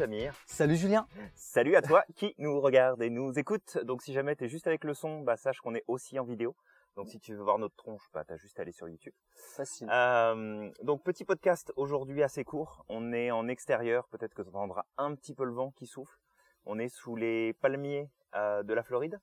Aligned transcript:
Samir. 0.00 0.32
Salut 0.46 0.76
Julien. 0.76 1.06
Salut 1.34 1.76
à 1.76 1.82
toi 1.82 2.04
qui 2.16 2.34
nous 2.38 2.58
regarde 2.58 3.02
et 3.02 3.10
nous 3.10 3.38
écoute. 3.38 3.76
Donc 3.84 4.00
si 4.00 4.14
jamais 4.14 4.34
tu 4.34 4.44
es 4.44 4.48
juste 4.48 4.66
avec 4.66 4.82
le 4.84 4.94
son, 4.94 5.20
bah 5.20 5.36
sache 5.36 5.60
qu'on 5.60 5.74
est 5.74 5.84
aussi 5.88 6.18
en 6.18 6.24
vidéo. 6.24 6.56
Donc 6.96 7.08
si 7.08 7.20
tu 7.20 7.34
veux 7.34 7.42
voir 7.42 7.58
notre 7.58 7.76
tronche, 7.76 8.08
bah 8.14 8.24
t'as 8.26 8.38
juste 8.38 8.58
à 8.58 8.62
aller 8.62 8.72
sur 8.72 8.88
YouTube. 8.88 9.12
Facile. 9.56 9.90
Euh, 9.92 10.70
donc 10.82 11.02
petit 11.02 11.26
podcast 11.26 11.70
aujourd'hui 11.76 12.22
assez 12.22 12.44
court. 12.44 12.82
On 12.88 13.12
est 13.12 13.30
en 13.30 13.46
extérieur, 13.46 14.08
peut-être 14.08 14.32
que 14.32 14.40
tu 14.40 14.48
entendras 14.48 14.84
un 14.96 15.14
petit 15.14 15.34
peu 15.34 15.44
le 15.44 15.52
vent 15.52 15.70
qui 15.72 15.86
souffle. 15.86 16.16
On 16.64 16.78
est 16.78 16.88
sous 16.88 17.14
les 17.14 17.52
palmiers 17.60 18.08
euh, 18.36 18.62
de 18.62 18.72
la 18.72 18.82
Floride. 18.82 19.20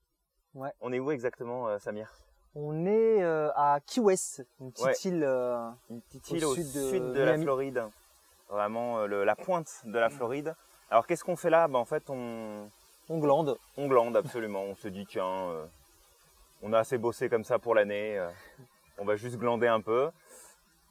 Ouais. 0.53 0.69
On 0.79 0.93
est 0.93 0.99
où 0.99 1.09
exactement, 1.09 1.69
euh, 1.69 1.79
Samir? 1.79 2.13
On 2.53 2.85
est 2.85 3.23
à 3.23 3.79
Key 3.87 3.99
West, 4.01 4.45
une 4.59 4.71
petite 4.71 4.85
Ouais. 4.85 4.93
île. 5.05 5.23
Une 5.89 6.01
petite 6.03 6.31
Au 6.31 6.35
île 6.35 6.45
au 6.45 6.53
sud 6.53 6.65
sud 6.67 7.03
de 7.03 7.13
de, 7.13 7.21
la. 7.23 7.35
Floride. 7.39 7.83
Vraiment 8.49 9.07
le- 9.07 9.23
la 9.25 9.35
pointe 9.35 9.81
de 9.83 9.97
la 9.97 10.09
Floride. 10.11 10.55
Alors 10.89 11.05
qu'est-ce 11.07 11.23
qu'on 11.23 11.35
fait 11.35 11.49
là? 11.49 11.67
Bah, 11.67 11.79
En 11.79 11.85
fait, 11.85 12.09
on, 12.09 12.69
on 13.09 13.19
glande. 13.19 13.57
on 13.77 13.87
glande 13.87 14.15
absolument. 14.15 14.61
on 14.63 14.75
se 14.75 14.87
dit, 14.87 15.05
tiens, 15.05 15.25
euh, 15.49 15.65
on 16.61 16.73
a 16.73 16.79
assez 16.79 16.97
bossé 16.97 17.29
comme 17.29 17.43
ça 17.43 17.59
pour 17.59 17.75
l'année. 17.75 18.17
euh, 18.17 18.29
on 18.97 19.05
va 19.05 19.15
juste 19.15 19.37
glander 19.37 19.67
un 19.67 19.81
peu. 19.81 20.09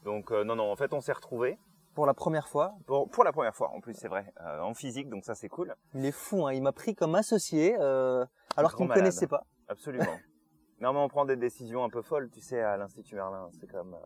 Donc 0.04 0.30
euh, 0.32 0.44
non, 0.44 0.54
non, 0.56 0.70
en 0.70 0.76
fait, 0.76 0.92
on 0.92 1.00
s'est 1.00 1.12
retrouvés. 1.12 1.58
Pour 1.94 2.06
la 2.06 2.14
première 2.14 2.46
fois? 2.48 2.74
Pour, 2.86 3.08
pour 3.08 3.24
la 3.24 3.32
première 3.32 3.54
fois, 3.56 3.70
en 3.70 3.80
plus, 3.80 3.94
c'est 3.94 4.08
vrai, 4.08 4.30
en 4.60 4.74
physique, 4.74 5.08
donc 5.08 5.24
ça 5.24 5.34
c'est 5.34 5.48
cool. 5.48 5.74
Il 5.94 6.04
est 6.04 6.12
fou, 6.12 6.46
hein. 6.46 6.52
il 6.52 6.62
m'a 6.62 6.72
pris 6.72 6.94
comme 6.94 7.14
associé 7.14 7.74
alors 7.76 8.74
qu'il 8.76 8.84
ne 8.84 8.90
me 8.90 8.94
connaissait 8.94 9.26
pas. 9.26 9.44
Absolument. 9.66 10.04
non, 10.80 10.92
mais 10.92 10.98
on 10.98 11.08
prend 11.08 11.24
des 11.24 11.36
décisions 11.36 11.84
un 11.84 11.88
peu 11.88 12.02
folles, 12.02 12.28
tu 12.30 12.42
sais, 12.42 12.60
à 12.60 12.76
l'Institut 12.76 13.14
Merlin. 13.14 13.48
C'est 13.58 13.66
comme. 13.66 13.96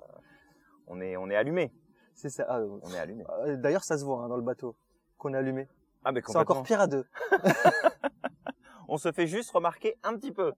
on 0.87 1.01
est, 1.01 1.17
on 1.17 1.29
est 1.31 1.37
allumé. 1.37 1.73
C'est 2.15 2.31
ça. 2.31 2.47
Ah, 2.49 2.61
On 2.61 2.95
est 2.95 2.99
allumé. 2.99 3.25
D'ailleurs, 3.57 3.83
ça 3.83 3.99
se 3.99 4.05
voit 4.05 4.23
hein, 4.23 4.29
dans 4.29 4.37
le 4.37 4.43
bateau 4.43 4.77
qu'on 5.19 5.35
a 5.35 5.39
allumé. 5.39 5.67
Ah, 6.05 6.13
mais 6.13 6.23
C'est 6.27 6.37
encore 6.37 6.63
pire 6.63 6.81
à 6.81 6.87
deux. 6.87 7.05
On 8.89 8.97
se 8.97 9.13
fait 9.13 9.27
juste 9.27 9.51
remarquer 9.53 9.97
un 10.03 10.17
petit 10.17 10.33
peu. 10.33 10.53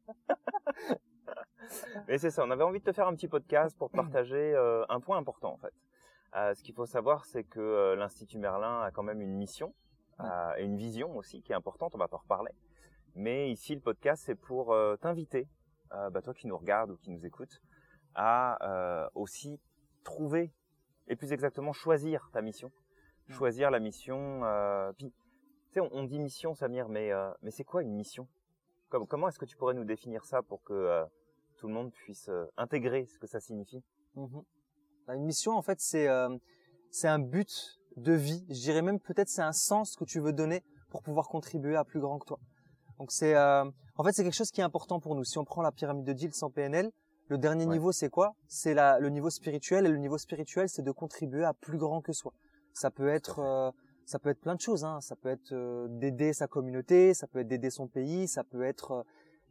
Mais 2.09 2.19
c'est 2.19 2.31
ça, 2.31 2.45
on 2.45 2.51
avait 2.51 2.65
envie 2.65 2.81
de 2.81 2.85
te 2.85 2.93
faire 2.93 3.07
un 3.07 3.15
petit 3.15 3.29
podcast 3.29 3.77
pour 3.77 3.91
te 3.91 3.97
partager 3.97 4.55
euh, 4.55 4.85
un 4.89 5.01
point 5.01 5.19
important 5.19 5.53
en 5.53 5.57
fait. 5.57 5.73
Euh, 6.35 6.55
ce 6.55 6.63
qu'il 6.63 6.75
faut 6.75 6.87
savoir, 6.87 7.25
c'est 7.25 7.45
que 7.45 7.61
euh, 7.61 7.97
l'Institut 7.97 8.39
Merlin 8.39 8.83
a 8.83 8.91
quand 8.91 9.03
même 9.03 9.21
une 9.21 9.35
mission 9.35 9.75
et 10.57 10.63
une 10.63 10.77
vision 10.77 11.17
aussi 11.17 11.43
qui 11.43 11.51
est 11.51 11.55
importante, 11.57 11.97
on 11.97 11.99
va 11.99 12.07
t'en 12.07 12.19
reparler. 12.19 12.53
Mais 13.17 13.51
ici, 13.51 13.75
le 13.75 13.81
podcast, 13.81 14.23
c'est 14.25 14.37
pour 14.37 14.73
t'inviter, 15.01 15.49
bah, 15.91 16.23
toi 16.23 16.33
qui 16.33 16.47
nous 16.47 16.57
regardes 16.57 16.93
ou 16.93 16.97
qui 16.97 17.11
nous 17.11 17.27
écoutes, 17.27 17.61
à 18.15 19.11
aussi 19.17 19.59
trouver, 20.05 20.53
et 21.09 21.17
plus 21.17 21.33
exactement 21.33 21.73
choisir 21.73 22.31
ta 22.33 22.41
mission. 22.41 22.71
Choisir 23.31 23.73
la 23.73 23.81
mission. 23.81 24.43
Puis, 24.97 25.13
sais, 25.75 25.81
on, 25.81 25.89
on 25.93 26.05
dit 26.05 26.19
mission, 26.19 26.55
Samir, 26.55 26.89
mais, 26.89 27.13
euh, 27.13 27.31
mais 27.43 27.51
c'est 27.51 27.65
quoi 27.65 27.83
une 27.83 27.95
mission? 27.95 28.27
Comme, 28.89 29.07
Comment 29.07 29.29
est-ce 29.29 29.39
que 29.39 29.45
tu 29.45 29.57
pourrais 29.57 29.75
nous 29.75 29.85
définir 29.85 30.25
ça 30.25 30.43
pour 30.43 30.63
que 30.63 30.73
euh, 30.73 31.05
tout 31.59 31.67
le 31.69 31.75
monde 31.75 31.91
puisse 31.93 32.29
euh, 32.29 32.47
intégrer 32.57 33.07
ce 33.07 33.19
que 33.19 33.27
ça 33.27 33.41
signifie? 33.41 33.83
Mhm. 34.15 34.43
Bah, 35.07 35.15
Une 35.17 35.25
mission, 35.25 35.53
en 35.53 35.63
fait, 35.63 35.81
c'est 35.81 36.09
c'est 36.91 37.09
un 37.09 37.19
but 37.19 37.79
de 37.97 38.13
vie. 38.13 38.45
Je 38.51 38.61
dirais 38.61 38.83
même 38.83 39.01
peut-être 39.01 39.29
c'est 39.29 39.41
un 39.43 39.53
sens 39.53 39.97
que 39.97 40.05
tu 40.05 40.21
veux 40.21 40.33
donner 40.35 40.63
pour 40.91 41.03
pouvoir 41.03 41.29
contribuer 41.29 41.75
à 41.75 41.85
plus 41.85 42.01
grand 42.01 42.19
que 42.19 42.27
toi. 42.27 42.39
Donc 42.99 43.11
c'est 43.13 43.35
en 43.37 44.05
fait 44.05 44.13
c'est 44.13 44.23
quelque 44.25 44.35
chose 44.35 44.51
qui 44.51 44.61
est 44.61 44.65
important 44.65 45.01
pour 45.01 45.15
nous. 45.17 45.25
Si 45.25 45.39
on 45.39 45.45
prend 45.47 45.63
la 45.63 45.73
pyramide 45.73 46.05
de 46.05 46.13
Dill 46.13 46.35
sans 46.35 46.51
PNL, 46.51 46.91
le 47.29 47.39
dernier 47.39 47.65
Ouais. 47.65 47.73
niveau 47.73 47.93
c'est 47.93 48.11
quoi? 48.11 48.35
C'est 48.47 48.75
le 48.75 49.09
niveau 49.09 49.31
spirituel 49.31 49.87
et 49.87 49.89
le 49.89 49.97
niveau 49.97 50.19
spirituel 50.19 50.69
c'est 50.69 50.83
de 50.83 50.91
contribuer 50.93 51.45
à 51.45 51.55
plus 51.55 51.79
grand 51.79 52.03
que 52.03 52.13
soi. 52.13 52.33
Ça 52.75 52.91
peut 52.91 53.09
être 53.09 53.73
ça 54.05 54.19
peut 54.19 54.31
être 54.31 54.41
plein 54.41 54.55
de 54.55 54.61
choses. 54.61 54.85
Hein. 54.85 55.01
Ça 55.01 55.17
peut 55.17 55.29
être 55.29 55.53
euh, 55.53 55.87
d'aider 55.89 56.33
sa 56.33 56.47
communauté, 56.47 57.15
ça 57.15 57.27
peut 57.27 57.41
être 57.41 57.49
d'aider 57.49 57.71
son 57.71 57.87
pays, 57.87 58.29
ça 58.29 58.45
peut 58.45 58.65
être 58.65 58.93
euh, 58.93 59.03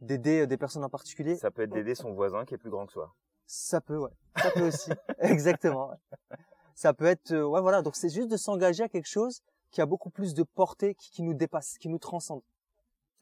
d'aider 0.02 0.42
euh, 0.42 0.46
des 0.46 0.56
personnes 0.56 0.84
en 0.84 0.90
particulier. 0.90 1.36
Ça 1.36 1.50
peut 1.50 1.62
être 1.62 1.72
d'aider 1.72 1.94
son 1.94 2.12
voisin 2.12 2.44
qui 2.44 2.54
est 2.54 2.58
plus 2.58 2.70
grand 2.70 2.86
que 2.86 2.92
soi. 2.92 3.14
Ça 3.46 3.80
peut, 3.80 3.98
ouais. 3.98 4.10
Ça 4.36 4.50
peut 4.50 4.66
aussi. 4.66 4.90
Exactement. 5.18 5.90
ouais. 5.90 6.36
Ça 6.74 6.92
peut 6.92 7.06
être, 7.06 7.32
euh, 7.32 7.44
ouais, 7.44 7.60
voilà. 7.60 7.82
Donc 7.82 7.96
c'est 7.96 8.08
juste 8.08 8.28
de 8.28 8.36
s'engager 8.36 8.82
à 8.82 8.88
quelque 8.88 9.08
chose 9.08 9.42
qui 9.70 9.80
a 9.80 9.86
beaucoup 9.86 10.10
plus 10.10 10.34
de 10.34 10.42
portée, 10.42 10.94
qui, 10.94 11.10
qui 11.10 11.22
nous 11.22 11.34
dépasse, 11.34 11.78
qui 11.78 11.88
nous 11.88 11.98
transcende. 11.98 12.42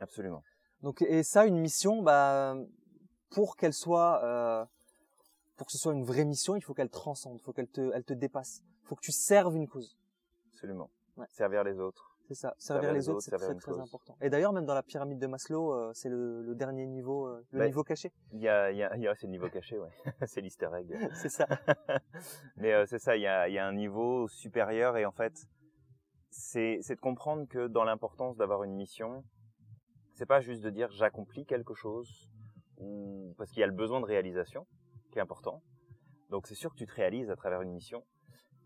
Absolument. 0.01 0.43
Donc 0.83 1.03
et 1.03 1.23
ça, 1.23 1.47
une 1.47 1.59
mission, 1.59 2.03
bah, 2.03 2.57
pour 3.29 3.57
qu'elle 3.57 3.75
soit, 3.75 4.23
euh, 4.25 4.65
pour 5.57 5.67
que 5.67 5.73
ce 5.73 5.79
soit 5.79 5.93
une 5.93 6.05
vraie 6.05 6.25
mission, 6.25 6.57
il 6.57 6.63
faut 6.63 6.75
qu'elle 6.75 6.91
transcende, 6.91 7.37
il 7.37 7.43
faut 7.43 7.53
qu'elle 7.53 7.69
te, 7.69 7.93
elle 7.95 8.05
te 8.05 8.15
dépasse. 8.15 8.63
Il 8.83 8.89
faut 8.89 8.97
que 8.97 9.03
tu 9.03 9.13
serves 9.13 9.55
une 9.55 9.69
cause. 9.69 9.97
Absolument. 10.53 10.91
Ouais. 11.21 11.27
Servir 11.31 11.63
les 11.65 11.79
autres. 11.79 12.17
C'est 12.29 12.35
ça. 12.35 12.55
Servir 12.59 12.93
les 12.93 13.09
autres, 13.09 13.23
c'est 13.23 13.33
très 13.33 13.55
très 13.57 13.73
cause. 13.73 13.81
important. 13.81 14.17
Et 14.21 14.31
d'ailleurs, 14.31 14.53
même 14.53 14.65
dans 14.65 14.75
la 14.75 14.85
pyramide 14.85 15.19
de 15.19 15.27
Maslow, 15.27 15.73
euh, 15.75 15.91
c'est 15.95 16.09
le, 16.09 16.43
le 16.43 16.55
dernier 16.55 16.87
niveau, 16.87 17.27
euh, 17.27 17.45
le 17.51 17.59
Ouais. 17.61 17.67
niveau 17.67 17.83
caché. 17.83 18.13
Il 18.33 18.41
y 18.41 18.49
a, 18.49 18.71
y 18.71 18.83
a, 18.85 18.97
y 18.97 19.09
a 19.09 19.15
c'est 19.17 19.27
le 19.27 19.33
niveau 19.33 19.49
caché, 19.49 19.79
ouais. 19.79 19.89
c'est 20.27 20.41
l'easter 20.41 20.69
egg. 20.79 20.97
C'est 21.15 21.29
ça. 21.29 21.47
Mais 22.57 22.73
euh, 22.73 22.87
c'est 22.87 22.99
ça, 23.01 23.17
il 23.17 23.23
y 23.23 23.27
a, 23.27 23.49
y 23.49 23.59
a 23.59 23.67
un 23.67 23.73
niveau 23.75 24.29
supérieur 24.29 24.97
et 24.97 25.05
en 25.07 25.13
fait, 25.13 25.33
c'est 26.31 26.79
c'est 26.83 26.95
de 26.95 27.01
comprendre 27.01 27.47
que 27.49 27.67
dans 27.67 27.83
l'importance 27.85 28.37
d'avoir 28.37 28.63
une 28.63 28.75
mission, 28.75 29.25
c'est 30.15 30.27
pas 30.27 30.41
juste 30.41 30.63
de 30.63 30.71
dire 30.71 30.89
j'accomplis 30.93 31.47
quelque 31.47 31.75
chose 31.75 32.29
ou 32.77 33.35
parce 33.37 33.51
qu'il 33.51 33.61
y 33.61 33.65
a 33.65 33.67
le 33.67 33.73
besoin 33.75 34.01
de 34.01 34.07
réalisation 34.07 34.67
qui 35.11 35.19
est 35.19 35.23
important. 35.23 35.63
Donc 36.29 36.47
c'est 36.47 36.55
sûr 36.55 36.71
que 36.71 36.77
tu 36.77 36.87
te 36.87 36.95
réalises 36.95 37.29
à 37.31 37.35
travers 37.37 37.61
une 37.63 37.73
mission, 37.73 38.05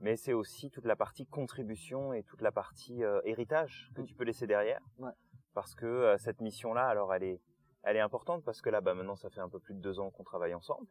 mais 0.00 0.16
c'est 0.16 0.32
aussi 0.32 0.71
toute 0.71 0.84
la 0.84 0.97
partie 0.97 1.27
contribution 1.27 2.12
et 2.12 2.22
toute 2.22 2.41
la 2.43 2.53
partie 2.53 3.03
euh, 3.05 3.21
héritage 3.25 3.91
que 3.94 4.03
Mm. 4.03 4.06
tu 4.06 4.15
peux 4.15 4.25
laisser 4.25 4.47
derrière. 4.47 4.81
Ouais. 4.99 5.12
Parce 5.55 5.75
que 5.75 5.87
euh, 5.87 6.19
cette 6.19 6.41
mission-là, 6.41 6.87
alors 6.87 7.15
elle 7.15 7.22
est 7.25 7.41
elle 7.87 7.97
est 7.97 8.00
importante 8.00 8.43
parce 8.44 8.62
que 8.62 8.71
là, 8.71 8.81
bah 8.81 8.94
maintenant, 8.94 9.15
ça 9.16 9.28
fait 9.28 9.41
un 9.41 9.49
peu 9.50 9.60
plus 9.60 9.75
de 9.75 9.81
deux 9.81 10.00
ans 10.00 10.10
qu'on 10.10 10.25
travaille 10.25 10.55
ensemble. 10.55 10.87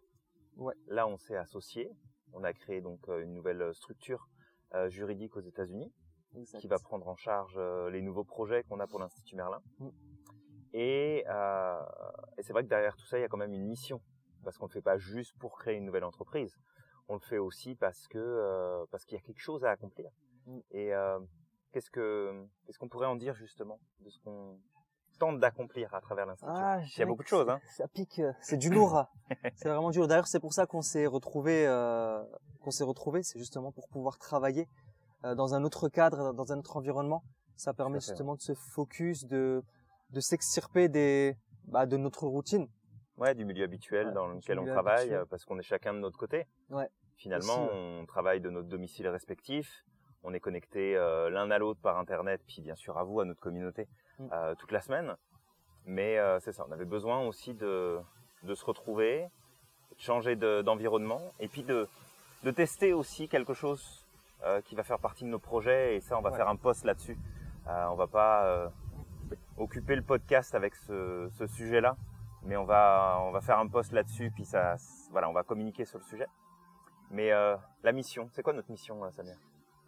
Ouais. 0.58 0.76
Là, 0.88 1.08
on 1.08 1.18
s'est 1.18 1.36
associés. 1.36 1.90
On 2.34 2.44
a 2.44 2.54
créé 2.54 2.82
donc 2.82 3.10
euh, 3.10 3.24
une 3.24 3.34
nouvelle 3.34 3.74
structure 3.74 4.28
euh, 4.76 4.90
juridique 4.90 5.36
aux 5.36 5.42
États-Unis 5.42 5.92
Exact. 6.36 6.60
qui 6.60 6.68
va 6.68 6.78
prendre 6.78 7.08
en 7.08 7.16
charge 7.16 7.60
les 7.92 8.02
nouveaux 8.02 8.24
projets 8.24 8.64
qu'on 8.64 8.80
a 8.80 8.86
pour 8.88 9.00
l'Institut 9.00 9.36
Merlin. 9.36 9.62
Mm. 9.80 9.90
Et, 10.74 11.24
et 12.38 12.42
c'est 12.44 12.54
vrai 12.54 12.64
que 12.64 12.70
derrière 12.70 12.96
tout 12.96 13.06
ça, 13.06 13.18
il 13.18 13.22
y 13.22 13.24
a 13.24 13.28
quand 13.28 13.38
même 13.38 13.54
une 13.54 13.66
mission 13.68 14.02
parce 14.44 14.58
qu'on 14.58 14.66
ne 14.66 14.70
le 14.70 14.74
fait 14.74 14.82
pas 14.82 14.98
juste 14.98 15.36
pour 15.40 15.58
créer 15.58 15.76
une 15.76 15.86
nouvelle 15.86 16.04
entreprise. 16.04 16.58
On 17.10 17.16
le 17.16 17.20
fait 17.20 17.38
aussi 17.38 17.76
parce 17.76 18.08
que 18.08 18.18
euh, 18.18 18.86
parce 18.92 19.06
qu'il 19.06 19.18
y 19.18 19.22
a 19.22 19.24
quelque 19.24 19.42
chose 19.42 19.66
à 19.66 19.72
accomplir. 19.72 20.10
Mm. 20.46 20.60
Et 20.72 20.94
euh, 20.94 21.20
qu'est-ce 21.72 21.92
que 21.92 22.48
qu'est-ce 22.66 22.80
qu'on 22.80 22.90
pourrait 22.90 23.08
en 23.08 23.16
dire 23.16 23.36
justement 23.36 23.80
de 24.00 24.10
ce 24.10 24.20
qu'on 24.20 24.58
tente 25.20 25.40
d'accomplir 25.40 25.94
à 25.94 26.02
travers 26.02 26.26
l'Institut 26.26 26.52
Ah, 26.54 26.80
Il 26.82 27.00
y 27.00 27.04
a 27.04 27.06
beaucoup 27.06 27.24
de 27.24 27.28
choses, 27.28 27.50
hein. 27.50 27.60
Ça 27.78 27.88
pique, 27.88 28.20
euh, 28.20 28.32
c'est 28.42 28.58
du 28.58 28.70
lourd. 28.70 29.06
c'est 29.56 29.70
vraiment 29.70 29.92
dur. 29.92 30.08
D'ailleurs, 30.08 30.28
c'est 30.28 30.40
pour 30.40 30.54
ça 30.54 30.66
qu'on 30.66 30.82
s'est 30.82 31.06
retrouvé, 31.06 31.66
euh, 31.68 32.22
qu'on 32.62 32.72
s'est 32.72 32.84
retrouvé, 32.84 33.24
c'est 33.24 33.40
justement 33.40 33.72
pour 33.72 33.88
pouvoir 33.90 34.18
travailler 34.18 34.68
euh, 35.26 35.36
dans 35.36 35.54
un 35.56 35.64
autre 35.64 35.90
cadre, 35.90 36.34
dans 36.34 36.52
un 36.52 36.60
autre 36.60 36.78
environnement. 36.78 37.24
Ça 37.56 37.74
permet 37.74 38.00
justement 38.00 38.36
de 38.36 38.42
se 38.42 38.54
focus, 38.54 39.26
de 39.26 39.64
de 40.10 40.20
s'extirper 40.20 40.90
des, 40.90 41.36
bah, 41.66 41.88
de 41.88 41.98
notre 41.98 42.28
routine. 42.28 42.68
Ouais, 43.18 43.36
du 43.36 43.46
milieu 43.46 43.64
habituel 43.64 44.08
Ouais, 44.08 44.14
dans 44.14 44.28
lequel 44.28 44.60
on 44.60 44.66
travaille, 44.66 45.00
habituel. 45.02 45.20
euh, 45.22 45.26
parce 45.30 45.46
qu'on 45.46 45.60
est 45.60 45.64
chacun 45.64 45.94
de 45.94 46.00
notre 46.00 46.18
côté. 46.18 46.46
Ouais. 46.72 46.88
Finalement, 47.18 47.66
Aussi, 47.66 47.74
on 47.74 48.06
travaille 48.08 48.42
de 48.42 48.50
notre 48.50 48.68
domicile 48.68 49.08
respectif. 49.08 49.86
On 50.24 50.34
est 50.34 50.40
connecté 50.40 50.96
euh, 50.98 51.30
l'un 51.30 51.52
à 51.52 51.58
l'autre 51.60 51.80
par 51.82 51.98
Internet, 52.00 52.42
puis 52.48 52.62
bien 52.62 52.76
sûr 52.76 52.98
à 52.98 53.04
vous, 53.04 53.20
à 53.20 53.26
notre 53.26 53.40
communauté, 53.42 53.88
Mm. 54.20 54.28
euh, 54.32 54.56
toute 54.56 54.72
la 54.72 54.82
semaine. 54.82 55.16
Mais 55.86 56.18
euh, 56.18 56.40
c'est 56.40 56.54
ça, 56.54 56.66
on 56.68 56.72
avait 56.72 56.86
besoin 56.86 57.26
aussi 57.28 57.54
de, 57.54 58.00
de 58.44 58.56
se 58.56 58.64
retrouver, 58.66 59.28
de 59.96 60.00
changer 60.02 60.36
de- 60.36 60.62
d'environnement, 60.62 61.22
et 61.40 61.48
puis 61.48 61.64
de, 61.64 61.88
de 62.44 62.52
tester 62.52 62.94
aussi 62.94 63.28
quelque 63.28 63.54
chose 63.54 64.00
qui 64.66 64.76
va 64.76 64.84
faire 64.84 65.00
partie 65.00 65.24
de 65.24 65.30
nos 65.30 65.40
projets. 65.40 65.96
Et 65.96 66.02
ça, 66.02 66.18
on 66.18 66.22
va 66.22 66.30
Ouais. 66.32 66.36
faire 66.36 66.50
un 66.50 66.58
post 66.58 66.84
là-dessus. 66.84 67.18
On 67.66 67.96
va 67.96 68.08
pas 68.08 68.70
occuper 69.58 69.96
le 69.96 70.02
podcast 70.02 70.54
avec 70.54 70.76
ce, 70.76 71.30
ce 71.38 71.48
sujet-là, 71.48 71.96
mais 72.46 72.58
on 72.58 72.66
va 72.66 73.20
on 73.22 73.32
va 73.32 73.42
faire 73.42 73.60
un 73.60 73.68
post 73.68 73.92
là-dessus, 73.92 74.32
puis 74.32 74.46
ça, 74.46 74.76
voilà, 75.12 75.30
on 75.30 75.34
va 75.34 75.44
communiquer 75.44 75.86
sur 75.86 75.98
le 76.00 76.04
sujet. 76.04 76.28
Mais 77.12 77.32
euh, 77.32 77.56
la 77.84 77.92
mission, 77.92 78.28
c'est 78.32 78.42
quoi 78.44 78.54
notre 78.54 78.72
mission, 78.72 79.04
euh, 79.04 79.12
Samir? 79.12 79.36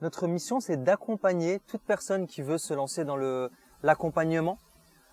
Notre 0.02 0.28
mission, 0.28 0.60
c'est 0.60 0.78
d'accompagner 0.78 1.60
toute 1.62 1.82
personne 1.82 2.28
qui 2.28 2.42
veut 2.42 2.58
se 2.58 2.74
lancer 2.74 3.06
dans 3.06 3.16
le 3.16 3.50
l'accompagnement 3.84 4.58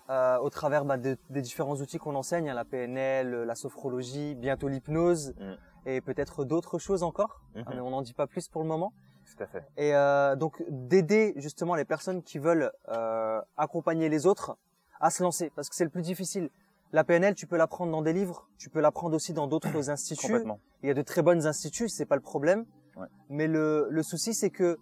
euh, 0.09 0.37
au 0.39 0.49
travers 0.49 0.83
bah, 0.83 0.97
de- 0.97 1.17
des 1.29 1.41
différents 1.41 1.75
outils 1.75 1.97
qu'on 1.97 2.15
enseigne, 2.15 2.49
hein, 2.49 2.53
la 2.53 2.65
PNL, 2.65 3.43
la 3.43 3.55
sophrologie, 3.55 4.35
bientôt 4.35 4.67
l'hypnose 4.67 5.33
Mm. 5.39 5.53
et 5.85 6.01
peut-être 6.01 6.43
d'autres 6.43 6.77
choses 6.79 7.03
encore. 7.03 7.41
Mhm. 7.55 7.63
Ah, 7.67 7.71
mais 7.75 7.79
on 7.79 7.89
n'en 7.91 8.01
dit 8.01 8.13
pas 8.13 8.27
plus 8.27 8.47
pour 8.49 8.61
le 8.61 8.67
moment. 8.67 8.91
Tout 9.25 9.41
à 9.41 9.47
fait. 9.47 9.63
Et 9.77 9.95
euh, 9.95 10.35
donc 10.35 10.61
d'aider 10.69 11.33
justement 11.37 11.75
les 11.75 11.85
personnes 11.85 12.21
qui 12.21 12.37
veulent 12.37 12.71
euh, 12.89 13.41
accompagner 13.57 14.09
les 14.09 14.25
autres 14.27 14.57
à 14.99 15.09
se 15.09 15.23
lancer, 15.23 15.49
parce 15.55 15.69
que 15.69 15.75
c'est 15.75 15.85
le 15.85 15.89
plus 15.89 16.01
difficile. 16.01 16.49
La 16.93 17.03
PNL, 17.03 17.33
tu 17.33 17.47
peux 17.47 17.57
l'apprendre 17.57 17.91
dans 17.91 18.03
des 18.03 18.13
livres, 18.13 18.47
tu 18.57 18.69
peux 18.69 18.79
l'apprendre 18.79 19.15
aussi 19.15 19.33
dans 19.33 19.47
d'autres 19.47 19.89
instituts. 19.89 20.27
Complètement. 20.27 20.59
Il 20.83 20.87
y 20.87 20.91
a 20.91 20.93
de 20.93 21.01
très 21.01 21.23
bonnes 21.23 21.45
instituts, 21.45 21.89
c'est 21.89 22.05
pas 22.05 22.15
le 22.15 22.21
problème. 22.21 22.65
Ouais. 22.95 23.07
Mais 23.29 23.47
le, 23.47 23.87
le 23.89 24.03
souci, 24.03 24.33
c'est 24.33 24.51
que 24.51 24.77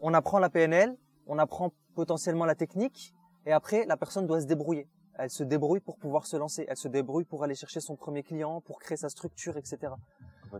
on 0.00 0.14
apprend 0.14 0.38
la 0.38 0.48
PNL, 0.48 0.96
on 1.26 1.38
apprend 1.38 1.72
potentiellement 1.94 2.44
la 2.44 2.54
technique, 2.54 3.12
et 3.44 3.52
après 3.52 3.84
la 3.86 3.96
personne 3.96 4.26
doit 4.26 4.40
se 4.40 4.46
débrouiller. 4.46 4.88
Elle 5.18 5.30
se 5.30 5.42
débrouille 5.42 5.80
pour 5.80 5.96
pouvoir 5.96 6.26
se 6.26 6.36
lancer, 6.36 6.64
elle 6.68 6.76
se 6.76 6.88
débrouille 6.88 7.24
pour 7.24 7.42
aller 7.42 7.54
chercher 7.54 7.80
son 7.80 7.96
premier 7.96 8.22
client, 8.22 8.60
pour 8.60 8.78
créer 8.78 8.96
sa 8.96 9.08
structure, 9.08 9.56
etc. 9.56 9.94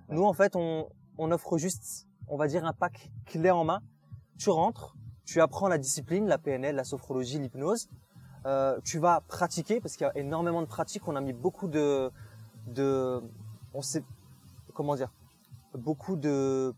Nous, 0.09 0.25
en 0.25 0.33
fait, 0.33 0.57
on, 0.57 0.89
on 1.19 1.31
offre 1.31 1.59
juste, 1.59 2.09
on 2.27 2.37
va 2.37 2.49
dire, 2.49 2.65
un 2.65 2.73
pack 2.73 3.11
clé 3.27 3.51
en 3.51 3.65
main. 3.65 3.83
Tu 4.39 4.51
rentres, 4.51 4.97
tu 5.25 5.41
apprends 5.41 5.69
la 5.69 5.79
discipline, 5.79 6.27
la 6.27 6.39
PNL, 6.39 6.75
la 6.75 6.85
sophrologie, 6.85 7.39
l'hypnose. 7.39 7.89
Euh, 8.47 8.79
tu 8.85 8.99
vas 9.01 9.23
pratiquer 9.23 9.81
parce 9.81 9.97
qu'il 9.97 10.07
y 10.07 10.11
a 10.11 10.17
énormément 10.17 10.63
de 10.63 10.67
pratiques. 10.67 11.07
On 11.09 11.17
a 11.17 11.21
mis 11.21 11.33
beaucoup 11.33 11.67
de, 11.67 12.11
de, 12.69 13.21
on 13.75 13.83
sait, 13.83 14.05
comment 14.73 14.95
dire, 14.95 15.11
beaucoup 15.75 16.17
de, 16.17 16.73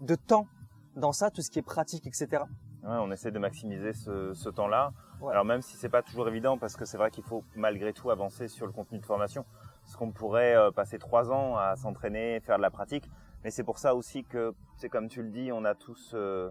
de 0.00 0.14
temps 0.14 0.46
dans 0.94 1.12
ça, 1.12 1.30
tout 1.30 1.42
ce 1.42 1.50
qui 1.50 1.58
est 1.58 1.62
pratique, 1.62 2.06
etc. 2.06 2.44
Ouais, 2.84 2.96
on 3.00 3.10
essaie 3.10 3.32
de 3.32 3.38
maximiser 3.38 3.92
ce, 3.92 4.32
ce 4.32 4.48
temps-là. 4.48 4.92
Alors 5.28 5.44
même 5.44 5.62
si 5.62 5.76
c'est 5.76 5.88
pas 5.88 6.02
toujours 6.02 6.28
évident, 6.28 6.56
parce 6.56 6.76
que 6.76 6.84
c'est 6.84 6.96
vrai 6.96 7.10
qu'il 7.10 7.24
faut 7.24 7.42
malgré 7.56 7.92
tout 7.92 8.10
avancer 8.10 8.46
sur 8.46 8.66
le 8.66 8.72
contenu 8.72 8.98
de 9.00 9.04
formation, 9.04 9.44
parce 9.82 9.96
qu'on 9.96 10.12
pourrait 10.12 10.54
euh, 10.54 10.70
passer 10.70 10.98
trois 11.00 11.32
ans 11.32 11.56
à 11.56 11.74
s'entraîner, 11.74 12.38
faire 12.40 12.56
de 12.56 12.62
la 12.62 12.70
pratique, 12.70 13.10
mais 13.42 13.50
c'est 13.50 13.64
pour 13.64 13.78
ça 13.78 13.96
aussi 13.96 14.22
que 14.22 14.54
c'est 14.76 14.88
comme 14.88 15.08
tu 15.08 15.22
le 15.22 15.30
dis, 15.30 15.50
on 15.50 15.64
a 15.64 15.74
tous 15.74 16.12
euh, 16.14 16.50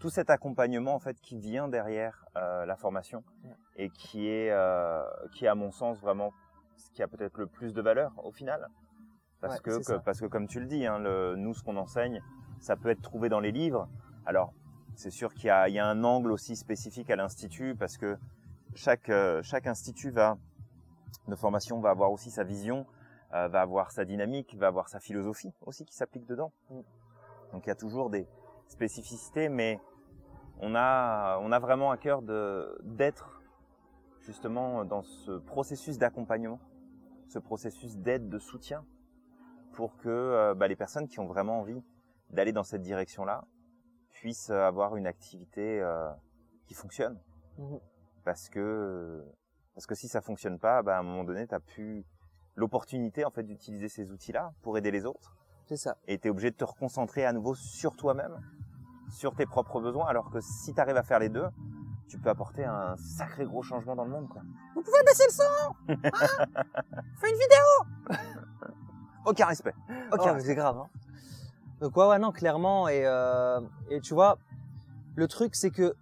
tout 0.00 0.10
cet 0.10 0.30
accompagnement 0.30 0.94
en 0.94 0.98
fait 0.98 1.20
qui 1.20 1.38
vient 1.38 1.68
derrière 1.68 2.24
euh, 2.36 2.64
la 2.64 2.74
formation 2.74 3.22
et 3.76 3.90
qui 3.90 4.28
est 4.28 4.50
euh, 4.50 5.04
qui 5.34 5.44
est 5.44 5.48
à 5.48 5.54
mon 5.54 5.70
sens 5.70 6.00
vraiment 6.00 6.32
ce 6.76 6.90
qui 6.90 7.02
a 7.02 7.08
peut-être 7.08 7.36
le 7.36 7.46
plus 7.46 7.74
de 7.74 7.82
valeur 7.82 8.12
au 8.24 8.32
final. 8.32 8.66
Parce 9.40 9.56
Ouais, 9.56 9.60
que, 9.60 9.98
parce 9.98 10.20
que 10.20 10.26
comme 10.26 10.48
tu 10.48 10.58
le 10.58 10.66
dis 10.66 10.86
hein, 10.86 10.98
le, 10.98 11.36
nous 11.36 11.54
ce 11.54 11.62
qu'on 11.62 11.76
enseigne 11.76 12.20
ça 12.58 12.76
peut 12.76 12.88
être 12.88 13.02
trouvé 13.02 13.28
dans 13.28 13.40
les 13.40 13.52
livres. 13.52 13.88
Alors 14.26 14.52
c'est 14.96 15.10
sûr 15.10 15.32
qu'il 15.34 15.46
y 15.46 15.50
a, 15.50 15.68
il 15.68 15.74
y 15.74 15.78
a 15.78 15.86
un 15.86 16.02
angle 16.02 16.32
aussi 16.32 16.56
spécifique 16.56 17.10
à 17.10 17.16
l'institut 17.16 17.76
parce 17.78 17.98
que 17.98 18.18
chaque 18.74 19.10
euh, 19.10 19.42
chaque 19.42 19.66
institut 19.66 20.10
va 20.10 20.38
de 21.28 21.34
formation 21.34 21.78
va 21.78 21.90
avoir 21.90 22.10
aussi 22.10 22.30
sa 22.30 22.42
vision 22.42 22.86
va 23.32 23.60
avoir 23.60 23.92
sa 23.92 24.04
dynamique 24.04 24.56
va 24.56 24.66
avoir 24.66 24.88
sa 24.88 24.98
philosophie 24.98 25.52
aussi 25.64 25.84
qui 25.84 25.94
s'applique 25.94 26.26
dedans. 26.26 26.52
Mm. 26.68 26.80
donc 27.52 27.64
il 27.64 27.68
y 27.68 27.70
a 27.70 27.76
toujours 27.76 28.10
des 28.10 28.26
spécificités 28.70 29.48
mais 29.48 29.80
on 30.60 30.74
a 30.74 31.38
on 31.40 31.52
a 31.52 31.58
vraiment 31.58 31.90
à 31.90 31.96
cœur 31.96 32.22
d'être 32.22 33.42
justement 34.20 34.84
dans 34.84 35.02
ce 35.02 35.32
processus 35.38 35.98
d'accompagnement, 35.98 36.60
ce 37.28 37.38
processus 37.38 37.96
d'aide, 37.96 38.28
de 38.28 38.38
soutien, 38.38 38.84
pour 39.72 39.96
que 39.96 40.08
euh, 40.08 40.54
bah, 40.54 40.68
les 40.68 40.76
personnes 40.76 41.08
qui 41.08 41.20
ont 41.20 41.26
vraiment 41.26 41.60
envie 41.60 41.82
d'aller 42.30 42.52
dans 42.52 42.62
cette 42.62 42.82
direction-là 42.82 43.44
puissent 44.10 44.50
avoir 44.50 44.96
une 44.96 45.06
activité 45.06 45.80
euh, 45.80 46.10
qui 46.66 46.74
fonctionne. 46.74 47.18
Mhm. 47.58 47.80
Parce 48.24 48.48
que 48.48 49.24
parce 49.74 49.86
que 49.86 49.94
si 49.94 50.08
ça 50.08 50.20
fonctionne 50.20 50.58
pas, 50.58 50.82
bah, 50.82 50.96
à 50.96 51.00
un 51.00 51.02
moment 51.02 51.24
donné, 51.24 51.46
tu 51.46 51.54
as 51.54 51.60
plus 51.60 52.04
l'opportunité 52.54 53.24
en 53.24 53.30
fait 53.30 53.44
d'utiliser 53.44 53.88
ces 53.88 54.12
outils-là 54.12 54.52
pour 54.62 54.76
aider 54.76 54.90
les 54.90 55.06
autres 55.06 55.36
C'est 55.66 55.76
ça. 55.76 55.96
et 56.06 56.18
tu 56.18 56.28
es 56.28 56.30
obligé 56.30 56.50
de 56.50 56.56
te 56.56 56.64
reconcentrer 56.64 57.24
à 57.24 57.32
nouveau 57.32 57.54
sur 57.54 57.96
toi-même, 57.96 58.38
sur 59.10 59.34
tes 59.34 59.46
propres 59.46 59.80
besoins, 59.80 60.06
alors 60.06 60.30
que 60.30 60.40
si 60.40 60.72
tu 60.74 60.80
arrives 60.80 60.96
à 60.96 61.02
faire 61.02 61.18
les 61.18 61.28
deux, 61.28 61.46
tu 62.08 62.18
peux 62.18 62.28
apporter 62.28 62.64
un 62.64 62.96
sacré 62.96 63.44
gros 63.44 63.62
changement 63.62 63.94
dans 63.94 64.04
le 64.04 64.10
monde. 64.10 64.28
Quoi. 64.28 64.42
Vous 64.74 64.82
pouvez 64.82 65.02
baisser 65.06 65.24
le 65.28 65.32
son 65.32 65.42
hein 65.88 65.96
Fais 67.20 67.30
une 67.30 67.38
vidéo 67.38 68.18
Aucun 69.26 69.46
respect. 69.46 69.74
Aucun 70.12 70.36
Oh, 70.36 70.40
c'est 70.40 70.54
grave. 70.54 70.78
Hein. 70.78 70.88
Donc 71.80 71.96
ouais, 71.96 72.06
ouais, 72.06 72.18
non, 72.18 72.32
clairement. 72.32 72.88
Et, 72.88 73.02
euh, 73.04 73.60
et 73.90 74.00
tu 74.00 74.14
vois, 74.14 74.38
le 75.14 75.28
truc, 75.28 75.54
c'est 75.54 75.70
que 75.70 75.94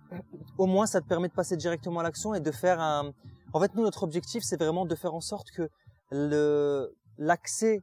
au 0.57 0.67
moins, 0.67 0.87
ça 0.87 1.01
te 1.01 1.07
permet 1.07 1.29
de 1.29 1.35
passer 1.35 1.57
directement 1.57 2.01
à 2.01 2.03
l'action 2.03 2.35
et 2.35 2.41
de 2.41 2.51
faire 2.51 2.81
un. 2.81 3.13
En 3.53 3.61
fait, 3.61 3.75
nous, 3.75 3.83
notre 3.83 4.03
objectif, 4.03 4.43
c'est 4.45 4.57
vraiment 4.57 4.87
de 4.87 4.95
faire 4.95 5.15
en 5.15 5.21
sorte 5.21 5.51
que 5.51 5.69
le 6.11 6.95
l'accès 7.19 7.83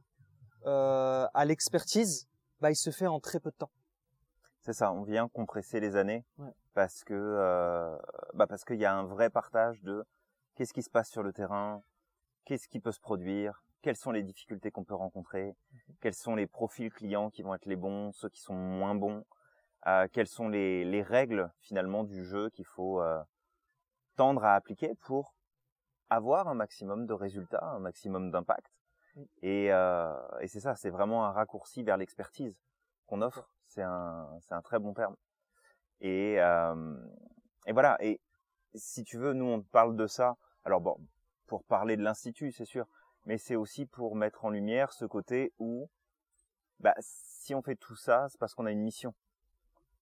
euh, 0.66 1.26
à 1.32 1.44
l'expertise, 1.44 2.26
bah, 2.60 2.70
il 2.70 2.76
se 2.76 2.90
fait 2.90 3.06
en 3.06 3.20
très 3.20 3.38
peu 3.38 3.50
de 3.50 3.56
temps. 3.56 3.70
C'est 4.66 4.72
ça, 4.72 4.92
on 4.92 5.04
vient 5.04 5.28
compresser 5.28 5.78
les 5.78 5.94
années 5.94 6.24
Ouais. 6.38 6.50
parce 6.74 7.04
que 7.04 7.14
euh, 7.14 7.96
bah 8.34 8.48
parce 8.48 8.64
qu'il 8.64 8.80
y 8.80 8.84
a 8.84 8.92
un 8.92 9.04
vrai 9.04 9.30
partage 9.30 9.80
de 9.84 10.04
qu'est-ce 10.56 10.72
qui 10.72 10.82
se 10.82 10.90
passe 10.90 11.08
sur 11.08 11.22
le 11.22 11.32
terrain, 11.32 11.84
qu'est-ce 12.44 12.66
qui 12.66 12.80
peut 12.80 12.90
se 12.90 12.98
produire, 12.98 13.62
quelles 13.82 13.94
sont 13.96 14.10
les 14.10 14.24
difficultés 14.24 14.72
qu'on 14.72 14.82
peut 14.82 14.96
rencontrer, 14.96 15.54
quels 16.00 16.14
sont 16.14 16.34
les 16.34 16.48
profils 16.48 16.92
clients 16.92 17.30
qui 17.30 17.42
vont 17.42 17.54
être 17.54 17.66
les 17.66 17.76
bons, 17.76 18.10
ceux 18.10 18.28
qui 18.28 18.40
sont 18.40 18.54
moins 18.56 18.96
bons, 18.96 19.24
euh, 19.86 20.08
quelles 20.12 20.26
sont 20.26 20.48
les, 20.48 20.84
les 20.84 21.02
règles 21.04 21.48
finalement 21.60 22.02
du 22.02 22.24
jeu 22.24 22.50
qu'il 22.50 22.66
faut 22.66 23.00
euh, 23.00 23.22
tendre 24.16 24.44
à 24.44 24.56
appliquer 24.56 24.96
pour 24.96 25.36
avoir 26.10 26.48
un 26.48 26.54
maximum 26.54 27.06
de 27.06 27.12
résultats, 27.12 27.64
un 27.64 27.78
maximum 27.78 28.32
d'impact. 28.32 28.72
Et, 29.42 29.72
euh, 29.72 30.12
et 30.40 30.48
c'est 30.48 30.58
ça, 30.58 30.74
c'est 30.74 30.90
vraiment 30.90 31.24
un 31.24 31.30
raccourci 31.30 31.84
vers 31.84 31.96
l'expertise 31.96 32.58
qu'on 33.06 33.22
offre. 33.22 33.48
C'est 33.76 33.82
un, 33.82 34.26
c'est 34.40 34.54
un 34.54 34.62
très 34.62 34.78
bon 34.78 34.94
terme. 34.94 35.14
Et, 36.00 36.40
euh, 36.40 36.96
et 37.66 37.72
voilà. 37.72 37.98
Et 38.02 38.20
si 38.74 39.04
tu 39.04 39.18
veux, 39.18 39.34
nous 39.34 39.44
on 39.44 39.60
te 39.60 39.68
parle 39.68 39.96
de 39.96 40.06
ça. 40.06 40.36
Alors 40.64 40.80
bon, 40.80 40.96
pour 41.46 41.62
parler 41.64 41.98
de 41.98 42.02
l'institut, 42.02 42.52
c'est 42.52 42.64
sûr, 42.64 42.86
mais 43.26 43.36
c'est 43.36 43.54
aussi 43.54 43.84
pour 43.84 44.16
mettre 44.16 44.46
en 44.46 44.50
lumière 44.50 44.92
ce 44.94 45.04
côté 45.04 45.52
où, 45.58 45.90
bah, 46.80 46.94
si 47.00 47.54
on 47.54 47.60
fait 47.60 47.76
tout 47.76 47.96
ça, 47.96 48.26
c'est 48.30 48.38
parce 48.38 48.54
qu'on 48.54 48.64
a 48.64 48.72
une 48.72 48.80
mission. 48.82 49.14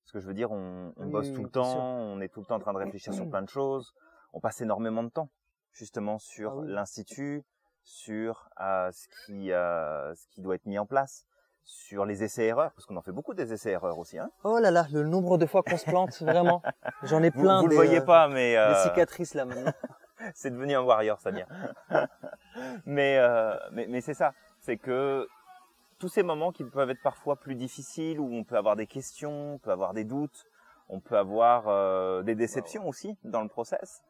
Parce 0.05 0.13
que 0.13 0.21
je 0.21 0.27
veux 0.29 0.35
dire, 0.35 0.53
on, 0.53 0.93
on 0.97 1.07
Oui, 1.07 1.11
bosse 1.11 1.33
tout 1.33 1.43
le 1.43 1.51
temps, 1.51 1.65
sûr. 1.73 1.81
on 1.83 2.21
est 2.21 2.29
tout 2.29 2.41
le 2.41 2.47
temps 2.47 2.57
en 2.57 2.61
train 2.61 2.75
de 2.75 2.79
réfléchir 2.79 3.13
sur 3.13 3.29
plein 3.29 3.43
de 3.43 3.49
choses, 3.49 3.93
on 4.33 4.41
passe 4.41 4.61
énormément 4.61 5.03
de 5.03 5.09
temps 5.09 5.31
justement 5.73 6.19
sur 6.21 6.53
Ah 6.53 6.57
oui. 6.59 6.69
l'institut, 6.71 7.43
sur 7.83 8.49
euh, 8.61 8.93
ce 8.93 9.09
qui 9.27 9.51
euh, 9.51 10.15
ce 10.15 10.29
qui 10.29 10.43
doit 10.43 10.55
être 10.55 10.67
mis 10.67 10.79
en 10.79 10.87
place, 10.87 11.27
sur 11.65 12.05
les 12.05 12.23
essais-erreurs, 12.23 12.73
parce 12.73 12.87
qu'on 12.87 12.97
en 12.97 13.03
fait 13.03 13.13
beaucoup 13.13 13.35
des 13.35 13.53
essais-erreurs 13.53 13.99
aussi. 13.99 14.19
Hein 14.19 14.31
Oh 14.45 14.59
là 14.59 14.71
là, 14.71 14.87
le 14.93 15.05
nombre 15.05 15.39
de 15.39 15.47
fois 15.47 15.63
qu'on 15.63 15.77
se 15.77 15.85
plante, 15.85 16.13
vraiment. 16.23 16.63
J'en 17.03 17.23
ai 17.23 17.31
vous 17.31 17.43
plein 17.43 17.61
vous 17.61 17.67
le 17.67 17.71
des, 17.71 17.77
voyez 17.77 17.99
euh, 17.99 18.05
pas, 18.05 18.29
mais 18.29 18.53
des 18.53 18.57
euh, 18.57 18.83
cicatrices 18.83 19.35
là 19.35 19.45
maintenant. 19.45 19.73
c'est 20.35 20.51
devenu 20.51 20.75
un 20.75 20.83
warrior, 20.83 21.19
Samir. 21.21 21.47
mais, 22.87 23.19
euh, 23.19 23.57
mais, 23.73 23.87
mais 23.89 24.01
c'est 24.01 24.15
ça, 24.15 24.35
c'est 24.61 24.77
que 24.77 25.27
tous 25.99 26.09
ces 26.09 26.23
moments 26.23 26.53
qui 26.53 26.65
peuvent 26.65 26.91
être 26.91 27.03
parfois 27.03 27.37
plus 27.37 27.55
difficiles, 27.55 28.21
où 28.21 28.33
on 28.33 28.45
peut 28.45 28.57
avoir 28.57 28.77
des 28.77 28.87
questions, 28.87 29.55
on 29.55 29.59
peut 29.59 29.71
avoir 29.71 29.95
des 29.95 30.05
doutes, 30.05 30.47
on 30.89 31.01
peut 31.01 31.17
avoir 31.17 31.69
euh, 31.69 32.23
des 32.23 32.35
déceptions 32.35 32.87
aussi 32.87 33.17
dans 33.25 33.43
le 33.43 33.49
process. 33.49 34.03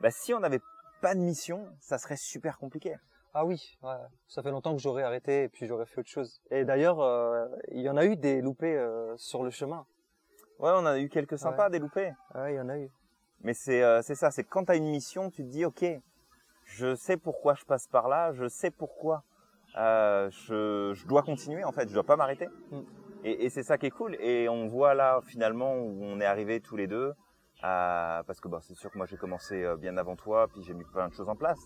Bah, 0.00 0.10
si 0.10 0.32
on 0.32 0.40
n'avait 0.40 0.60
pas 1.00 1.14
de 1.14 1.20
mission, 1.20 1.66
ça 1.80 1.98
serait 1.98 2.16
super 2.16 2.58
compliqué. 2.58 2.96
Ah 3.32 3.44
oui, 3.44 3.78
ouais. 3.82 3.94
ça 4.26 4.42
fait 4.42 4.50
longtemps 4.50 4.74
que 4.74 4.82
j'aurais 4.82 5.04
arrêté 5.04 5.44
et 5.44 5.48
puis 5.48 5.66
j'aurais 5.66 5.86
fait 5.86 6.00
autre 6.00 6.08
chose. 6.08 6.40
Et 6.50 6.64
d'ailleurs, 6.64 7.00
euh, 7.00 7.46
il 7.70 7.80
y 7.80 7.88
en 7.88 7.96
a 7.96 8.04
eu 8.04 8.16
des 8.16 8.40
loupés 8.40 8.76
euh, 8.76 9.16
sur 9.16 9.44
le 9.44 9.50
chemin. 9.50 9.86
Ouais, 10.58 10.72
on 10.74 10.84
a 10.84 10.98
eu 10.98 11.08
quelques 11.08 11.38
sympas, 11.38 11.70
des 11.70 11.78
loupés. 11.78 12.12
Ouais, 12.34 12.54
il 12.54 12.56
y 12.56 12.60
en 12.60 12.68
a 12.68 12.76
eu. 12.76 12.90
Mais 13.42 13.54
c'est 13.54 13.82
euh, 13.82 14.02
c'est 14.02 14.16
ça, 14.16 14.30
c'est 14.30 14.44
quand 14.44 14.64
tu 14.64 14.72
as 14.72 14.76
une 14.76 14.90
mission, 14.90 15.30
tu 15.30 15.44
te 15.44 15.48
dis 15.48 15.64
ok, 15.64 15.84
je 16.64 16.94
sais 16.96 17.16
pourquoi 17.16 17.54
je 17.54 17.64
passe 17.64 17.86
par 17.86 18.08
là, 18.08 18.32
je 18.32 18.48
sais 18.48 18.70
pourquoi 18.70 19.22
euh, 19.78 20.28
je, 20.30 20.92
je 20.94 21.06
dois 21.06 21.22
continuer 21.22 21.62
en 21.64 21.72
fait, 21.72 21.88
je 21.88 21.94
dois 21.94 22.04
pas 22.04 22.16
m'arrêter. 22.16 22.48
Mm. 22.72 22.80
Et, 23.22 23.44
et 23.44 23.50
c'est 23.50 23.62
ça 23.62 23.78
qui 23.78 23.86
est 23.86 23.90
cool. 23.90 24.16
Et 24.16 24.48
on 24.48 24.66
voit 24.66 24.94
là 24.94 25.20
finalement 25.24 25.74
où 25.76 26.02
on 26.02 26.20
est 26.20 26.26
arrivé 26.26 26.60
tous 26.60 26.76
les 26.76 26.88
deux, 26.88 27.14
parce 27.62 28.40
que 28.40 28.48
bah, 28.48 28.58
c'est 28.60 28.74
sûr 28.74 28.90
que 28.90 28.98
moi 28.98 29.06
j'ai 29.06 29.16
commencé 29.16 29.64
bien 29.78 29.96
avant 29.96 30.16
toi, 30.16 30.48
puis 30.48 30.62
j'ai 30.64 30.74
mis 30.74 30.84
plein 30.84 31.08
de 31.08 31.14
choses 31.14 31.28
en 31.28 31.36
place. 31.36 31.60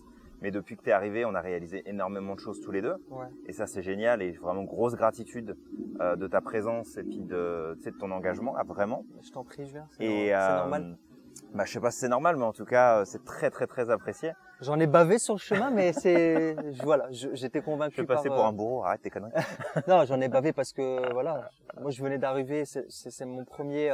Mais 0.45 0.51
depuis 0.51 0.77
que 0.77 0.83
tu 0.83 0.89
es 0.89 0.93
arrivé, 0.93 1.25
on 1.25 1.33
a 1.33 1.41
réalisé 1.41 1.81
énormément 1.89 2.35
de 2.35 2.39
choses 2.39 2.61
tous 2.61 2.69
les 2.69 2.83
deux. 2.83 2.97
Ouais. 3.09 3.25
Et 3.47 3.51
ça 3.51 3.65
c'est 3.65 3.81
génial 3.81 4.21
et 4.21 4.33
vraiment 4.33 4.61
grosse 4.63 4.93
gratitude 4.93 5.57
euh, 6.01 6.15
de 6.15 6.27
ta 6.27 6.39
présence 6.39 6.97
et 6.97 7.03
puis 7.03 7.17
de, 7.21 7.75
de 7.83 7.89
ton 7.99 8.11
engagement, 8.11 8.53
ah, 8.55 8.61
vraiment. 8.63 9.03
Je 9.23 9.31
t'en 9.31 9.43
prie, 9.43 9.65
je 9.65 9.71
viens. 9.71 9.87
C'est 9.97 10.35
euh, 10.35 10.57
normal. 10.57 10.97
Bah, 11.55 11.63
je 11.65 11.71
sais 11.73 11.79
pas 11.79 11.89
si 11.89 11.97
c'est 11.97 12.09
normal, 12.09 12.37
mais 12.37 12.43
en 12.45 12.53
tout 12.53 12.63
cas, 12.65 12.99
euh, 12.99 13.05
c'est 13.05 13.25
très 13.25 13.49
très 13.49 13.65
très 13.65 13.89
apprécié. 13.89 14.33
J'en 14.61 14.79
ai 14.79 14.85
bavé 14.85 15.17
sur 15.17 15.33
le 15.33 15.39
chemin, 15.39 15.71
mais 15.71 15.93
c'est, 15.93 16.55
je- 16.73 16.83
voilà, 16.83 17.11
je- 17.11 17.33
j'étais 17.33 17.59
Je 17.59 17.65
convaincu 17.65 18.01
vais 18.01 18.05
passer 18.05 18.27
par, 18.29 18.37
pour 18.37 18.45
euh, 18.45 18.49
un 18.49 18.53
bourreau, 18.53 18.83
arrête 18.83 19.01
tes 19.01 19.09
conneries. 19.09 19.31
Non, 19.87 20.05
j'en 20.05 20.21
ai 20.21 20.27
bavé 20.29 20.53
parce 20.53 20.73
que 20.73 21.11
voilà, 21.11 21.49
moi 21.81 21.89
je 21.89 22.03
venais 22.03 22.19
d'arriver, 22.19 22.65
c'est- 22.65 23.25
mon 23.25 23.45
premier. 23.45 23.91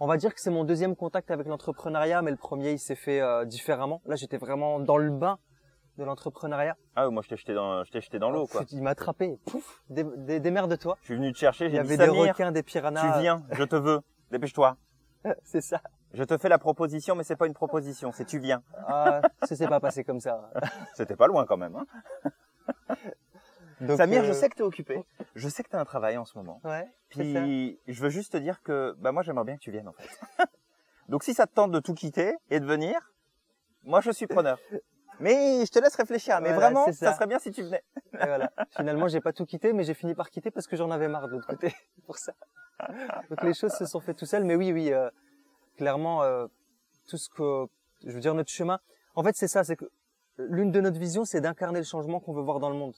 on 0.00 0.06
va 0.06 0.16
dire 0.16 0.34
que 0.34 0.40
c'est 0.40 0.50
mon 0.50 0.64
deuxième 0.64 0.96
contact 0.96 1.30
avec 1.30 1.46
l'entrepreneuriat, 1.46 2.22
mais 2.22 2.30
le 2.30 2.38
premier 2.38 2.72
il 2.72 2.78
s'est 2.78 2.94
fait 2.96 3.20
euh, 3.20 3.44
différemment. 3.44 4.00
Là, 4.06 4.16
j'étais 4.16 4.38
vraiment 4.38 4.80
dans 4.80 4.96
le 4.96 5.10
bain 5.10 5.38
de 6.00 6.04
l'entrepreneuriat. 6.06 6.76
Ah 6.96 7.06
oui, 7.06 7.12
moi 7.14 7.22
je 7.22 7.28
t'ai 7.28 7.36
jeté 7.36 7.52
dans, 7.54 7.84
je 7.84 7.90
t'ai 7.92 8.00
jeté 8.00 8.18
dans 8.18 8.30
l'eau 8.30 8.46
quoi. 8.46 8.62
Il 8.72 8.82
m'a 8.82 8.90
attrapé. 8.90 9.38
Pouf, 9.46 9.82
dé- 9.90 10.04
dé- 10.16 10.40
démerde-toi. 10.40 10.96
Je 11.02 11.04
suis 11.06 11.14
venu 11.14 11.30
te 11.32 11.38
chercher, 11.38 11.66
Il 11.66 11.72
y 11.72 11.76
j'ai 11.76 11.82
dit 11.82 11.92
avait 11.94 12.06
des 12.10 12.20
requins, 12.30 12.50
des 12.52 12.62
piranhas. 12.62 13.12
tu 13.14 13.20
viens, 13.20 13.42
je 13.52 13.62
te 13.64 13.76
veux, 13.76 14.00
dépêche-toi. 14.30 14.76
c'est 15.44 15.60
ça. 15.60 15.80
Je 16.14 16.24
te 16.24 16.36
fais 16.38 16.48
la 16.48 16.58
proposition, 16.58 17.14
mais 17.14 17.22
c'est 17.22 17.36
pas 17.36 17.46
une 17.46 17.54
proposition, 17.54 18.10
c'est 18.12 18.24
tu 18.24 18.38
viens. 18.38 18.62
Ah, 18.88 19.20
ça 19.44 19.54
s'est 19.54 19.68
pas 19.68 19.78
passé 19.78 20.02
comme 20.02 20.18
ça. 20.20 20.50
C'était 20.94 21.14
pas 21.14 21.26
loin 21.28 21.44
quand 21.46 21.56
même. 21.58 21.76
Hein. 21.76 21.86
Donc, 23.80 23.96
Samir, 23.96 24.22
euh, 24.22 24.26
je 24.26 24.32
sais 24.32 24.48
que 24.50 24.56
t'es 24.56 24.62
occupé, 24.62 25.04
je 25.34 25.48
sais 25.48 25.62
que 25.62 25.68
t'as 25.70 25.80
un 25.80 25.84
travail 25.86 26.16
en 26.18 26.24
ce 26.24 26.36
moment. 26.36 26.60
Ouais. 26.64 26.86
Puis 27.10 27.78
je 27.86 28.02
veux 28.02 28.10
juste 28.10 28.32
te 28.32 28.36
dire 28.38 28.62
que 28.62 28.94
bah 28.98 29.10
moi 29.12 29.22
j'aimerais 29.22 29.44
bien 29.44 29.54
que 29.56 29.60
tu 29.62 29.70
viennes 29.70 29.88
en 29.88 29.92
fait. 29.92 30.08
Donc 31.08 31.24
si 31.24 31.32
ça 31.34 31.46
te 31.46 31.54
tente 31.54 31.70
de 31.72 31.80
tout 31.80 31.94
quitter 31.94 32.34
et 32.50 32.60
de 32.60 32.66
venir, 32.66 33.12
moi 33.84 34.00
je 34.02 34.10
suis 34.10 34.26
preneur. 34.26 34.58
Mais 35.20 35.64
je 35.64 35.70
te 35.70 35.78
laisse 35.78 35.94
réfléchir. 35.94 36.40
Mais 36.40 36.52
Voilà, 36.52 36.70
vraiment, 36.70 36.86
ça. 36.86 36.92
ça. 36.92 37.14
serait 37.14 37.26
bien 37.26 37.38
si 37.38 37.50
tu 37.50 37.62
venais. 37.62 37.82
Et 38.14 38.26
voilà. 38.26 38.50
Finalement, 38.76 39.08
j'ai 39.08 39.20
pas 39.20 39.32
tout 39.32 39.46
quitté, 39.46 39.72
mais 39.72 39.84
j'ai 39.84 39.94
fini 39.94 40.14
par 40.14 40.30
quitter 40.30 40.50
parce 40.50 40.66
que 40.66 40.76
j'en 40.76 40.90
avais 40.90 41.08
marre 41.08 41.28
de 41.28 41.32
l'autre 41.32 41.46
côté. 41.46 41.74
pour 42.06 42.18
ça. 42.18 42.32
Donc 43.28 43.42
les 43.42 43.54
choses 43.54 43.72
se 43.72 43.86
sont 43.86 44.00
faites 44.00 44.16
tout 44.16 44.26
seules. 44.26 44.44
Mais 44.44 44.56
oui, 44.56 44.72
oui, 44.72 44.92
euh, 44.92 45.10
clairement, 45.76 46.22
euh, 46.22 46.46
tout 47.08 47.16
ce 47.18 47.28
que, 47.28 47.66
je 48.04 48.12
veux 48.12 48.20
dire, 48.20 48.34
notre 48.34 48.50
chemin. 48.50 48.80
En 49.14 49.22
fait, 49.22 49.36
c'est 49.36 49.48
ça, 49.48 49.64
c'est 49.64 49.76
que 49.76 49.90
l'une 50.38 50.70
de 50.70 50.80
notre 50.80 50.98
visions, 50.98 51.24
c'est 51.24 51.40
d'incarner 51.40 51.80
le 51.80 51.84
changement 51.84 52.20
qu'on 52.20 52.32
veut 52.32 52.42
voir 52.42 52.60
dans 52.60 52.70
le 52.70 52.76
monde. 52.76 52.94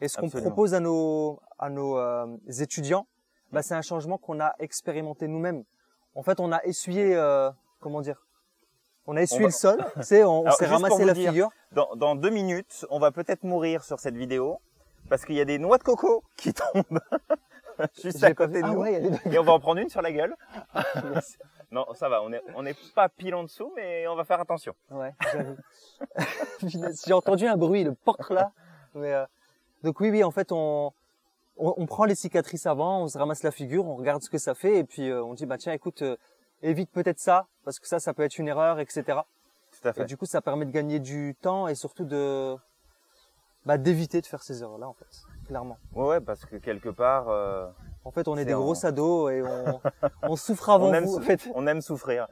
Et 0.00 0.08
ce 0.08 0.18
qu'on 0.18 0.28
propose 0.28 0.74
à 0.74 0.80
nos 0.80 1.40
à 1.58 1.70
nos 1.70 1.98
euh, 1.98 2.26
étudiants, 2.60 3.06
bah, 3.50 3.62
c'est 3.62 3.74
un 3.74 3.82
changement 3.82 4.18
qu'on 4.18 4.40
a 4.40 4.54
expérimenté 4.58 5.26
nous-mêmes. 5.26 5.64
En 6.14 6.22
fait, 6.22 6.40
on 6.40 6.52
a 6.52 6.62
essuyé, 6.64 7.14
euh, 7.14 7.50
comment 7.80 8.00
dire, 8.00 8.25
on 9.06 9.16
a 9.16 9.22
essuyé 9.22 9.40
va- 9.42 9.46
le 9.48 9.52
sol, 9.52 9.84
tu 9.96 10.02
sais, 10.02 10.24
on, 10.24 10.46
on 10.46 10.50
s'est 10.50 10.66
ramassé 10.66 11.04
la 11.04 11.12
dire, 11.12 11.30
figure. 11.30 11.48
Dans, 11.72 11.94
dans 11.96 12.14
deux 12.14 12.30
minutes, 12.30 12.84
on 12.90 12.98
va 12.98 13.10
peut-être 13.10 13.44
mourir 13.44 13.84
sur 13.84 14.00
cette 14.00 14.16
vidéo 14.16 14.60
parce 15.08 15.24
qu'il 15.24 15.36
y 15.36 15.40
a 15.40 15.44
des 15.44 15.58
noix 15.58 15.78
de 15.78 15.82
coco 15.84 16.24
qui 16.36 16.52
tombent 16.52 17.00
juste 18.02 18.22
à 18.24 18.34
côté 18.34 18.60
de 18.62 18.66
Ah 18.66 18.70
nous. 18.70 18.80
ouais, 18.80 18.92
il 18.94 19.04
y 19.04 19.06
a 19.06 19.18
des- 19.18 19.34
Et 19.34 19.38
on 19.38 19.44
va 19.44 19.52
en 19.52 19.60
prendre 19.60 19.80
une 19.80 19.88
sur 19.88 20.02
la 20.02 20.12
gueule. 20.12 20.34
Non, 21.72 21.84
ça 21.94 22.08
va, 22.08 22.22
on 22.22 22.32
est, 22.32 22.40
on 22.54 22.64
est 22.64 22.76
pas 22.94 23.08
pile 23.08 23.34
en 23.34 23.42
dessous, 23.42 23.72
mais 23.74 24.06
on 24.06 24.14
va 24.14 24.24
faire 24.24 24.40
attention. 24.40 24.72
Ouais, 24.92 25.12
J'ai 27.04 27.12
entendu 27.12 27.46
un 27.46 27.56
bruit, 27.56 27.82
le 27.84 27.92
porte 27.92 28.30
là. 28.30 28.52
Mais 28.94 29.12
euh, 29.12 29.24
donc 29.82 29.98
oui, 30.00 30.10
oui, 30.10 30.22
en 30.24 30.30
fait, 30.30 30.52
on, 30.52 30.92
on 31.56 31.74
on 31.76 31.86
prend 31.86 32.04
les 32.04 32.14
cicatrices 32.14 32.66
avant, 32.66 33.02
on 33.02 33.08
se 33.08 33.18
ramasse 33.18 33.42
la 33.42 33.50
figure, 33.50 33.84
on 33.86 33.96
regarde 33.96 34.22
ce 34.22 34.30
que 34.30 34.38
ça 34.38 34.54
fait, 34.54 34.78
et 34.78 34.84
puis 34.84 35.10
euh, 35.10 35.22
on 35.24 35.34
dit 35.34 35.44
bah 35.44 35.58
tiens, 35.58 35.72
écoute, 35.72 36.02
euh, 36.02 36.16
évite 36.62 36.90
peut-être 36.90 37.18
ça 37.18 37.46
parce 37.64 37.78
que 37.78 37.86
ça, 37.86 37.98
ça 37.98 38.14
peut 38.14 38.22
être 38.22 38.38
une 38.38 38.48
erreur, 38.48 38.78
etc. 38.80 39.02
Tout 39.06 39.88
à 39.88 39.90
Et 39.90 39.94
fait. 39.94 40.04
du 40.06 40.16
coup, 40.16 40.26
ça 40.26 40.40
permet 40.40 40.64
de 40.66 40.70
gagner 40.70 40.98
du 41.00 41.34
temps 41.40 41.68
et 41.68 41.74
surtout 41.74 42.04
de 42.04 42.56
bah, 43.64 43.78
d'éviter 43.78 44.20
de 44.20 44.26
faire 44.26 44.42
ces 44.42 44.62
erreurs-là, 44.62 44.88
en 44.88 44.92
fait, 44.94 45.06
clairement. 45.46 45.76
Ouais, 45.94 46.06
ouais, 46.06 46.20
parce 46.20 46.44
que 46.44 46.56
quelque 46.56 46.88
part, 46.88 47.28
euh, 47.28 47.66
En 48.04 48.12
fait, 48.12 48.28
on 48.28 48.36
est 48.36 48.44
des 48.44 48.54
en- 48.54 48.60
gros 48.60 48.86
ados 48.86 49.32
et 49.32 49.42
on, 49.42 49.80
on 50.22 50.36
souffre 50.36 50.70
avant 50.70 50.88
On 50.90 50.94
aime 50.94 51.04
vous. 51.04 51.14
sou- 51.14 51.18
En 51.18 51.22
fait. 51.22 51.48
on 51.54 51.66
aime 51.66 51.80
souffrir. 51.80 52.28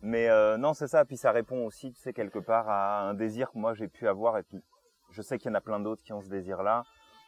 Mais 0.00 0.28
euh, 0.28 0.56
non, 0.56 0.72
c'est 0.74 0.88
ça. 0.88 1.04
Puis 1.04 1.16
ça 1.18 1.30
répond 1.32 1.66
aussi, 1.66 1.92
tu 1.92 2.00
sais, 2.00 2.12
quelque 2.14 2.38
part 2.38 2.68
à 2.70 3.02
un 3.02 3.14
désir 3.14 3.50
que 3.52 3.58
moi 3.58 3.74
j'ai 3.74 3.88
pu 3.88 4.08
avoir. 4.08 4.38
Et 4.38 4.42
puis, 4.44 4.62
je 5.10 5.20
sais 5.22 5.38
qu'il 5.38 5.50
y 5.50 5.52
en 5.52 5.56
a 5.56 5.60
plein 5.60 5.80
d'autres 5.80 6.02
qui 6.02 6.12
ont 6.14 6.22
ce 6.22 6.28
désir-là. 6.28 6.84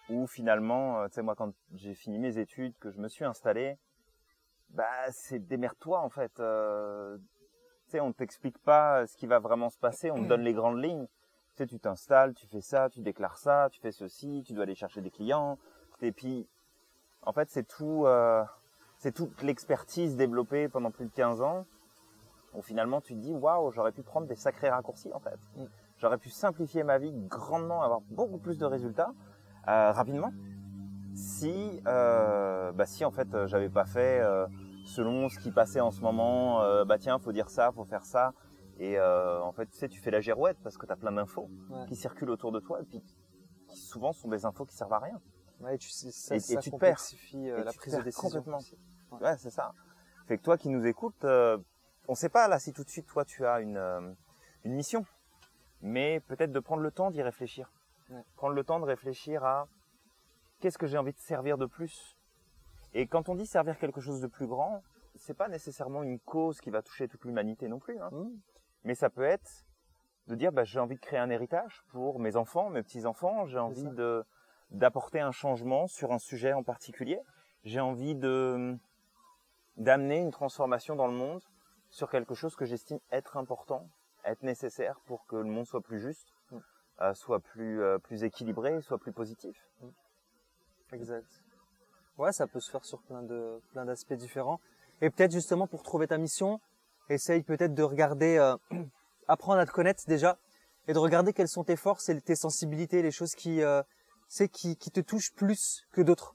Où 0.08 0.26
finalement, 0.26 1.00
euh, 1.02 1.08
tu 1.08 1.14
sais, 1.14 1.22
moi, 1.22 1.34
quand 1.34 1.52
j'ai 1.74 1.94
fini 1.94 2.18
mes 2.18 2.38
études, 2.38 2.72
que 2.80 2.90
je 2.90 2.98
me 2.98 3.08
suis 3.08 3.24
installé, 3.24 3.76
bah, 4.74 4.86
c'est 5.10 5.38
démerde-toi 5.38 6.00
en 6.00 6.08
fait. 6.10 6.38
Euh, 6.40 7.16
tu 7.86 7.92
sais, 7.92 8.00
on 8.00 8.12
t'explique 8.12 8.58
pas 8.58 9.06
ce 9.06 9.16
qui 9.16 9.26
va 9.26 9.38
vraiment 9.38 9.68
se 9.70 9.78
passer. 9.78 10.10
On 10.10 10.22
te 10.22 10.28
donne 10.28 10.42
les 10.42 10.54
grandes 10.54 10.82
lignes. 10.82 11.06
Tu 11.06 11.56
sais, 11.56 11.66
tu 11.66 11.78
t'installes, 11.80 12.34
tu 12.34 12.46
fais 12.46 12.60
ça, 12.60 12.88
tu 12.88 13.00
déclares 13.00 13.36
ça, 13.38 13.68
tu 13.72 13.80
fais 13.80 13.90
ceci, 13.92 14.42
tu 14.46 14.52
dois 14.52 14.62
aller 14.62 14.74
chercher 14.76 15.00
des 15.00 15.10
clients. 15.10 15.58
Et 16.00 16.12
puis, 16.12 16.46
en 17.22 17.32
fait, 17.32 17.50
c'est 17.50 17.66
tout. 17.66 18.06
euh, 18.06 18.44
c'est 18.98 19.12
toute 19.12 19.40
l'expertise 19.42 20.14
développée 20.16 20.68
pendant 20.68 20.90
plus 20.90 21.06
de 21.06 21.10
15 21.12 21.40
ans 21.40 21.64
où 22.52 22.60
finalement 22.60 23.00
tu 23.00 23.14
te 23.14 23.18
dis 23.20 23.32
waouh 23.32 23.70
j'aurais 23.70 23.92
pu 23.92 24.02
prendre 24.02 24.26
des 24.26 24.34
sacrés 24.36 24.68
raccourcis 24.68 25.10
en 25.14 25.20
fait 25.20 25.38
Mm. 25.56 25.64
j'aurais 25.96 26.18
pu 26.18 26.28
simplifier 26.28 26.82
ma 26.82 26.98
vie 26.98 27.10
grandement 27.14 27.80
avoir 27.82 28.00
beaucoup 28.10 28.36
plus 28.36 28.58
de 28.58 28.66
résultats 28.66 29.12
euh, 29.68 29.90
rapidement 29.92 30.32
si 31.40 31.80
euh, 31.86 32.72
bah 32.72 32.86
si 32.86 33.04
en 33.04 33.10
fait 33.10 33.32
euh, 33.34 33.46
j'avais 33.46 33.68
pas 33.68 33.84
fait 33.86 34.20
euh, 34.20 34.46
selon 34.84 35.28
ce 35.28 35.38
qui 35.38 35.50
passait 35.50 35.80
en 35.80 35.90
ce 35.90 36.00
moment 36.00 36.62
euh, 36.62 36.84
bah 36.84 36.98
tiens 36.98 37.18
faut 37.18 37.32
dire 37.32 37.48
ça 37.50 37.72
faut 37.72 37.84
faire 37.84 38.04
ça 38.04 38.32
et 38.78 38.98
en 39.00 39.52
fait 39.52 39.66
tu 39.66 39.76
sais 39.76 39.88
tu 39.88 40.00
fais 40.00 40.10
la 40.10 40.20
girouette 40.20 40.56
parce 40.62 40.76
que 40.78 40.86
tu 40.86 40.92
as 40.92 40.96
plein 40.96 41.12
d'infos 41.12 41.48
Ouais. 41.70 41.86
qui 41.86 41.96
circulent 41.96 42.30
autour 42.30 42.50
de 42.52 42.60
toi 42.60 42.80
et 42.80 42.84
puis 42.84 43.00
qui 43.68 43.76
souvent 43.76 44.12
sont 44.12 44.28
des 44.28 44.44
infos 44.46 44.64
qui 44.66 44.74
servent 44.76 44.92
à 44.94 44.98
rien 45.00 45.20
Ouais, 45.60 45.76
tu 45.76 45.90
ça, 45.90 46.34
Et- 46.34 46.38
et 46.38 46.40
ça 46.40 46.60
tu 46.60 46.70
te 46.70 46.76
perds. 46.76 47.02
Et 47.34 47.50
la 47.50 47.70
tu 47.72 47.78
prise 47.78 47.94
de 47.94 48.00
décision. 48.00 48.28
complètement. 48.30 48.60
Ouais. 49.12 49.18
Ouais, 49.28 49.36
c'est 49.36 49.50
ça. 49.50 49.74
Fait 50.26 50.38
que 50.38 50.42
toi 50.42 50.56
qui 50.56 50.70
nous 50.70 50.86
écoutes, 50.86 51.26
on 52.08 52.14
sait 52.14 52.30
pas 52.30 52.48
là 52.48 52.58
si 52.58 52.72
tout 52.72 52.82
de 52.82 52.88
suite 52.88 53.06
toi 53.06 53.26
tu 53.26 53.44
as 53.44 53.60
une, 53.60 54.16
une 54.64 54.72
mission, 54.72 55.04
mais 55.82 56.20
peut-être 56.20 56.50
de 56.52 56.60
prendre 56.60 56.80
le 56.82 56.90
temps 56.90 57.10
d'y 57.10 57.20
réfléchir. 57.22 57.70
Ouais. 58.08 58.22
Prendre 58.36 58.54
le 58.54 58.64
temps 58.64 58.80
de 58.80 58.86
réfléchir 58.86 59.44
à 59.44 59.68
qu'est-ce 60.60 60.78
que 60.78 60.86
j'ai 60.86 60.98
envie 60.98 61.12
de 61.12 61.18
servir 61.18 61.58
de 61.58 61.66
plus? 61.66 62.16
Et 62.92 63.06
quand 63.06 63.28
on 63.28 63.34
dit 63.34 63.46
servir 63.46 63.78
quelque 63.78 64.00
chose 64.00 64.20
de 64.20 64.26
plus 64.26 64.46
grand, 64.46 64.82
c'est 65.14 65.34
pas 65.34 65.48
nécessairement 65.48 66.02
une 66.02 66.18
cause 66.20 66.60
qui 66.60 66.70
va 66.70 66.82
toucher 66.82 67.08
toute 67.08 67.24
l'humanité 67.24 67.68
non 67.68 67.78
plus, 67.78 67.98
hein. 68.00 68.10
Mmh. 68.12 68.30
mais 68.84 68.94
ça 68.94 69.10
peut 69.10 69.24
être 69.24 69.64
de 70.28 70.34
dire 70.34 70.52
bah, 70.52 70.64
j'ai 70.64 70.78
envie 70.78 70.94
de 70.96 71.00
créer 71.00 71.18
un 71.18 71.30
héritage 71.30 71.82
pour 71.88 72.20
mes 72.20 72.36
enfants, 72.36 72.70
mes 72.70 72.82
petits 72.82 73.06
enfants, 73.06 73.46
j'ai 73.46 73.58
envie 73.58 73.82
ça. 73.82 73.90
de 73.90 74.24
d'apporter 74.70 75.18
un 75.18 75.32
changement 75.32 75.88
sur 75.88 76.12
un 76.12 76.18
sujet 76.18 76.52
en 76.52 76.62
particulier, 76.62 77.18
j'ai 77.64 77.80
envie 77.80 78.14
de 78.14 78.76
d'amener 79.76 80.18
une 80.18 80.30
transformation 80.30 80.94
dans 80.94 81.06
le 81.08 81.14
monde 81.14 81.42
sur 81.88 82.08
quelque 82.10 82.34
chose 82.34 82.54
que 82.54 82.64
j'estime 82.64 83.00
être 83.10 83.36
important, 83.36 83.88
être 84.24 84.42
nécessaire 84.44 85.00
pour 85.06 85.26
que 85.26 85.36
le 85.36 85.50
monde 85.50 85.66
soit 85.66 85.80
plus 85.80 85.98
juste, 86.00 86.28
Mm. 86.52 86.58
euh, 87.00 87.14
soit 87.14 87.40
plus 87.40 87.82
euh, 87.82 87.98
plus 87.98 88.22
équilibré, 88.24 88.80
soit 88.80 88.98
plus 88.98 89.12
positif. 89.12 89.56
Exact. 90.92 91.26
Ouais, 92.18 92.32
ça 92.32 92.46
peut 92.46 92.60
se 92.60 92.70
faire 92.70 92.84
sur 92.84 93.00
plein 93.02 93.22
de 93.22 93.60
d'aspects 93.74 94.12
différents. 94.14 94.60
Et 95.00 95.10
peut-être 95.10 95.32
justement 95.32 95.66
pour 95.66 95.82
trouver 95.82 96.06
ta 96.06 96.18
mission, 96.18 96.60
essaye 97.08 97.42
peut-être 97.42 97.74
de 97.74 97.82
regarder, 97.82 98.36
euh, 98.36 98.56
apprendre 99.28 99.60
à 99.60 99.66
te 99.66 99.72
connaître 99.72 100.04
déjà, 100.06 100.36
et 100.88 100.92
de 100.92 100.98
regarder 100.98 101.32
quelles 101.32 101.48
sont 101.48 101.64
tes 101.64 101.76
forces 101.76 102.08
et 102.08 102.20
tes 102.20 102.36
sensibilités, 102.36 103.02
les 103.02 103.10
choses 103.10 103.34
qui, 103.34 103.62
euh, 103.62 103.82
qui, 104.52 104.76
te 104.76 105.00
touchent 105.00 105.32
plus 105.32 105.86
que 105.92 106.00
d'autres. 106.00 106.34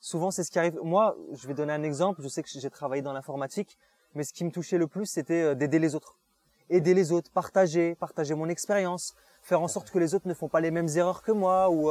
Souvent, 0.00 0.30
c'est 0.30 0.44
ce 0.44 0.50
qui 0.50 0.58
arrive. 0.58 0.78
Moi, 0.82 1.16
je 1.32 1.46
vais 1.46 1.54
donner 1.54 1.72
un 1.72 1.82
exemple. 1.82 2.20
Je 2.22 2.28
sais 2.28 2.42
que 2.42 2.48
j'ai 2.48 2.70
travaillé 2.70 3.02
dans 3.02 3.12
l'informatique, 3.12 3.78
mais 4.14 4.24
ce 4.24 4.32
qui 4.32 4.44
me 4.44 4.50
touchait 4.50 4.78
le 4.78 4.86
plus, 4.86 5.06
c'était 5.06 5.42
euh, 5.42 5.54
d'aider 5.54 5.78
les 5.78 5.94
autres, 5.94 6.18
aider 6.68 6.94
les 6.94 7.12
autres, 7.12 7.30
partager, 7.30 7.94
partager 7.94 8.34
mon 8.34 8.48
expérience, 8.48 9.14
faire 9.42 9.62
en 9.62 9.68
sorte 9.68 9.90
que 9.90 9.98
les 9.98 10.14
autres 10.14 10.28
ne 10.28 10.34
font 10.34 10.48
pas 10.48 10.60
les 10.60 10.70
mêmes 10.70 10.88
erreurs 10.94 11.22
que 11.22 11.32
moi, 11.32 11.70
ou 11.70 11.90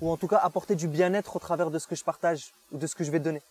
ou 0.00 0.10
en 0.10 0.16
tout 0.16 0.28
cas 0.28 0.38
apporter 0.38 0.74
du 0.74 0.88
bien-être 0.88 1.36
au 1.36 1.38
travers 1.38 1.70
de 1.70 1.78
ce 1.78 1.86
que 1.86 1.94
je 1.94 2.04
partage 2.04 2.52
ou 2.72 2.78
de 2.78 2.86
ce 2.86 2.94
que 2.94 3.04
je 3.04 3.10
vais 3.10 3.20
donner. 3.20 3.42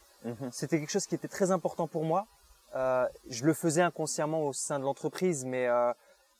C'était 0.52 0.80
quelque 0.80 0.92
chose 0.92 1.06
qui 1.06 1.16
était 1.16 1.28
très 1.28 1.52
important 1.52 1.88
pour 1.88 2.04
moi. 2.04 2.28
Euh, 2.76 3.08
je 3.30 3.46
le 3.46 3.54
faisais 3.54 3.82
inconsciemment 3.82 4.46
au 4.46 4.54
sein 4.54 4.78
de 4.80 4.84
l'entreprise, 4.84 5.46
mais 5.46 5.68
euh, 5.68 5.92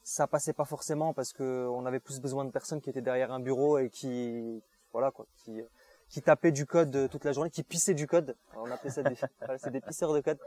ça 0.04 0.28
passait 0.28 0.54
pas 0.54 0.66
forcément 0.66 1.14
parce 1.14 1.34
que 1.34 1.68
on 1.72 1.86
avait 1.86 2.00
plus 2.00 2.20
besoin 2.20 2.46
de 2.46 2.52
personnes 2.52 2.82
qui 2.82 2.90
étaient 2.90 3.02
derrière 3.02 3.32
un 3.32 3.40
bureau 3.40 3.78
et 3.78 3.90
qui, 3.90 4.62
voilà 4.92 5.12
quoi, 5.12 5.26
qui 5.38 5.62
qui 6.10 6.22
tapaient 6.24 6.52
du 6.52 6.66
code 6.66 7.08
toute 7.10 7.24
la 7.24 7.32
journée, 7.32 7.52
qui 7.52 7.64
pissaient 7.64 7.94
du 7.94 8.08
code. 8.08 8.36
Alors, 8.52 8.66
on 8.66 8.72
appelait 8.72 8.90
ça 8.90 9.04
des, 9.04 9.16
voilà, 9.40 9.58
c'est 9.60 9.70
des 9.70 9.80
pisseurs 9.80 10.14
de 10.14 10.22
code. 10.22 10.40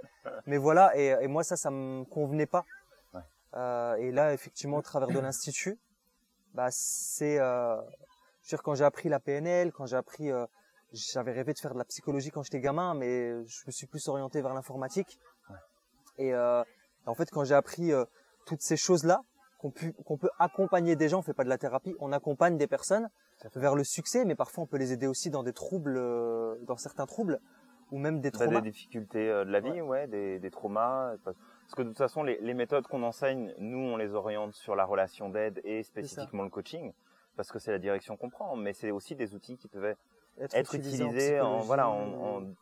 Mais 0.46 0.56
voilà, 0.56 0.96
et, 0.98 1.16
et 1.20 1.28
moi 1.28 1.44
ça, 1.44 1.56
ça 1.56 1.70
me 1.70 2.04
convenait 2.04 2.46
pas. 2.46 2.64
Ouais. 3.14 3.20
Euh, 3.54 3.94
et 3.96 4.10
là, 4.10 4.34
effectivement, 4.34 4.78
au 4.78 4.82
travers 4.82 5.08
de 5.08 5.18
l'institut, 5.20 5.78
bah 6.54 6.68
c'est, 6.70 7.38
euh, 7.38 7.80
je 8.42 8.46
veux 8.46 8.56
dire, 8.56 8.62
quand 8.62 8.74
j'ai 8.74 8.84
appris 8.84 9.08
la 9.08 9.20
PNL, 9.20 9.72
quand 9.72 9.86
j'ai 9.86 9.96
appris, 9.96 10.30
euh, 10.30 10.46
j'avais 10.92 11.32
rêvé 11.32 11.52
de 11.52 11.58
faire 11.58 11.72
de 11.74 11.78
la 11.78 11.84
psychologie 11.84 12.30
quand 12.30 12.42
j'étais 12.42 12.60
gamin, 12.60 12.94
mais 12.94 13.44
je 13.46 13.62
me 13.66 13.72
suis 13.72 13.86
plus 13.86 14.06
orienté 14.08 14.42
vers 14.42 14.52
l'informatique. 14.54 15.18
Ouais. 15.48 15.56
Et 16.18 16.34
euh, 16.34 16.62
en 17.06 17.14
fait, 17.14 17.30
quand 17.30 17.44
j'ai 17.44 17.54
appris 17.54 17.92
euh, 17.92 18.04
toutes 18.46 18.60
ces 18.62 18.76
choses-là, 18.76 19.20
qu'on 19.58 19.70
peut 19.70 20.30
accompagner 20.40 20.96
des 20.96 21.08
gens, 21.08 21.20
on 21.20 21.22
fait 21.22 21.34
pas 21.34 21.44
de 21.44 21.48
la 21.48 21.56
thérapie, 21.56 21.94
on 22.00 22.10
accompagne 22.10 22.58
des 22.58 22.66
personnes 22.66 23.08
vers 23.54 23.76
le 23.76 23.84
succès, 23.84 24.24
mais 24.24 24.34
parfois 24.34 24.64
on 24.64 24.66
peut 24.66 24.76
les 24.76 24.92
aider 24.92 25.06
aussi 25.06 25.30
dans 25.30 25.44
des 25.44 25.52
troubles, 25.52 25.94
dans 26.66 26.76
certains 26.76 27.06
troubles, 27.06 27.38
ou 27.92 27.98
même 27.98 28.20
des 28.20 28.32
Bah, 28.32 28.38
traumas. 28.40 28.60
des 28.60 28.72
difficultés 28.72 29.28
de 29.28 29.48
la 29.50 29.60
vie, 29.60 29.80
ouais, 29.80 30.08
des, 30.08 30.40
des 30.40 30.50
traumas. 30.50 31.14
Parce 31.22 31.36
que 31.76 31.82
de 31.82 31.88
toute 31.90 31.98
façon, 31.98 32.24
les, 32.24 32.38
les 32.40 32.54
méthodes 32.54 32.88
qu'on 32.88 33.04
enseigne, 33.04 33.54
nous, 33.58 33.78
on 33.78 33.96
les 33.96 34.14
oriente 34.14 34.52
sur 34.54 34.74
la 34.74 34.84
relation 34.84 35.28
d'aide 35.28 35.60
et 35.62 35.84
spécifiquement 35.84 36.42
le 36.42 36.50
coaching, 36.50 36.92
parce 37.36 37.50
que 37.50 37.58
c'est 37.58 37.72
la 37.72 37.78
direction 37.78 38.16
qu'on 38.16 38.30
prend. 38.30 38.56
Mais 38.56 38.72
c'est 38.72 38.90
aussi 38.90 39.14
des 39.16 39.34
outils 39.34 39.56
qui 39.56 39.68
peuvent 39.68 39.94
être 40.38 40.74
utilisés 40.74 41.04
utilisés 41.04 41.40
en, 41.40 41.58
psychologie, 41.58 41.66
voilà, 41.66 41.88
en, 41.90 42.12
en- 42.12 42.42
en 42.42 42.54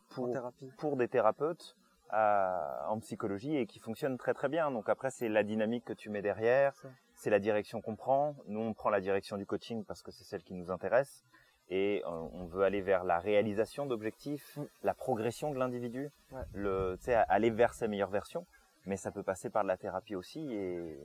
pour, 0.79 0.97
des 0.97 1.09
thérapeutes 1.09 1.77
en 2.13 2.99
psychologie 3.01 3.57
et 3.57 3.67
qui 3.67 3.79
fonctionnent 3.79 4.19
très 4.19 4.35
très 4.35 4.49
bien. 4.49 4.71
Donc 4.71 4.89
après, 4.89 5.11
c'est 5.11 5.29
la 5.29 5.43
dynamique 5.45 5.85
que 5.85 5.93
tu 5.93 6.11
mets 6.11 6.23
derrière, 6.23 6.73
c'est 7.15 7.31
la 7.31 7.39
direction 7.39 7.81
qu'on 7.81 7.97
prend. 7.97 8.35
Nous, 8.47 8.61
on 8.61 8.75
prend 8.75 8.91
la 8.91 9.01
direction 9.01 9.37
du 9.37 9.47
coaching 9.47 9.85
parce 9.85 10.03
que 10.03 10.11
c'est 10.11 10.25
celle 10.25 10.43
qui 10.43 10.55
nous 10.55 10.71
intéresse 10.71 11.25
et 11.69 12.03
euh, 12.05 12.09
on 12.11 12.47
veut 12.47 12.65
aller 12.65 12.81
vers 12.81 13.05
la 13.05 13.21
réalisation 13.21 13.87
d'objectifs, 13.87 14.57
Mm. 14.57 14.65
la 14.83 14.95
progression 14.95 15.53
de 15.53 15.59
l'individu, 15.59 16.11
Ouais. 16.33 16.43
le, 16.53 16.97
aller 17.29 17.51
vers 17.51 17.75
sa 17.75 17.87
meilleure 17.87 18.11
version. 18.11 18.45
Mais 18.87 18.97
ça 18.97 19.13
peut 19.13 19.23
passer 19.23 19.51
par 19.51 19.63
de 19.63 19.69
la 19.69 19.77
thérapie 19.77 20.17
aussi 20.17 20.53
et, 20.53 20.99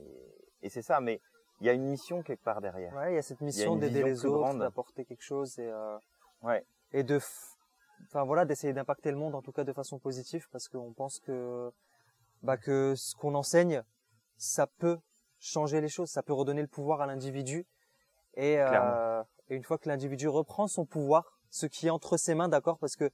et 0.62 0.68
c'est 0.68 0.82
ça. 0.82 1.00
Mais 1.00 1.20
il 1.60 1.66
y 1.66 1.70
a 1.70 1.72
une 1.72 1.84
mission 1.86 2.22
quelque 2.22 2.42
part 2.42 2.60
derrière. 2.60 2.92
Ouais, 2.94 3.12
il 3.12 3.14
y 3.14 3.18
a 3.18 3.22
cette 3.22 3.40
mission 3.40 3.76
d'aider 3.76 4.02
les 4.02 4.24
autres, 4.24 4.54
d'apporter 4.58 5.04
quelque 5.04 5.22
chose 5.24 5.58
et 5.58 5.68
euh, 5.68 5.98
Ouais. 6.42 6.64
et 6.92 7.02
de, 7.02 7.18
enfin 8.04 8.24
voilà, 8.24 8.44
d'essayer 8.44 8.72
d'impacter 8.72 9.10
le 9.10 9.16
monde 9.16 9.34
en 9.34 9.42
tout 9.42 9.52
cas 9.52 9.64
de 9.64 9.72
façon 9.72 9.98
positive 9.98 10.46
parce 10.52 10.68
qu'on 10.68 10.92
pense 10.92 11.18
que 11.20 11.72
bah, 12.42 12.56
que 12.58 12.94
ce 12.96 13.14
qu'on 13.16 13.34
enseigne, 13.34 13.82
ça 14.36 14.66
peut 14.66 14.98
changer 15.38 15.80
les 15.80 15.88
choses, 15.88 16.10
ça 16.10 16.22
peut 16.22 16.34
redonner 16.34 16.60
le 16.62 16.68
pouvoir 16.68 17.00
à 17.00 17.06
l'individu. 17.06 17.66
Et, 18.34 18.58
euh, 18.60 19.22
et 19.48 19.56
une 19.56 19.64
fois 19.64 19.78
que 19.78 19.88
l'individu 19.88 20.28
reprend 20.28 20.68
son 20.68 20.84
pouvoir, 20.84 21.38
ce 21.50 21.64
qui 21.66 21.86
est 21.86 21.90
entre 21.90 22.18
ses 22.18 22.34
mains, 22.34 22.48
d'accord, 22.48 22.78
parce 22.78 22.96
que 22.96 23.10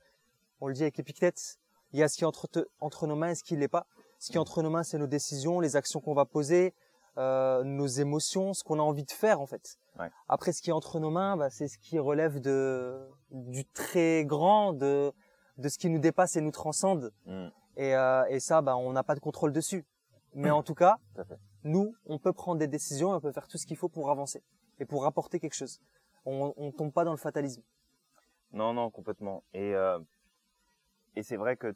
on 0.61 0.67
le 0.67 0.75
dit 0.75 0.83
avec 0.83 0.99
Épictète, 0.99 1.59
il 1.93 2.01
y 2.01 2.03
a 2.03 2.09
ce 2.09 2.17
qui 2.17 2.25
est 2.25 2.27
entre, 2.27 2.49
entre 2.81 3.07
nos 3.07 3.15
mains 3.17 3.31
et 3.31 3.35
ce 3.37 3.45
qui 3.45 3.57
l'est 3.57 3.69
pas. 3.69 3.87
Ce 4.19 4.29
qui 4.31 4.35
est 4.37 4.41
entre 4.41 4.63
nos 4.63 4.71
mains, 4.71 4.83
c'est 4.83 4.99
nos 4.99 5.07
décisions, 5.07 5.61
les 5.61 5.77
actions 5.77 6.01
qu'on 6.01 6.15
va 6.15 6.25
poser, 6.25 6.75
euh, 7.19 7.63
nos 7.65 7.87
émotions, 7.87 8.55
ce 8.55 8.65
qu'on 8.65 8.79
a 8.79 8.83
envie 8.83 9.05
de 9.05 9.11
faire 9.11 9.41
en 9.41 9.47
fait. 9.47 9.79
Ouais. 9.99 10.11
Après, 10.29 10.53
ce 10.53 10.63
qui 10.63 10.71
est 10.71 10.73
entre 10.73 10.99
nos 11.01 11.11
mains, 11.11 11.37
bah, 11.37 11.51
c'est 11.51 11.69
ce 11.69 11.79
qui 11.79 11.99
relève 11.99 12.41
de 12.41 12.99
du 13.31 13.67
très 13.67 14.25
grand, 14.25 14.73
de 14.73 15.13
de 15.59 15.69
ce 15.69 15.79
qui 15.79 15.91
nous 15.91 15.99
dépasse 15.99 16.37
et 16.37 16.41
nous 16.41 16.51
transcende. 16.51 17.13
Mm. 17.27 17.49
Et, 17.77 17.95
euh, 17.95 18.25
et 18.29 18.41
ça, 18.41 18.63
bah, 18.63 18.77
on 18.77 18.93
n'a 18.93 19.03
pas 19.03 19.15
de 19.15 19.21
contrôle 19.21 19.53
dessus. 19.53 19.85
Mais 20.35 20.51
en 20.51 20.63
tout 20.63 20.75
cas, 20.75 20.97
Tout 21.15 21.23
nous, 21.65 21.95
on 22.07 22.19
peut 22.19 22.33
prendre 22.33 22.59
des 22.59 22.67
décisions, 22.67 23.11
on 23.13 23.21
peut 23.21 23.33
faire 23.33 23.49
tout 23.49 23.59
ce 23.59 23.67
qu'il 23.67 23.77
faut 23.77 23.91
pour 23.91 24.11
avancer 24.11 24.43
et 24.79 24.87
pour 24.87 25.05
apporter 25.05 25.39
quelque 25.39 25.55
chose. 25.55 25.81
On, 26.25 26.55
on 26.57 26.73
tombe 26.73 26.93
pas 26.93 27.05
dans 27.05 27.11
le 27.11 27.19
fatalisme. 27.19 27.63
Non, 28.53 28.73
non, 28.73 28.91
complètement. 28.91 29.43
Et 29.53 29.75
euh, 29.75 29.99
et 31.17 31.23
c'est 31.23 31.37
vrai 31.37 31.57
que 31.57 31.75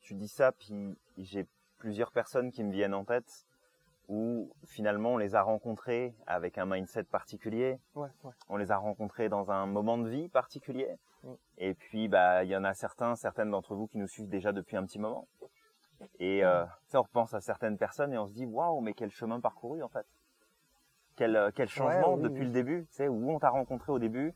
tu 0.00 0.14
dis 0.14 0.28
ça, 0.28 0.52
puis 0.52 0.74
j'ai 1.16 1.46
plusieurs 1.78 2.12
personnes 2.12 2.50
qui 2.50 2.62
me 2.62 2.72
viennent 2.72 2.94
en 2.94 3.04
tête 3.04 3.46
où 4.08 4.50
finalement 4.66 5.14
on 5.14 5.16
les 5.16 5.34
a 5.34 5.42
rencontrés 5.42 6.14
avec 6.26 6.58
un 6.58 6.66
mindset 6.66 7.04
particulier, 7.04 7.78
Ouais, 7.94 8.08
ouais. 8.22 8.32
on 8.48 8.56
les 8.56 8.70
a 8.70 8.76
rencontrés 8.76 9.28
dans 9.28 9.50
un 9.50 9.66
moment 9.66 9.98
de 9.98 10.08
vie 10.08 10.28
particulier. 10.28 10.96
Mm. 11.22 11.32
Et 11.58 11.74
puis 11.74 12.08
bah 12.08 12.44
il 12.44 12.50
y 12.50 12.56
en 12.56 12.64
a 12.64 12.74
certains, 12.74 13.16
certaines 13.16 13.50
d'entre 13.50 13.74
vous 13.74 13.86
qui 13.86 13.98
nous 13.98 14.08
suivent 14.08 14.28
déjà 14.28 14.52
depuis 14.52 14.76
un 14.76 14.84
petit 14.84 14.98
moment. 14.98 15.26
Et 16.18 16.44
euh, 16.44 16.64
tu 16.64 16.90
sais, 16.90 16.98
on 16.98 17.02
repense 17.02 17.32
à 17.34 17.40
certaines 17.40 17.78
personnes 17.78 18.12
et 18.12 18.18
on 18.18 18.26
se 18.26 18.32
dit 18.32 18.44
waouh, 18.46 18.80
mais 18.80 18.92
quel 18.92 19.10
chemin 19.10 19.40
parcouru 19.40 19.82
en 19.82 19.88
fait. 19.88 20.06
Quel 21.16 21.36
euh, 21.36 21.50
quel 21.54 21.68
changement 21.68 22.14
oui, 22.14 22.22
depuis 22.22 22.40
oui. 22.40 22.46
le 22.46 22.52
début, 22.52 22.86
tu 22.90 22.96
sais, 22.96 23.08
où 23.08 23.30
on 23.30 23.38
t'a 23.38 23.50
rencontré 23.50 23.92
au 23.92 23.98
début, 23.98 24.34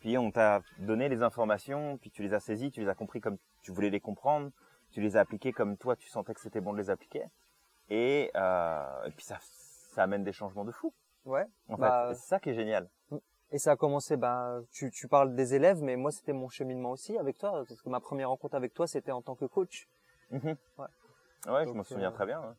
puis 0.00 0.18
on 0.18 0.30
t'a 0.30 0.60
donné 0.78 1.08
les 1.08 1.22
informations, 1.22 1.96
puis 1.96 2.10
tu 2.10 2.22
les 2.22 2.34
as 2.34 2.40
saisies, 2.40 2.70
tu 2.70 2.80
les 2.80 2.88
as 2.88 2.94
compris 2.94 3.20
comme 3.20 3.38
tu 3.62 3.72
voulais 3.72 3.90
les 3.90 4.00
comprendre, 4.00 4.50
tu 4.92 5.00
les 5.00 5.16
as 5.16 5.20
appliquées 5.20 5.52
comme 5.52 5.76
toi 5.76 5.96
tu 5.96 6.08
sentais 6.08 6.34
que 6.34 6.40
c'était 6.40 6.60
bon 6.60 6.72
de 6.72 6.78
les 6.78 6.90
appliquer. 6.90 7.24
Et, 7.90 8.30
euh, 8.34 9.04
et 9.06 9.10
puis 9.12 9.24
ça 9.24 9.38
ça 9.40 10.02
amène 10.04 10.22
des 10.24 10.32
changements 10.32 10.64
de 10.64 10.70
fou. 10.72 10.92
Ouais. 11.24 11.46
En 11.68 11.76
Bah, 11.76 12.08
fait, 12.10 12.14
c'est 12.16 12.26
ça 12.28 12.38
qui 12.40 12.50
est 12.50 12.54
génial. 12.54 12.88
Et 13.50 13.58
ça 13.58 13.72
a 13.72 13.76
commencé, 13.76 14.16
bah, 14.18 14.60
tu, 14.70 14.90
tu 14.90 15.08
parles 15.08 15.34
des 15.34 15.54
élèves, 15.54 15.80
mais 15.82 15.96
moi 15.96 16.10
c'était 16.10 16.34
mon 16.34 16.48
cheminement 16.50 16.90
aussi 16.90 17.16
avec 17.16 17.38
toi, 17.38 17.64
parce 17.66 17.80
que 17.80 17.88
ma 17.88 17.98
première 18.00 18.28
rencontre 18.28 18.54
avec 18.56 18.74
toi 18.74 18.86
c'était 18.86 19.10
en 19.12 19.22
tant 19.22 19.34
que 19.34 19.46
coach. 19.46 19.88
Mhm. 20.30 20.56
Ouais. 20.78 20.86
Ouais, 21.46 21.64
je 21.66 21.70
m'en 21.72 21.82
souviens 21.82 22.08
euh, 22.10 22.14
très 22.14 22.26
bien. 22.26 22.40
hein. 22.42 22.54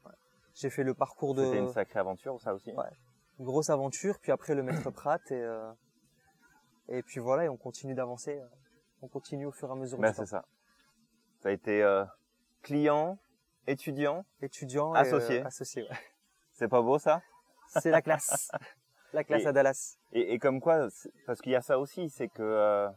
J'ai 0.55 0.69
fait 0.71 0.83
le 0.83 0.93
parcours 0.95 1.36
de 1.36 1.43
C'était 1.45 1.59
une 1.59 1.69
sacrée 1.71 2.00
aventure, 2.00 2.41
ça 2.41 2.53
aussi. 2.53 2.71
Ouais. 2.71 2.89
une 3.38 3.45
grosse 3.45 3.69
aventure, 3.69 4.17
puis 4.19 4.31
après 4.31 4.55
le 4.55 4.63
maître 4.63 4.89
Pratt 4.89 5.21
et 5.31 5.36
euh, 5.41 5.71
et 6.88 7.03
puis 7.03 7.19
voilà, 7.19 7.45
et 7.45 7.50
on 7.50 7.57
continue 7.57 7.93
d'avancer, 7.93 8.39
euh, 8.39 8.48
on 9.03 9.07
continue 9.07 9.45
au 9.45 9.51
fur 9.51 9.69
et 9.69 9.71
à 9.71 9.75
mesure 9.75 10.00
Ben, 10.00 10.12
c'est 10.12 10.25
ça. 10.25 10.43
Ça 11.41 11.50
a 11.50 11.51
été 11.51 11.83
euh, 11.83 12.03
client, 12.63 13.19
étudiant. 13.69 14.25
Étudiant 14.41 14.93
Associé. 14.93 15.41
euh, 15.41 15.45
associé. 15.45 15.83
ouais. 15.83 15.97
C'est 16.53 16.67
pas 16.67 16.81
beau 16.81 16.97
ça? 16.99 17.21
C'est 17.67 17.91
la 17.91 18.01
classe, 18.01 18.51
la 19.13 19.23
classe 19.23 19.43
Et- 19.43 19.47
à 19.47 19.51
Dallas. 19.53 19.97
et, 20.11 20.33
et 20.33 20.39
comme 20.39 20.59
quoi, 20.59 20.88
parce 21.25 21.39
qu'il 21.41 21.51
y 21.51 21.55
a 21.55 21.61
ça 21.61 21.77
aussi, 21.79 22.09
c'est 22.09 22.27
que 22.27 22.41
euh, 22.41 22.89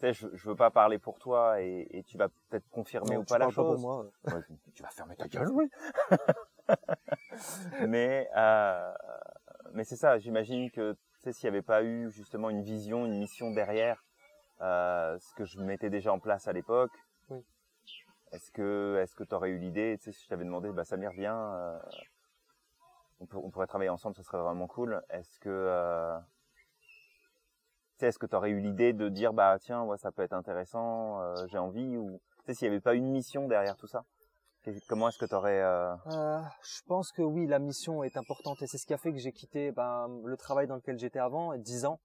je, 0.00 0.28
je 0.32 0.48
veux 0.48 0.54
pas 0.56 0.70
parler 0.70 0.98
pour 0.98 1.18
toi 1.18 1.60
et, 1.60 1.86
et 1.90 2.02
tu 2.04 2.16
vas 2.16 2.28
peut-être 2.48 2.68
confirmer 2.70 3.16
Non, 3.16 3.22
ou 3.22 3.24
pas 3.24 3.38
la 3.38 3.46
parles 3.46 3.54
pas 3.56 3.62
pour 3.62 3.72
chose. 3.72 3.82
moi. 3.82 4.06
Ouais, 4.26 4.40
tu 4.74 4.82
vas 4.82 4.90
fermer 4.90 5.16
ta 5.16 5.26
gueule, 5.26 5.50
oui. 5.50 5.68
mais 7.88 8.28
euh, 8.36 8.92
mais 9.72 9.84
c'est 9.84 9.96
ça. 9.96 10.18
J'imagine 10.18 10.70
que 10.70 10.96
s'il 11.32 11.44
y 11.44 11.48
avait 11.48 11.62
pas 11.62 11.82
eu 11.82 12.10
justement 12.10 12.50
une 12.50 12.62
vision, 12.62 13.04
une 13.06 13.18
mission 13.18 13.50
derrière, 13.50 14.04
euh, 14.60 15.18
ce 15.18 15.34
que 15.34 15.44
je 15.44 15.58
mettais 15.60 15.90
déjà 15.90 16.12
en 16.12 16.18
place 16.20 16.46
à 16.48 16.52
l'époque. 16.52 16.92
Est-ce 18.36 18.50
que 18.50 19.00
est-ce 19.02 19.14
que 19.14 19.24
t'aurais 19.24 19.48
eu 19.48 19.56
l'idée, 19.56 19.96
tu 19.98 20.04
sais, 20.04 20.12
si 20.12 20.24
je 20.24 20.28
t'avais 20.28 20.44
demandé, 20.44 20.70
bah 20.70 20.84
Samir 20.84 21.10
viens, 21.12 21.54
euh, 21.54 21.78
on, 23.20 23.50
pourrait 23.50 23.66
travailler 23.66 23.88
ensemble, 23.88 24.14
ça 24.14 24.22
serait 24.22 24.42
vraiment 24.42 24.66
cool. 24.66 25.02
Est-ce 25.08 25.40
que 25.40 25.48
euh, 25.48 26.18
tu 26.78 28.00
sais, 28.00 28.08
est-ce 28.08 28.18
que 28.18 28.26
t'aurais 28.26 28.50
eu 28.50 28.60
l'idée 28.60 28.92
de 28.92 29.08
dire 29.08 29.32
bah 29.32 29.56
tiens, 29.58 29.86
ça 29.96 30.12
peut 30.12 30.20
être 30.20 30.34
intéressant, 30.34 31.18
euh, 31.22 31.46
j'ai 31.46 31.56
envie 31.56 31.96
ou 31.96 32.20
tu 32.40 32.44
sais 32.44 32.54
s'il 32.54 32.66
y 32.66 32.70
avait 32.70 32.80
pas 32.82 32.92
une 32.92 33.10
mission 33.10 33.48
derrière 33.48 33.76
tout 33.76 33.86
ça 33.86 34.04
Comment 34.88 35.08
est-ce 35.08 35.18
que 35.18 35.32
euh... 35.32 35.94
Euh, 36.08 36.40
je 36.60 36.82
pense 36.88 37.12
que 37.12 37.22
oui, 37.22 37.46
la 37.46 37.60
mission 37.60 38.02
est 38.02 38.16
importante 38.16 38.60
et 38.62 38.66
c'est 38.66 38.78
ce 38.78 38.84
qui 38.84 38.92
a 38.92 38.98
fait 38.98 39.12
que 39.12 39.18
j'ai 39.18 39.30
quitté 39.30 39.70
ben, 39.70 40.08
le 40.24 40.36
travail 40.36 40.66
dans 40.66 40.74
lequel 40.74 40.98
j'étais 40.98 41.20
avant, 41.20 41.56
10 41.56 41.86
ans 41.86 42.00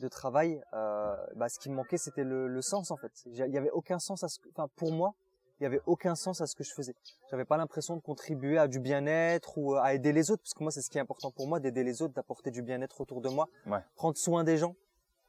de 0.00 0.08
travail. 0.08 0.58
Bah, 0.72 1.50
ce 1.50 1.58
qui 1.58 1.68
me 1.68 1.74
manquait, 1.74 1.98
c'était 1.98 2.24
le, 2.24 2.62
sens 2.62 2.90
en 2.90 2.96
fait. 2.96 3.12
Il 3.26 3.36
y 3.36 3.58
avait 3.58 3.70
aucun 3.72 3.98
sens 3.98 4.24
ce 4.26 4.40
pour 4.76 4.90
moi, 4.90 5.12
il 5.60 5.64
y 5.64 5.66
avait 5.66 5.80
aucun 5.86 6.14
sens 6.14 6.40
à 6.40 6.46
ce 6.46 6.54
que 6.54 6.62
je 6.64 6.72
faisais. 6.72 6.94
J'avais 7.30 7.44
pas 7.44 7.56
l'impression 7.56 7.96
de 7.96 8.00
contribuer 8.00 8.58
à 8.58 8.68
du 8.68 8.78
bien-être 8.80 9.58
ou 9.58 9.74
à 9.74 9.94
aider 9.94 10.12
les 10.12 10.30
autres, 10.30 10.42
parce 10.42 10.54
que 10.54 10.62
moi 10.62 10.70
c'est 10.72 10.82
ce 10.82 10.90
qui 10.90 10.98
est 10.98 11.00
important 11.00 11.30
pour 11.30 11.46
moi, 11.48 11.58
d'aider 11.60 11.82
les 11.84 12.00
autres, 12.02 12.14
d'apporter 12.14 12.50
du 12.50 12.62
bien-être 12.62 13.00
autour 13.00 13.20
de 13.20 13.28
moi, 13.28 13.48
Ouais. 13.66 13.80
prendre 13.96 14.16
soin 14.16 14.44
des 14.44 14.56
gens. 14.56 14.74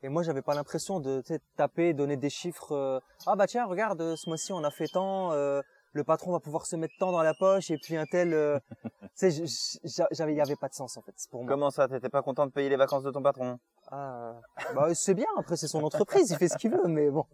Et 0.02 0.08
moi, 0.08 0.24
j'avais 0.24 0.42
pas 0.42 0.54
l'impression 0.56 1.02
de 1.02 1.22
taper, 1.58 1.94
donner 1.94 2.16
des 2.16 2.30
chiffres. 2.30 2.72
euh, 2.74 3.00
ah 3.28 3.36
bah 3.36 3.48
tiens, 3.48 3.66
regarde, 3.66 4.00
euh, 4.02 4.16
ce 4.16 4.30
mois-ci 4.30 4.54
on 4.54 4.64
a 4.64 4.72
fait 4.72 4.88
tant. 4.88 5.34
euh, 5.34 5.62
le 5.92 6.04
patron 6.06 6.32
va 6.32 6.40
pouvoir 6.40 6.66
se 6.68 6.78
mettre 6.78 6.94
tant 7.00 7.12
dans 7.12 7.22
la 7.24 7.34
poche 7.34 7.70
et 7.70 7.78
puis 7.78 7.98
un 7.98 8.06
tel. 8.06 8.34
euh, 8.34 8.60
tu 9.20 9.30
sais, 9.32 10.10
j'avais, 10.12 10.34
il 10.34 10.38
y 10.38 10.42
avait 10.42 10.56
pas 10.56 10.70
de 10.70 10.74
sens 10.74 10.96
en 10.96 11.02
fait 11.02 11.16
pour 11.30 11.44
moi. 11.44 11.52
Comment 11.52 11.70
ça 11.70 11.90
T'étais 11.90 12.08
pas 12.08 12.22
content 12.22 12.46
de 12.46 12.52
payer 12.52 12.70
les 12.70 12.78
vacances 12.78 13.04
de 13.04 13.12
ton 13.12 13.22
patron? 13.22 13.60
Ah, 13.92 14.40
bah 14.74 14.94
c'est 14.96 15.16
bien. 15.16 15.26
Après, 15.38 15.58
c'est 15.58 15.68
son 15.68 15.84
entreprise, 15.84 16.30
il 16.32 16.38
fait 16.38 16.48
ce 16.48 16.58
qu'il 16.58 16.72
veut, 16.72 16.88
mais 16.88 17.10
bon, 17.10 17.26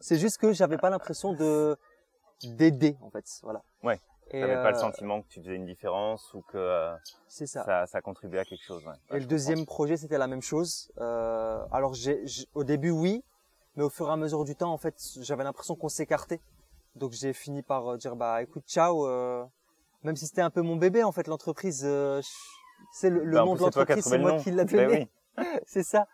c'est 0.00 0.18
juste 0.18 0.36
que 0.36 0.52
j'avais 0.52 0.76
pas 0.76 0.90
l'impression 0.90 1.32
de 1.32 1.78
d'aider 2.50 2.96
en 3.02 3.10
fait. 3.10 3.24
Voilà. 3.42 3.62
Ouais. 3.82 4.00
Et 4.30 4.40
T'avais 4.40 4.54
pas 4.54 4.70
le 4.70 4.76
euh, 4.76 4.80
sentiment 4.80 5.20
que 5.22 5.28
tu 5.28 5.40
faisais 5.40 5.54
une 5.54 5.66
différence 5.66 6.32
ou 6.32 6.40
que 6.42 6.56
euh, 6.56 6.94
C'est 7.28 7.46
ça. 7.46 7.62
ça, 7.64 7.86
ça 7.86 8.00
contribuait 8.00 8.40
à 8.40 8.44
quelque 8.44 8.64
chose. 8.64 8.82
Ouais. 8.86 8.94
Et 9.16 9.20
le 9.20 9.26
deuxième 9.26 9.66
projet, 9.66 9.96
c'était 9.98 10.16
la 10.16 10.26
même 10.26 10.40
chose. 10.40 10.90
Euh, 10.98 11.62
alors, 11.70 11.92
j'ai, 11.92 12.24
au 12.54 12.64
début, 12.64 12.90
oui, 12.90 13.22
mais 13.76 13.82
au 13.84 13.90
fur 13.90 14.08
et 14.08 14.12
à 14.12 14.16
mesure 14.16 14.44
du 14.44 14.56
temps, 14.56 14.72
en 14.72 14.78
fait, 14.78 14.96
j'avais 15.20 15.44
l'impression 15.44 15.76
qu'on 15.76 15.90
s'écartait. 15.90 16.40
Donc, 16.96 17.12
j'ai 17.12 17.34
fini 17.34 17.62
par 17.62 17.98
dire, 17.98 18.16
bah, 18.16 18.42
écoute, 18.42 18.64
ciao. 18.66 19.06
euh, 19.06 19.44
même 20.04 20.16
si 20.16 20.26
c'était 20.26 20.40
un 20.42 20.50
peu 20.50 20.62
mon 20.62 20.76
bébé, 20.76 21.02
en 21.04 21.12
fait, 21.12 21.26
l'entreprise, 21.26 21.82
euh, 21.84 22.22
c'est 22.92 23.10
le, 23.10 23.24
le 23.24 23.36
Bah, 23.36 23.44
nom 23.44 23.54
de 23.56 23.60
l'entreprise, 23.60 24.04
c'est 24.04 24.18
moi 24.18 24.38
qui 24.38 24.50
l'a 24.52 24.64
Ben 24.64 24.88
donné. 24.88 25.10
oui. 25.38 25.44
c'est 25.66 25.82
ça. 25.82 26.06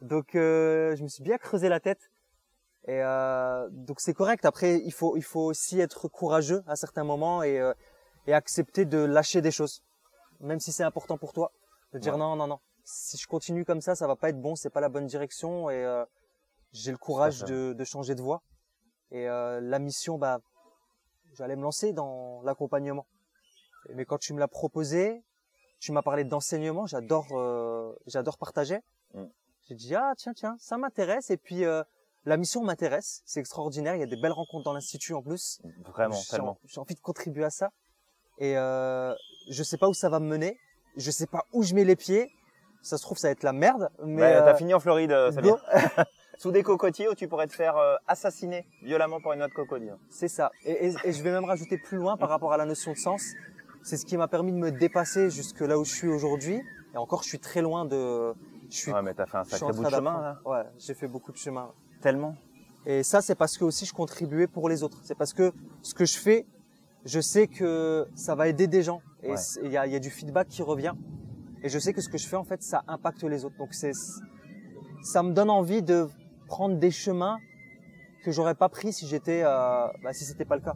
Donc, 0.00 0.34
euh, 0.34 0.96
je 0.96 1.02
me 1.04 1.08
suis 1.08 1.22
bien 1.22 1.38
creusé 1.38 1.68
la 1.68 1.78
tête. 1.78 2.10
Et 2.86 3.00
euh, 3.02 3.68
donc, 3.70 4.00
c'est 4.00 4.14
correct. 4.14 4.44
Après, 4.44 4.78
il 4.84 4.92
faut, 4.92 5.16
il 5.16 5.22
faut 5.22 5.42
aussi 5.42 5.80
être 5.80 6.08
courageux 6.08 6.62
à 6.66 6.76
certains 6.76 7.04
moments 7.04 7.42
et, 7.42 7.60
euh, 7.60 7.72
et 8.26 8.34
accepter 8.34 8.84
de 8.84 8.98
lâcher 8.98 9.40
des 9.40 9.50
choses, 9.50 9.82
même 10.40 10.60
si 10.60 10.72
c'est 10.72 10.82
important 10.82 11.16
pour 11.18 11.32
toi, 11.32 11.52
de 11.92 11.98
dire 11.98 12.14
Ouais. 12.14 12.18
non, 12.18 12.36
non, 12.36 12.46
non. 12.46 12.58
Si 12.84 13.16
je 13.16 13.28
continue 13.28 13.64
comme 13.64 13.80
ça, 13.80 13.94
ça 13.94 14.06
va 14.08 14.16
pas 14.16 14.30
être 14.30 14.40
bon, 14.40 14.56
c'est 14.56 14.70
pas 14.70 14.80
la 14.80 14.88
bonne 14.88 15.06
direction 15.06 15.70
et 15.70 15.84
euh, 15.84 16.04
j'ai 16.72 16.90
le 16.90 16.98
courage 16.98 17.44
de, 17.44 17.72
de 17.72 17.84
changer 17.84 18.14
de 18.16 18.22
voie. 18.22 18.42
Et 19.12 19.28
euh, 19.28 19.60
la 19.60 19.78
mission, 19.78 20.18
bah, 20.18 20.40
j'allais 21.34 21.54
me 21.54 21.62
lancer 21.62 21.92
dans 21.92 22.42
l'accompagnement. 22.42 23.06
Mais 23.94 24.04
quand 24.04 24.18
tu 24.18 24.32
me 24.32 24.40
l'as 24.40 24.48
proposé, 24.48 25.22
tu 25.78 25.92
m'as 25.92 26.02
parlé 26.02 26.24
d'enseignement, 26.24 26.86
j'adore, 26.86 27.26
euh, 27.32 27.92
j'adore 28.06 28.38
partager. 28.38 28.78
Mm. 29.14 29.24
J'ai 29.68 29.74
dit 29.74 29.94
ah 29.94 30.14
tiens 30.16 30.32
tiens, 30.34 30.56
ça 30.58 30.76
m'intéresse 30.76 31.30
et 31.30 31.36
puis 31.36 31.64
euh, 31.64 31.82
la 32.24 32.36
mission 32.36 32.62
m'intéresse, 32.62 33.22
c'est 33.24 33.40
extraordinaire, 33.40 33.94
il 33.94 34.00
y 34.00 34.04
a 34.04 34.06
des 34.06 34.16
belles 34.20 34.32
rencontres 34.32 34.64
dans 34.64 34.72
l'institut 34.72 35.14
en 35.14 35.22
plus. 35.22 35.60
Vraiment, 35.84 36.16
tellement. 36.30 36.50
en- 36.52 36.58
J'ai 36.66 36.80
envie 36.80 36.94
de 36.94 37.00
contribuer 37.00 37.44
à 37.44 37.50
ça. 37.50 37.70
Et 38.38 38.56
euh, 38.56 39.14
je 39.50 39.62
sais 39.62 39.76
pas 39.78 39.88
où 39.88 39.94
ça 39.94 40.08
va 40.08 40.20
me 40.20 40.26
mener. 40.26 40.58
Je 40.96 41.10
sais 41.10 41.26
pas 41.26 41.44
où 41.52 41.62
je 41.62 41.74
mets 41.74 41.84
les 41.84 41.96
pieds. 41.96 42.30
Ça 42.82 42.96
se 42.98 43.02
trouve, 43.02 43.16
ça 43.18 43.28
va 43.28 43.32
être 43.32 43.42
la 43.44 43.52
merde. 43.52 43.88
Mais 44.04 44.20
Bah, 44.34 44.42
T'as 44.42 44.52
euh, 44.52 44.56
fini 44.56 44.74
en 44.74 44.80
Floride, 44.80 45.12
euh, 45.12 45.30
go. 45.30 45.34
Samir. 45.36 45.56
Sous 46.38 46.50
des 46.50 46.62
cocotiers 46.64 47.08
où 47.08 47.14
tu 47.14 47.28
pourrais 47.28 47.46
te 47.46 47.52
faire 47.52 47.76
euh, 47.76 47.94
assassiner 48.08 48.66
violemment 48.82 49.20
par 49.20 49.32
une 49.32 49.38
noix 49.40 49.48
de 49.48 49.52
crocodile. 49.52 49.96
C'est 50.10 50.28
ça. 50.28 50.50
Et, 50.64 50.88
et- 50.88 50.94
et 51.04 51.12
je 51.12 51.22
vais 51.22 51.30
même 51.30 51.44
rajouter 51.44 51.78
plus 51.78 51.98
loin 51.98 52.16
par 52.16 52.28
rapport 52.30 52.52
à 52.52 52.56
la 52.56 52.64
notion 52.64 52.92
de 52.92 52.96
sens. 52.98 53.22
C'est 53.84 53.96
ce 53.96 54.04
qui 54.06 54.16
m'a 54.16 54.26
permis 54.28 54.50
de 54.52 54.56
me 54.56 54.70
dépasser 54.72 55.30
jusque 55.30 55.60
là 55.60 55.78
où 55.78 55.84
je 55.84 55.94
suis 55.94 56.08
aujourd'hui. 56.08 56.60
Et 56.94 56.96
encore, 56.96 57.22
je 57.22 57.28
suis 57.28 57.38
très 57.38 57.62
loin 57.62 57.84
de. 57.84 58.32
Je 58.70 58.76
suis. 58.76 58.92
Ouais, 58.92 59.02
mais 59.02 59.14
t'as 59.14 59.26
fait 59.26 59.36
un 59.38 59.44
sacré 59.44 59.72
bout 59.72 59.84
de 59.84 59.90
chemin, 59.90 60.20
là. 60.20 60.40
Ouais, 60.44 60.64
j'ai 60.78 60.94
fait 60.94 61.06
beaucoup 61.08 61.30
de 61.32 61.36
chemin. 61.36 61.72
Tellement. 62.02 62.34
Et 62.84 63.02
ça, 63.04 63.20
c'est 63.22 63.34
parce 63.36 63.56
que 63.56 63.64
aussi 63.64 63.86
je 63.86 63.94
contribuais 63.94 64.46
pour 64.48 64.68
les 64.68 64.82
autres. 64.82 64.98
C'est 65.04 65.14
parce 65.14 65.32
que 65.32 65.52
ce 65.82 65.94
que 65.94 66.04
je 66.04 66.18
fais, 66.18 66.46
je 67.04 67.20
sais 67.20 67.46
que 67.46 68.06
ça 68.14 68.34
va 68.34 68.48
aider 68.48 68.66
des 68.66 68.82
gens. 68.82 69.00
Et 69.22 69.30
Ouais. 69.30 69.36
il 69.62 69.70
y, 69.70 69.76
a, 69.76 69.86
il 69.86 69.92
y 69.92 69.96
a 69.96 70.00
du 70.00 70.10
feedback 70.10 70.48
qui 70.48 70.62
revient. 70.62 70.94
Et 71.62 71.68
je 71.68 71.78
sais 71.78 71.92
que 71.92 72.00
ce 72.00 72.08
que 72.08 72.18
je 72.18 72.26
fais, 72.26 72.36
en 72.36 72.42
fait, 72.44 72.60
ça 72.62 72.82
impacte 72.88 73.22
les 73.22 73.44
autres. 73.44 73.56
Donc 73.56 73.72
c'est, 73.72 73.92
ça 75.04 75.22
me 75.22 75.32
donne 75.32 75.48
envie 75.50 75.80
de 75.82 76.08
prendre 76.48 76.76
des 76.76 76.90
chemins 76.90 77.38
que 78.24 78.32
j'aurais 78.32 78.56
pas 78.56 78.68
pris 78.68 78.92
si 78.92 79.06
j'étais, 79.06 79.42
euh, 79.44 79.86
bah, 80.02 80.12
si 80.12 80.24
c'était 80.24 80.44
pas 80.44 80.56
le 80.56 80.62
cas. 80.62 80.74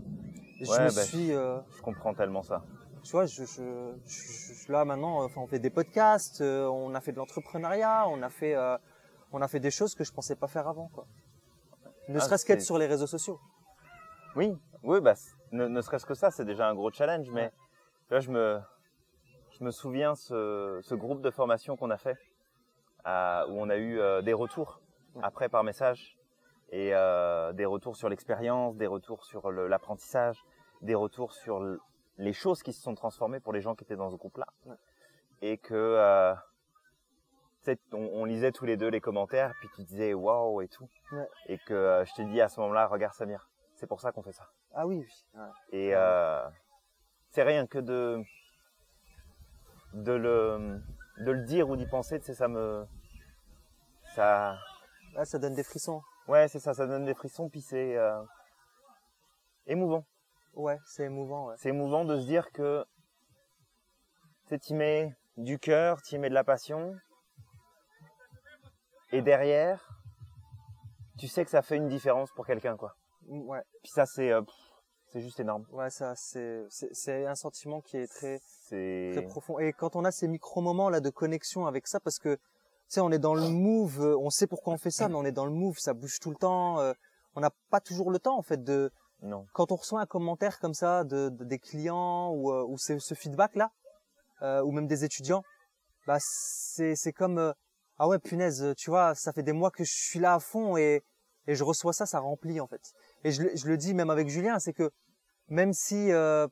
je 0.61 0.71
Ouais, 0.71 0.79
me 0.79 0.85
bah, 0.85 0.91
suis, 1.03 1.33
euh, 1.33 1.59
Je 1.77 1.83
comprends 1.83 2.15
tellement 2.15 2.43
ça. 2.43 2.63
tu 3.03 3.13
vois, 3.13 3.27
je, 3.27 3.45
je, 3.45 3.93
je- 4.07 4.53
je- 4.67 4.73
là 4.73 4.85
maintenant, 4.85 5.23
enfin, 5.25 5.41
on 5.41 5.47
fait 5.47 5.59
des 5.61 5.71
podcasts, 5.71 6.41
euh, 6.41 6.67
on 6.69 6.95
a 6.95 7.01
fait 7.01 7.13
de 7.13 7.19
l'entrepreneuriat, 7.19 8.07
on 8.09 8.23
a 8.23 8.31
fait, 8.31 8.55
euh, 8.55 8.77
on 9.37 9.43
a 9.43 9.49
fait 9.49 9.61
des 9.61 9.71
choses 9.71 9.95
que 9.95 10.03
je 10.03 10.13
pensais 10.13 10.35
pas 10.35 10.49
faire 10.49 10.67
avant, 10.67 10.89
quoi. 10.89 11.07
Ne 12.09 12.17
Ah, 12.19 12.21
serait-ce 12.21 12.47
qu'être 12.47 12.63
sur 12.63 12.79
les 12.79 12.87
réseaux 12.87 13.07
sociaux. 13.07 13.39
Oui, 14.35 14.57
oui, 14.83 15.01
bah, 15.01 15.15
ne, 15.53 15.67
ne 15.67 15.81
serait-ce 15.83 16.07
que 16.07 16.15
ça, 16.15 16.31
c'est 16.31 16.45
déjà 16.45 16.69
un 16.69 16.75
gros 16.75 16.91
challenge. 16.91 17.29
Mais 17.31 17.53
vois, 18.09 18.21
je 18.21 18.31
me, 18.31 18.59
je 19.59 19.63
me 19.65 19.71
souviens 19.71 20.15
ce, 20.15 20.79
ce 20.83 20.95
groupe 20.95 21.21
de 21.21 21.31
formation 21.31 21.77
qu'on 21.77 21.91
a 21.91 21.99
fait, 21.99 22.17
euh, 23.07 23.47
où 23.49 23.61
on 23.61 23.69
a 23.69 23.77
eu 23.77 23.99
euh, 24.01 24.23
des 24.23 24.33
retours 24.33 24.81
Ouais. 25.15 25.23
après 25.25 25.49
par 25.49 25.65
message 25.65 26.19
et 26.71 26.91
euh, 26.95 27.55
des 27.55 27.65
retours 27.65 27.97
sur 27.97 28.11
l'expérience, 28.11 28.77
des 28.77 28.87
retours 28.87 29.25
sur 29.25 29.51
l'apprentissage, 29.51 30.45
des 30.83 30.95
retours 30.95 31.33
sur 31.33 31.63
les 32.19 32.33
choses 32.35 32.63
qui 32.63 32.75
se 32.75 32.83
sont 32.83 32.95
transformées 32.95 33.41
pour 33.41 33.55
les 33.55 33.63
gens 33.63 33.75
qui 33.75 33.85
étaient 33.85 33.97
dans 33.97 34.11
ce 34.11 34.17
groupe-là, 34.17 34.47
et 35.41 35.57
que 35.57 35.73
euh, 35.75 36.35
on, 37.93 37.99
on 37.99 38.25
lisait 38.25 38.53
tous 38.53 38.65
les 38.65 38.77
deux 38.77 38.89
les 38.89 39.01
commentaires, 39.01 39.53
puis 39.61 39.69
tu 39.75 39.83
disais 39.85 40.15
waouh 40.15 40.63
et 40.63 40.69
tout, 40.69 40.89
Ouais. 41.13 41.29
et 41.47 41.59
que 41.67 41.75
euh, 41.75 42.05
je 42.05 42.15
t'ai 42.15 42.25
dit 42.27 42.41
à 42.41 42.49
ce 42.49 42.61
moment-là, 42.61 42.87
regarde 42.87 43.15
Samir, 43.15 43.49
c'est 43.75 43.87
pour 43.87 44.01
ça 44.01 44.13
qu'on 44.13 44.23
fait 44.23 44.33
ça. 44.33 44.49
Ah 44.75 44.87
oui, 44.87 44.99
oui. 44.99 45.41
ouais. 45.41 45.49
Et 45.73 45.95
euh, 45.95 46.47
c'est 47.31 47.43
rien 47.43 47.67
que 47.67 47.79
de 47.79 48.23
de 49.95 50.13
le 50.13 50.81
de 51.19 51.31
le 51.31 51.43
dire 51.45 51.69
ou 51.69 51.77
d'y 51.77 51.87
penser, 51.87 52.19
tu 52.21 52.27
sais, 52.27 52.35
ça 52.35 52.49
me 52.49 52.87
ça 54.15 54.57
Ah, 55.17 55.25
ça 55.25 55.39
donne 55.39 55.55
des 55.55 55.63
frissons. 55.65 56.03
ouais 56.29 56.49
c'est 56.49 56.59
ça, 56.61 56.75
ça 56.75 56.87
donne 56.87 57.05
des 57.05 57.15
frissons 57.15 57.49
puis 57.49 57.61
c'est 57.63 57.97
euh, 57.97 58.23
émouvant. 59.67 60.05
Ouais, 60.55 60.79
c'est 60.87 61.05
émouvant, 61.05 61.49
ouais. 61.49 61.55
C'est 61.59 61.69
émouvant 61.71 62.05
de 62.05 62.19
se 62.19 62.25
dire 62.27 62.51
que 62.53 62.85
tu 64.45 64.49
sais, 64.51 64.59
t'y 64.59 64.75
mets 64.75 65.15
du 65.37 65.59
cœur, 65.59 66.01
t'y 66.03 66.19
mets 66.19 66.29
de 66.31 66.35
la 66.35 66.45
passion 66.45 66.95
et 69.13 69.23
derrière 69.23 69.89
tu 71.19 71.29
sais 71.29 71.45
que 71.45 71.51
ça 71.51 71.63
fait 71.63 71.77
une 71.77 71.89
différence 71.89 72.31
pour 72.33 72.47
quelqu'un 72.47 72.77
quoi. 72.77 72.93
Ouais, 73.27 73.63
Puis 73.83 73.93
ça 73.95 74.05
c'est 74.07 74.31
euh, 74.33 74.43
c'est 75.13 75.21
juste 75.21 75.41
énorme. 75.41 75.65
ouais, 75.73 75.89
ça, 75.89 76.15
c'est, 76.17 76.65
c'est, 76.69 77.27
un 77.27 77.35
sentiment 77.37 77.81
qui 77.81 77.97
est 77.97 78.07
très, 78.07 78.41
très 78.67 79.23
profond. 79.29 79.59
Et 79.59 79.73
quand 79.73 79.97
on 79.97 80.05
a 80.05 80.11
ces 80.11 80.29
micro-moments 80.29 80.91
là 80.91 81.01
de 81.01 81.11
connexion 81.11 81.67
avec 81.67 81.87
ça, 81.87 82.01
parce 82.01 82.19
que 82.19 82.35
tu 82.35 82.41
sais, 82.89 83.01
on 83.01 83.11
est 83.13 83.19
dans 83.19 83.35
le 83.35 83.49
move, 83.49 84.01
euh, 84.03 84.19
on 84.19 84.31
sait 84.31 84.47
pourquoi 84.47 84.75
on 84.75 84.79
fait 84.79 84.91
ça, 84.91 85.09
mais 85.09 85.15
on 85.15 85.25
est 85.25 85.33
dans 85.33 85.47
le 85.47 85.53
move, 85.53 85.79
ça 85.79 85.95
bouge 85.95 86.19
tout 86.21 86.31
le 86.31 86.37
temps. 86.37 86.81
euh, 86.81 86.93
on 87.35 87.41
n'a 87.41 87.51
pas 87.71 87.81
toujours 87.81 88.11
le 88.11 88.19
temps 88.19 88.37
en 88.37 88.43
fait 88.43 88.63
de, 88.63 88.91
non. 89.23 89.47
quand 89.53 89.71
on 89.73 89.77
reçoit 89.77 90.01
un 90.01 90.07
commentaire 90.07 90.59
comme 90.59 90.75
ça 90.75 91.05
de, 91.05 91.29
de- 91.29 91.45
des 91.45 91.59
clients 91.59 92.31
ou, 92.33 92.51
euh, 92.53 92.65
ou 92.67 92.77
ce 92.79 93.15
feedback 93.15 93.55
là, 93.57 93.71
euh, 94.43 94.63
ou 94.63 94.73
même 94.73 94.87
des 94.87 95.05
étudiants, 95.05 95.43
bah 96.07 96.17
c'est 96.21 96.95
c'est 96.95 97.13
comme 97.13 97.39
euh, 97.39 97.53
ah 97.99 98.09
ouais 98.09 98.19
punaise, 98.19 98.75
tu 98.77 98.91
vois, 98.91 99.15
ça 99.15 99.33
fait 99.33 99.43
des 99.43 99.53
mois 99.53 99.71
que 99.71 99.85
je 99.85 99.93
suis 99.93 100.19
là 100.19 100.35
à 100.35 100.41
fond 100.41 100.77
et 100.77 101.03
et 101.49 101.55
je 101.55 101.63
reçois 101.63 101.93
ça, 101.93 102.07
ça 102.07 102.19
remplit 102.19 102.61
en 102.61 102.67
fait. 102.67 102.83
Et 103.23 103.31
je, 103.31 103.43
le- 103.45 103.57
je 103.57 103.67
le 103.69 103.77
dis 103.77 103.95
même 103.95 104.11
avec 104.11 104.29
Julien, 104.29 104.59
c'est 104.59 104.73
que 104.73 104.91
même 105.49 105.73
si 105.73 106.11
euh, 106.13 106.49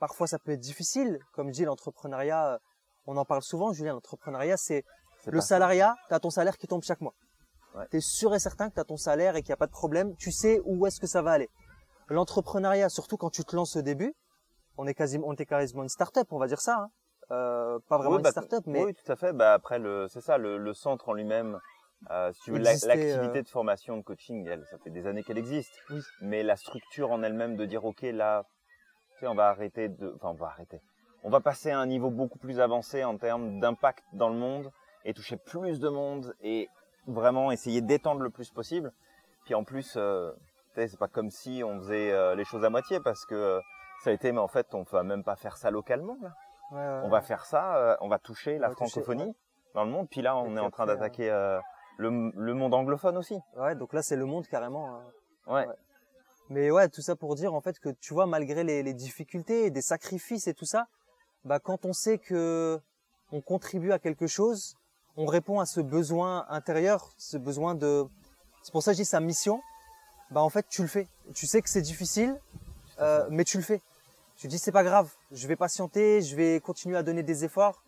parfois 0.00 0.26
ça 0.26 0.38
peut 0.40 0.50
être 0.52 0.60
difficile, 0.60 1.18
comme 1.32 1.48
je 1.48 1.52
dis 1.52 1.64
l'entrepreneuriat, 1.64 2.54
euh, 2.54 2.58
on 3.06 3.16
en 3.16 3.24
parle 3.24 3.42
souvent, 3.42 3.72
Julien, 3.72 3.92
l'entrepreneuriat 3.94 4.56
c'est 4.56 4.84
le 5.26 5.40
salariat, 5.40 5.94
tu 6.08 6.14
as 6.14 6.20
ton 6.20 6.30
salaire 6.30 6.56
qui 6.58 6.66
tombe 6.66 6.82
chaque 6.82 7.00
mois. 7.00 7.14
Ouais. 7.76 7.86
Tu 7.90 7.96
es 7.98 8.00
sûr 8.00 8.34
et 8.34 8.38
certain 8.38 8.68
que 8.70 8.74
tu 8.74 8.80
as 8.80 8.84
ton 8.84 8.96
salaire 8.96 9.36
et 9.36 9.42
qu'il 9.42 9.50
n'y 9.50 9.54
a 9.54 9.56
pas 9.56 9.66
de 9.66 9.72
problème. 9.72 10.14
Tu 10.16 10.30
sais 10.32 10.60
où 10.64 10.86
est-ce 10.86 11.00
que 11.00 11.06
ça 11.06 11.22
va 11.22 11.30
aller. 11.32 11.48
L'entrepreneuriat, 12.08 12.88
surtout 12.88 13.16
quand 13.16 13.30
tu 13.30 13.44
te 13.44 13.56
lances 13.56 13.76
au 13.76 13.82
début, 13.82 14.14
on 14.76 14.86
est 14.86 14.94
quasiment, 14.94 15.28
on 15.28 15.32
était 15.32 15.46
quasiment 15.46 15.82
une 15.82 15.88
start-up, 15.88 16.26
on 16.30 16.38
va 16.38 16.46
dire 16.46 16.60
ça. 16.60 16.76
Hein. 16.76 16.88
Euh, 17.30 17.78
pas 17.88 17.96
vraiment 17.98 18.12
Oui, 18.12 18.16
une 18.18 18.22
bah, 18.22 18.30
start-up, 18.30 18.64
mais 18.66 18.84
Oui, 18.84 18.94
tout 18.94 19.10
à 19.10 19.16
fait. 19.16 19.32
Bah, 19.32 19.54
après, 19.54 19.78
le, 19.78 20.08
c'est 20.08 20.20
ça, 20.20 20.38
le, 20.38 20.58
le 20.58 20.74
centre 20.74 21.08
en 21.08 21.14
lui-même. 21.14 21.58
Euh, 22.10 22.32
si 22.32 22.40
tu 22.42 22.52
veux, 22.52 22.58
l'activité 22.58 23.38
euh, 23.38 23.42
de 23.42 23.48
formation, 23.48 23.96
de 23.96 24.02
coaching, 24.02 24.46
elle, 24.46 24.64
ça 24.66 24.76
fait 24.78 24.90
des 24.90 25.06
années 25.06 25.22
qu'elle 25.22 25.38
existe. 25.38 25.72
Oui. 25.90 26.00
Mais 26.20 26.42
la 26.42 26.56
structure 26.56 27.10
en 27.12 27.22
elle-même 27.22 27.56
de 27.56 27.64
dire, 27.64 27.84
ok, 27.84 28.02
là, 28.02 28.44
tu 29.14 29.20
sais, 29.20 29.26
on 29.26 29.34
va 29.34 29.48
arrêter 29.48 29.88
de, 29.88 30.12
enfin, 30.16 30.28
on 30.30 30.34
va 30.34 30.46
arrêter. 30.46 30.80
On 31.22 31.30
va 31.30 31.40
passer 31.40 31.70
à 31.70 31.78
un 31.78 31.86
niveau 31.86 32.10
beaucoup 32.10 32.38
plus 32.38 32.60
avancé 32.60 33.04
en 33.04 33.16
termes 33.16 33.58
d'impact 33.58 34.04
dans 34.12 34.28
le 34.28 34.36
monde 34.36 34.70
et 35.06 35.14
toucher 35.14 35.38
plus 35.38 35.80
de 35.80 35.88
monde 35.88 36.34
et 36.42 36.68
vraiment 37.06 37.50
essayer 37.50 37.80
d'étendre 37.80 38.20
le 38.20 38.28
plus 38.28 38.50
possible. 38.50 38.92
Puis 39.46 39.54
en 39.54 39.64
plus, 39.64 39.94
euh, 39.96 40.32
c'est 40.74 40.98
pas 40.98 41.08
comme 41.08 41.30
si 41.30 41.62
on 41.64 41.78
faisait 41.78 42.34
les 42.36 42.44
choses 42.44 42.64
à 42.64 42.70
moitié 42.70 43.00
parce 43.00 43.24
que 43.24 43.60
ça 44.02 44.10
a 44.10 44.12
été, 44.12 44.32
mais 44.32 44.40
en 44.40 44.48
fait, 44.48 44.74
on 44.74 44.82
va 44.82 45.02
même 45.02 45.24
pas 45.24 45.36
faire 45.36 45.56
ça 45.56 45.70
localement. 45.70 46.18
Là. 46.20 46.34
Ouais, 46.70 46.76
ouais, 46.78 47.00
On 47.04 47.08
va 47.08 47.20
faire 47.20 47.44
ça, 47.44 47.76
euh, 47.76 47.96
on 48.00 48.08
va 48.08 48.18
toucher 48.18 48.58
la 48.58 48.68
va 48.68 48.74
francophonie 48.74 49.34
dans 49.74 49.84
le 49.84 49.90
monde. 49.90 50.08
Puis 50.10 50.22
là, 50.22 50.36
on 50.36 50.56
est 50.56 50.60
en 50.60 50.70
train 50.70 50.86
d'attaquer 50.86 51.30
euh, 51.30 51.58
le, 51.98 52.30
le 52.34 52.54
monde 52.54 52.74
anglophone 52.74 53.16
aussi. 53.16 53.38
ouais, 53.56 53.74
donc 53.74 53.92
là 53.92 54.02
c'est 54.02 54.16
le 54.16 54.26
monde 54.26 54.46
carrément. 54.46 54.96
hein. 54.96 55.02
Ouais. 55.46 55.66
Mais 56.50 56.70
ouais, 56.70 56.88
tout 56.88 57.00
ça 57.00 57.16
pour 57.16 57.34
dire 57.36 57.54
en 57.54 57.60
fait 57.60 57.78
que 57.78 57.88
tu 57.88 58.12
vois, 58.14 58.26
malgré 58.26 58.64
les, 58.64 58.82
les 58.82 58.94
difficultés, 58.94 59.70
des 59.70 59.82
sacrifices 59.82 60.46
et 60.46 60.54
tout 60.54 60.66
ça, 60.66 60.86
bah 61.44 61.58
quand 61.58 61.84
on 61.86 61.92
sait 61.92 62.18
que 62.18 62.80
on 63.32 63.40
contribue 63.40 63.92
à 63.92 63.98
quelque 63.98 64.26
chose, 64.26 64.76
on 65.16 65.26
répond 65.26 65.58
à 65.60 65.66
ce 65.66 65.80
besoin 65.80 66.44
intérieur, 66.48 67.10
ce 67.16 67.38
besoin 67.38 67.74
de. 67.74 68.04
C'est 68.62 68.72
pour 68.72 68.82
ça 68.82 68.90
que 68.92 68.96
je 68.98 69.02
dis 69.02 69.08
sa 69.08 69.20
mission. 69.20 69.60
Bah 70.30 70.42
en 70.42 70.50
fait, 70.50 70.66
tu 70.68 70.82
le 70.82 70.88
fais. 70.88 71.06
Tu 71.34 71.46
sais 71.46 71.62
que 71.62 71.68
c'est 71.68 71.82
difficile, 71.82 72.38
euh, 73.00 73.26
mais 73.30 73.44
tu 73.44 73.56
le 73.56 73.62
fais. 73.62 73.80
Tu 74.44 74.48
dis 74.48 74.58
c'est 74.58 74.72
pas 74.72 74.84
grave, 74.84 75.10
je 75.32 75.48
vais 75.48 75.56
patienter, 75.56 76.20
je 76.20 76.36
vais 76.36 76.60
continuer 76.60 76.98
à 76.98 77.02
donner 77.02 77.22
des 77.22 77.46
efforts 77.46 77.82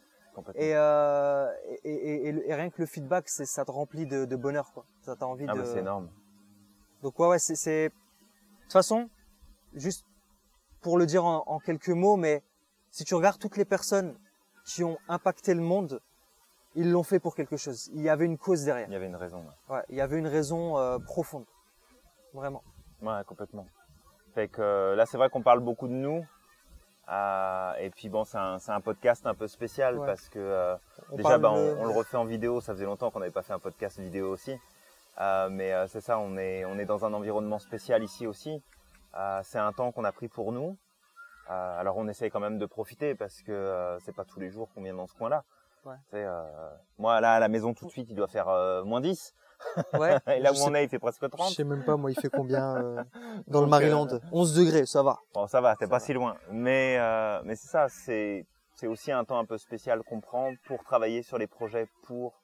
et, 0.54 0.74
euh, 0.74 1.52
et, 1.84 1.90
et, 1.92 2.28
et- 2.30 2.48
et 2.48 2.54
rien 2.54 2.70
que 2.70 2.80
le 2.80 2.86
feedback, 2.86 3.28
c'est 3.28 3.44
ça 3.44 3.66
te 3.66 3.70
remplit 3.70 4.06
de, 4.06 4.24
de 4.24 4.36
bonheur 4.36 4.72
quoi. 4.72 4.86
Ça 5.02 5.16
t'a 5.16 5.26
envie 5.26 5.44
ah 5.50 5.52
de. 5.52 5.58
bah 5.58 5.66
c'est 5.66 5.80
énorme. 5.80 6.08
Donc 7.02 7.18
ouais, 7.18 7.28
ouais, 7.28 7.38
c'est, 7.38 7.56
c'est... 7.56 7.90
De 7.90 7.94
toute 8.62 8.72
façon, 8.72 9.10
juste 9.74 10.06
pour 10.80 10.96
le 10.96 11.04
dire 11.04 11.26
en, 11.26 11.44
en 11.46 11.58
quelques 11.58 11.90
mots, 11.90 12.16
mais 12.16 12.42
si 12.90 13.04
tu 13.04 13.14
regardes 13.14 13.38
toutes 13.38 13.58
les 13.58 13.66
personnes 13.66 14.16
qui 14.64 14.82
ont 14.82 14.96
impacté 15.08 15.52
le 15.52 15.60
monde, 15.60 16.00
ils 16.74 16.90
l'ont 16.90 17.02
fait 17.02 17.20
pour 17.20 17.34
quelque 17.34 17.58
chose. 17.58 17.90
Il 17.92 18.00
y 18.00 18.08
avait 18.08 18.24
une 18.24 18.38
cause 18.38 18.64
derrière. 18.64 18.88
Il 18.88 18.94
y 18.94 18.96
avait 18.96 19.08
une 19.08 19.16
raison. 19.16 19.40
Ouais, 19.68 19.76
Ouais, 19.76 19.82
il 19.90 19.96
y 19.96 20.00
avait 20.00 20.16
une 20.18 20.26
raison 20.26 20.78
euh, 20.78 20.98
profonde. 21.00 21.44
Vraiment. 22.32 22.62
Ouais, 23.02 23.20
complètement. 23.26 23.66
Fait 24.34 24.48
que 24.48 24.62
euh, 24.62 24.96
là, 24.96 25.04
c'est 25.04 25.18
vrai 25.18 25.28
qu'on 25.28 25.42
parle 25.42 25.60
beaucoup 25.60 25.86
de 25.86 25.92
nous. 25.92 26.24
Euh, 27.08 27.72
et 27.78 27.90
puis 27.90 28.08
bon, 28.08 28.24
c'est 28.24 28.38
un, 28.38 28.58
c'est 28.58 28.72
un 28.72 28.80
podcast 28.80 29.26
un 29.26 29.34
peu 29.34 29.46
spécial 29.46 29.96
Ouais. 29.98 30.06
parce 30.06 30.28
que 30.28 30.38
euh, 30.40 30.76
On 31.12 31.16
déjà, 31.16 31.38
bah, 31.38 31.52
on, 31.52 31.56
de- 31.56 31.76
on 31.78 31.84
le 31.84 31.90
refait 31.92 32.16
en 32.16 32.24
vidéo. 32.24 32.60
Ça 32.60 32.72
faisait 32.72 32.84
longtemps 32.84 33.10
qu'on 33.10 33.20
n'avait 33.20 33.30
pas 33.32 33.42
fait 33.42 33.52
un 33.52 33.58
podcast 33.60 33.98
vidéo 34.00 34.28
aussi. 34.30 34.58
Euh, 35.20 35.48
mais 35.48 35.72
euh, 35.72 35.86
c'est 35.86 36.00
ça, 36.00 36.18
on 36.18 36.36
est, 36.36 36.64
on 36.64 36.78
est 36.78 36.84
dans 36.84 37.04
un 37.04 37.12
environnement 37.14 37.58
spécial 37.58 38.02
ici 38.02 38.26
aussi. 38.26 38.62
C'est 39.44 39.58
un 39.58 39.72
temps 39.72 39.92
qu'on 39.92 40.04
a 40.04 40.12
pris 40.12 40.28
pour 40.28 40.52
nous. 40.52 40.76
Alors 41.48 41.96
on 41.96 42.06
essaye 42.08 42.30
quand 42.30 42.40
même 42.40 42.58
de 42.58 42.66
profiter 42.66 43.14
parce 43.14 43.40
que 43.40 43.96
c'est 44.04 44.14
pas 44.14 44.24
tous 44.26 44.40
les 44.40 44.50
jours 44.50 44.68
qu'on 44.74 44.82
vient 44.82 44.92
dans 44.92 45.06
ce 45.06 45.14
coin-là. 45.14 45.42
Ouais. 45.86 45.94
Moi 46.98 47.20
là 47.22 47.34
à 47.34 47.38
la 47.40 47.48
maison 47.48 47.72
tout 47.72 47.86
de 47.86 47.90
suite 47.90 48.08
il 48.10 48.14
doit 48.16 48.26
faire 48.26 48.48
moins 48.84 49.00
10 49.00 49.32
Ouais. 49.94 50.16
et 50.28 50.40
là 50.40 50.52
je 50.52 50.60
où 50.60 50.64
on 50.64 50.74
est 50.74 50.84
il 50.84 50.88
fait 50.88 50.98
presque 50.98 51.22
Je 51.22 51.28
30. 51.28 51.50
sais 51.52 51.64
même 51.64 51.84
pas, 51.84 51.96
moi, 51.96 52.10
il 52.10 52.18
fait 52.20 52.28
combien 52.30 52.76
euh, 52.76 53.04
dans 53.46 53.60
le 53.60 53.66
Maryland 53.66 54.06
euh, 54.12 54.18
11 54.32 54.54
degrés, 54.54 54.86
ça 54.86 55.02
va. 55.02 55.18
Bon, 55.34 55.46
ça 55.46 55.60
va, 55.60 55.76
t'es 55.76 55.86
pas 55.86 55.98
va. 55.98 56.00
si 56.00 56.12
loin. 56.12 56.36
Mais, 56.50 56.96
euh, 56.98 57.40
mais 57.44 57.56
c'est 57.56 57.68
ça, 57.68 57.88
c'est, 57.88 58.46
c'est 58.74 58.86
aussi 58.86 59.12
un 59.12 59.24
temps 59.24 59.38
un 59.38 59.44
peu 59.44 59.58
spécial 59.58 60.02
qu'on 60.02 60.20
prend 60.20 60.52
pour 60.66 60.82
travailler 60.84 61.22
sur 61.22 61.38
les 61.38 61.46
projets 61.46 61.88
pour 62.04 62.34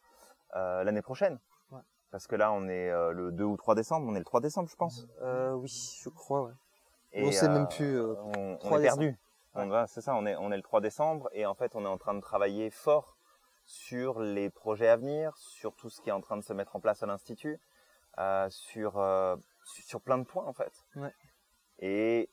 euh, 0.56 0.84
l'année 0.84 1.02
prochaine. 1.02 1.38
Ouais. 1.70 1.80
Parce 2.10 2.26
que 2.26 2.36
là, 2.36 2.52
on 2.52 2.68
est 2.68 2.90
euh, 2.90 3.12
le 3.12 3.32
2 3.32 3.44
ou 3.44 3.56
3 3.56 3.74
décembre, 3.74 4.06
on 4.08 4.14
est 4.14 4.18
le 4.18 4.24
3 4.24 4.40
décembre, 4.40 4.68
je 4.68 4.76
pense. 4.76 5.06
Euh, 5.22 5.52
oui, 5.52 5.68
je 6.02 6.08
crois, 6.08 6.42
ouais. 6.42 6.52
Et, 7.12 7.26
on 7.26 7.32
sait 7.32 7.46
euh, 7.46 7.50
même 7.50 7.68
plus. 7.68 7.98
euh, 7.98 8.14
on, 8.36 8.54
on 8.54 8.56
3 8.58 8.78
est 8.80 8.82
perdu. 8.82 9.18
va, 9.54 9.86
c'est 9.86 10.00
ça, 10.00 10.14
on 10.14 10.24
est, 10.26 10.34
on 10.36 10.50
est 10.50 10.56
le 10.56 10.62
3 10.62 10.80
décembre 10.80 11.28
et 11.32 11.44
en 11.46 11.54
fait, 11.54 11.72
on 11.74 11.84
est 11.84 11.88
en 11.88 11.98
train 11.98 12.14
de 12.14 12.20
travailler 12.20 12.70
fort 12.70 13.16
sur 13.64 14.20
les 14.20 14.50
projets 14.50 14.88
à 14.88 14.96
venir, 14.96 15.36
sur 15.36 15.74
tout 15.74 15.88
ce 15.90 16.00
qui 16.00 16.08
est 16.10 16.12
en 16.12 16.20
train 16.20 16.36
de 16.36 16.42
se 16.42 16.52
mettre 16.52 16.76
en 16.76 16.80
place 16.80 17.02
à 17.02 17.06
l'institut, 17.06 17.60
euh, 18.18 18.48
sur, 18.50 18.98
euh, 18.98 19.36
sur 19.64 20.00
plein 20.00 20.18
de 20.18 20.24
points 20.24 20.44
en 20.44 20.52
fait. 20.52 20.72
Ouais. 20.96 21.14
Et 21.78 22.28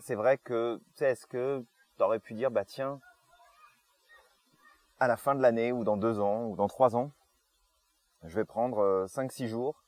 c'est 0.00 0.14
vrai 0.14 0.38
que, 0.38 0.78
tu 0.78 0.98
sais, 0.98 1.10
est-ce 1.10 1.26
que 1.26 1.64
tu 1.96 2.02
aurais 2.02 2.18
pu 2.18 2.34
dire, 2.34 2.50
bah 2.50 2.64
tiens, 2.64 3.00
à 4.98 5.08
la 5.08 5.16
fin 5.16 5.34
de 5.34 5.42
l'année 5.42 5.72
ou 5.72 5.84
dans 5.84 5.96
deux 5.96 6.20
ans 6.20 6.46
ou 6.46 6.56
dans 6.56 6.68
trois 6.68 6.96
ans, 6.96 7.10
je 8.24 8.34
vais 8.36 8.44
prendre 8.44 9.06
5-6 9.06 9.48
jours, 9.48 9.82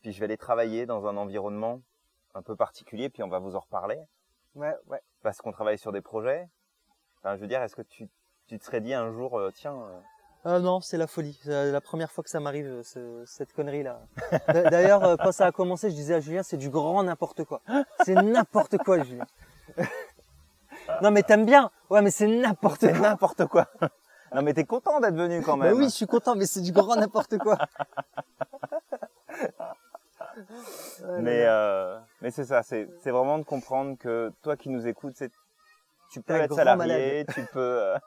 puis 0.00 0.12
je 0.12 0.20
vais 0.20 0.24
aller 0.24 0.38
travailler 0.38 0.86
dans 0.86 1.06
un 1.06 1.16
environnement 1.16 1.82
un 2.34 2.42
peu 2.42 2.56
particulier, 2.56 3.08
puis 3.08 3.22
on 3.22 3.28
va 3.28 3.38
vous 3.38 3.56
en 3.56 3.60
reparler 3.60 3.98
Ouais, 4.54 4.74
ouais. 4.86 5.00
parce 5.22 5.40
qu'on 5.42 5.52
travaille 5.52 5.78
sur 5.78 5.92
des 5.92 6.00
projets. 6.00 6.48
Enfin, 7.18 7.36
je 7.36 7.40
veux 7.40 7.46
dire, 7.46 7.62
est-ce 7.62 7.76
que 7.76 7.82
tu, 7.82 8.08
tu 8.48 8.58
te 8.58 8.64
serais 8.64 8.80
dit 8.80 8.94
un 8.94 9.12
jour, 9.12 9.38
euh, 9.38 9.50
tiens, 9.54 9.74
euh, 9.74 9.98
Ah 10.44 10.58
non, 10.60 10.80
c'est 10.80 10.96
la 10.96 11.06
folie. 11.06 11.38
C'est 11.42 11.72
la 11.72 11.80
première 11.80 12.10
fois 12.10 12.22
que 12.24 12.30
ça 12.30 12.38
m'arrive, 12.40 12.66
euh, 12.66 12.82
ce- 12.82 13.24
cette 13.26 13.52
connerie-là. 13.52 14.00
D'a- 14.48 14.70
D'ailleurs, 14.70 15.16
quand 15.18 15.32
ça 15.32 15.46
a 15.46 15.52
commencé, 15.52 15.90
je 15.90 15.94
disais 15.94 16.14
à 16.14 16.20
Julien, 16.20 16.42
c'est 16.42 16.56
du 16.56 16.70
grand 16.70 17.02
n'importe 17.02 17.44
quoi. 17.44 17.60
C'est 18.04 18.14
n'importe 18.14 18.78
quoi, 18.78 19.02
Julien. 19.02 19.26
non, 21.02 21.10
mais 21.10 21.22
t'aimes 21.24 21.46
bien. 21.46 21.70
Ouais, 21.90 22.02
mais 22.02 22.10
c'est 22.12 22.28
n'importe 22.28 22.86
quoi. 22.92 22.98
n'importe 23.10 23.46
quoi. 23.46 23.66
non 24.34 24.42
mais 24.42 24.54
t'es 24.54 24.64
content 24.64 25.00
d'être 25.00 25.14
venu 25.16 25.42
quand 25.42 25.56
Bah 25.56 25.66
même. 25.66 25.76
oui, 25.78 25.84
je 25.84 25.90
suis 25.94 26.06
content, 26.06 26.34
mais 26.36 26.46
c'est 26.46 26.60
du 26.60 26.72
grand 26.72 26.94
n'importe 26.96 27.38
quoi. 27.38 27.58
Mais 31.18 31.44
euh, 31.46 31.98
mais 32.20 32.30
c'est 32.30 32.44
ça, 32.44 32.62
c'est 32.62 32.88
c'est 33.02 33.10
vraiment 33.10 33.38
de 33.38 33.44
comprendre 33.44 33.96
que 33.98 34.30
toi 34.42 34.56
qui 34.56 34.68
nous 34.68 34.86
écoutes, 34.86 35.14
c'est 35.16 35.30
tu 36.10 36.20
peux 36.20 36.34
être 36.34 36.54
salarié, 36.54 37.24
tu 37.34 37.42
peux 37.52 37.58
euh, 37.60 37.98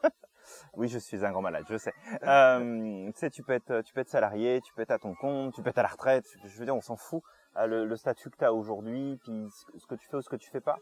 oui, 0.75 0.87
je 0.87 0.97
suis 0.99 1.25
un 1.25 1.31
grand 1.31 1.41
malade, 1.41 1.65
je 1.69 1.77
sais. 1.77 1.93
Euh, 2.23 3.05
tu 3.11 3.19
sais, 3.19 3.29
tu 3.29 3.43
peux 3.43 3.53
être 3.53 3.81
tu 3.81 3.93
peux 3.93 4.01
être 4.01 4.09
salarié, 4.09 4.61
tu 4.61 4.73
peux 4.73 4.81
être 4.81 4.91
à 4.91 4.99
ton 4.99 5.13
compte, 5.15 5.53
tu 5.53 5.61
peux 5.61 5.69
être 5.69 5.77
à 5.79 5.83
la 5.83 5.89
retraite. 5.89 6.25
Je 6.43 6.57
veux 6.59 6.65
dire, 6.65 6.75
on 6.75 6.81
s'en 6.81 6.95
fout 6.95 7.21
euh, 7.57 7.65
le, 7.65 7.85
le 7.85 7.95
statut 7.95 8.29
que 8.29 8.37
tu 8.37 8.45
as 8.45 8.53
aujourd'hui, 8.53 9.17
puis 9.23 9.47
ce 9.77 9.85
que- 9.87 9.95
tu 9.95 10.07
fais 10.07 10.17
ou 10.17 10.21
ce 10.21 10.29
que 10.29 10.35
tu 10.35 10.49
fais 10.49 10.61
pas. 10.61 10.77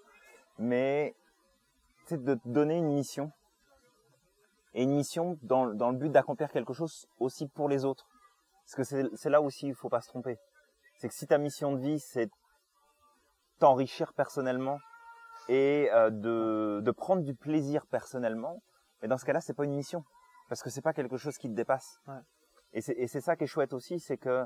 Mais 0.60 1.16
c'est 2.06 2.24
de 2.24 2.36
te 2.36 2.48
donner 2.48 2.78
une 2.78 2.94
mission 2.94 3.32
et 4.74 4.84
une 4.84 4.96
mission 4.96 5.38
dans 5.44 5.68
dans 5.74 5.92
le 5.92 5.98
but 5.98 6.10
d'accomplir 6.12 6.52
quelque 6.52 6.74
chose 6.74 7.08
aussi 7.20 7.48
pour 7.48 7.70
les 7.70 7.86
autres. 7.86 8.08
Parce 8.66 8.90
que 8.90 9.10
c'est 9.16 9.30
là 9.30 9.42
aussi 9.42 9.68
il 9.68 9.76
faut 9.76 9.90
pas 9.90 10.02
se 10.02 10.10
tromper. 10.10 10.38
C'est 10.98 11.08
que 11.08 11.14
si 11.14 11.28
ta 11.28 11.38
mission 11.38 11.72
de 11.74 11.80
vie 11.80 12.00
c'est 12.00 12.30
t'enrichir 13.60 14.14
personnellement 14.14 14.80
et 15.50 15.90
euh, 15.94 16.10
de, 16.10 16.82
de 16.84 16.92
prendre 16.92 17.24
du 17.24 17.34
plaisir 17.34 17.86
personnellement, 17.88 18.62
mais 19.02 19.08
dans 19.08 19.18
ce 19.18 19.26
cas-là, 19.26 19.42
c'est 19.42 19.54
pas 19.54 19.66
une 19.66 19.76
mission 19.76 20.04
parce 20.50 20.64
que 20.64 20.70
c'est 20.70 20.82
pas 20.82 20.94
quelque 20.94 21.18
chose 21.18 21.38
qui 21.38 21.50
te 21.50 21.54
dépasse. 21.54 22.00
Ouais. 22.08 22.20
Et 22.74 23.08
c'est 23.08 23.22
ça 23.22 23.36
qui 23.36 23.46
est 23.46 23.48
chouette 23.48 23.74
aussi, 23.74 24.00
c'est 24.00 24.18
que 24.18 24.46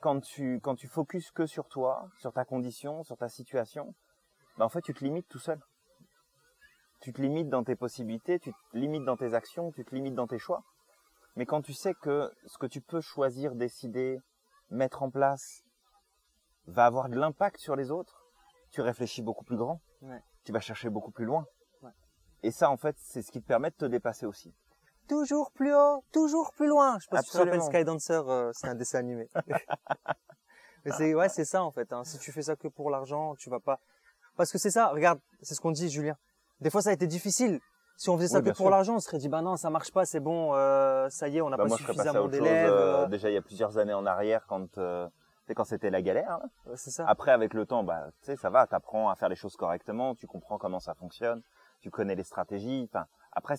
quand 0.00 0.20
tu 0.20 0.60
quand 0.60 0.74
tu 0.74 0.86
focuses 0.86 1.30
que 1.30 1.46
sur 1.46 1.68
toi, 1.68 2.08
sur 2.18 2.32
ta 2.32 2.44
condition, 2.44 3.02
sur 3.02 3.16
ta 3.16 3.28
situation, 3.28 3.94
ben 4.56 4.66
en 4.66 4.68
fait 4.68 4.80
tu 4.80 4.94
te 4.94 5.04
limites 5.04 5.28
tout 5.28 5.38
seul. 5.38 5.60
Tu 7.00 7.12
te 7.12 7.20
limites 7.20 7.48
dans 7.48 7.64
tes 7.64 7.76
possibilités, 7.76 8.38
tu 8.38 8.52
te 8.52 8.58
limites 8.78 9.04
dans 9.04 9.16
tes 9.16 9.34
actions, 9.34 9.72
tu 9.72 9.84
te 9.84 9.94
limites 9.94 10.14
dans 10.14 10.26
tes 10.26 10.38
choix. 10.38 10.62
Mais 11.36 11.44
quand 11.44 11.60
tu 11.60 11.72
sais 11.74 11.92
que 11.94 12.32
ce 12.46 12.56
que 12.56 12.66
tu 12.66 12.80
peux 12.80 13.00
choisir, 13.00 13.54
décider, 13.56 14.20
mettre 14.70 15.02
en 15.02 15.10
place 15.10 15.64
va 16.66 16.86
avoir 16.86 17.08
de 17.08 17.16
l'impact 17.16 17.58
sur 17.58 17.76
les 17.76 17.90
autres, 17.90 18.24
tu 18.70 18.80
réfléchis 18.80 19.22
beaucoup 19.22 19.44
plus 19.44 19.56
grand. 19.56 19.80
Ouais. 20.00 20.22
Tu 20.44 20.52
vas 20.52 20.60
chercher 20.60 20.88
beaucoup 20.88 21.10
plus 21.10 21.24
loin. 21.24 21.44
Et 22.44 22.50
ça, 22.50 22.70
en 22.70 22.76
fait, 22.76 22.94
c'est 22.98 23.22
ce 23.22 23.30
qui 23.32 23.40
te 23.40 23.46
permet 23.46 23.70
de 23.70 23.74
te 23.76 23.84
dépasser 23.86 24.26
aussi. 24.26 24.52
Toujours 25.08 25.50
plus 25.52 25.74
haut, 25.74 26.04
toujours 26.12 26.52
plus 26.52 26.66
loin. 26.66 26.98
Je 26.98 27.04
sais 27.04 27.10
pas 27.10 27.20
si 27.22 27.26
tu 27.26 27.32
te 27.32 27.38
rappelles 27.38 27.54
Absolument. 27.54 27.78
Skydancer, 27.78 28.22
euh, 28.28 28.50
c'est 28.54 28.68
un 28.68 28.74
dessin 28.74 28.98
animé. 28.98 29.28
Mais 30.84 30.92
c'est 30.92 31.14
ouais, 31.14 31.28
c'est 31.30 31.44
ça 31.46 31.62
en 31.62 31.70
fait. 31.70 31.92
Hein. 31.92 32.04
Si 32.04 32.18
tu 32.18 32.30
fais 32.32 32.42
ça 32.42 32.56
que 32.56 32.68
pour 32.68 32.90
l'argent, 32.90 33.34
tu 33.36 33.48
vas 33.48 33.60
pas. 33.60 33.78
Parce 34.36 34.52
que 34.52 34.58
c'est 34.58 34.70
ça. 34.70 34.88
Regarde, 34.88 35.18
c'est 35.40 35.54
ce 35.54 35.60
qu'on 35.60 35.70
dit, 35.70 35.88
Julien. 35.88 36.16
Des 36.60 36.68
fois, 36.70 36.82
ça 36.82 36.90
a 36.90 36.92
été 36.92 37.06
difficile. 37.06 37.60
Si 37.96 38.10
on 38.10 38.16
faisait 38.16 38.28
ça 38.28 38.40
Oui, 38.40 38.50
que 38.50 38.56
pour 38.56 38.70
l'argent, 38.70 38.96
on 38.96 39.00
serait 39.00 39.18
dit 39.18 39.28
bah 39.28 39.40
non, 39.40 39.56
ça 39.56 39.70
marche 39.70 39.92
pas, 39.92 40.04
c'est 40.04 40.18
bon, 40.20 40.52
euh, 40.54 41.08
ça 41.10 41.28
y 41.28 41.38
est, 41.38 41.40
on 41.40 41.48
n'a 41.48 41.56
Bah, 41.56 41.62
pas 41.62 41.68
moi, 41.68 41.76
suffisamment 41.78 42.26
d'élèves. 42.26 42.68
euh, 42.68 43.04
euh, 43.04 43.06
déjà 43.06 43.30
il 43.30 43.34
y 43.34 43.36
a 43.36 43.42
plusieurs 43.42 43.78
années 43.78 43.94
en 43.94 44.04
arrière, 44.04 44.44
quand 44.48 44.78
euh, 44.78 45.08
quand 45.54 45.62
c'était 45.64 45.90
la 45.90 46.02
galère. 46.02 46.40
ouais, 46.66 46.76
c'est 46.76 46.90
ça. 46.90 47.04
Après, 47.06 47.30
avec 47.30 47.54
le 47.54 47.66
temps, 47.66 47.84
bah, 47.84 48.08
tu 48.20 48.26
sais, 48.26 48.36
ça 48.36 48.50
va, 48.50 48.66
t'apprends 48.66 49.10
à 49.10 49.14
faire 49.14 49.28
les 49.28 49.36
choses 49.36 49.54
correctement, 49.56 50.16
tu 50.16 50.26
comprends 50.26 50.58
comment 50.58 50.80
ça 50.80 50.94
fonctionne, 50.94 51.40
tu 51.84 51.90
connais 51.90 52.14
les 52.14 52.22
stratégies. 52.24 52.88
Enfin, 52.90 53.06
après, 53.32 53.56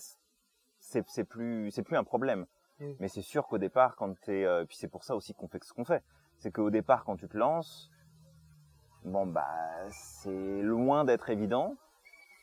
c'est 0.80 1.24
plus 1.24 1.70
c'est 1.70 1.84
plus 1.84 1.96
un 1.96 2.02
problème. 2.02 2.44
Oui. 2.80 2.96
Mais 2.98 3.06
c'est 3.06 3.22
sûr 3.22 3.46
qu'au 3.46 3.56
départ, 3.58 3.94
quand 3.94 4.18
t'es, 4.20 4.44
euh, 4.44 4.64
puis 4.64 4.76
c'est 4.76 4.88
pour 4.88 5.04
ça 5.04 5.14
aussi 5.14 5.32
qu'on 5.32 5.46
fait 5.46 5.62
ce 5.62 5.72
qu'on 5.72 5.84
fait, 5.84 6.02
c'est 6.38 6.50
qu'au 6.50 6.70
départ, 6.70 7.04
quand 7.04 7.16
tu 7.16 7.28
te 7.28 7.36
lances, 7.36 7.88
bon 9.04 9.26
bah, 9.26 9.46
c'est 9.90 10.60
loin 10.62 11.04
d'être 11.04 11.30
évident. 11.30 11.76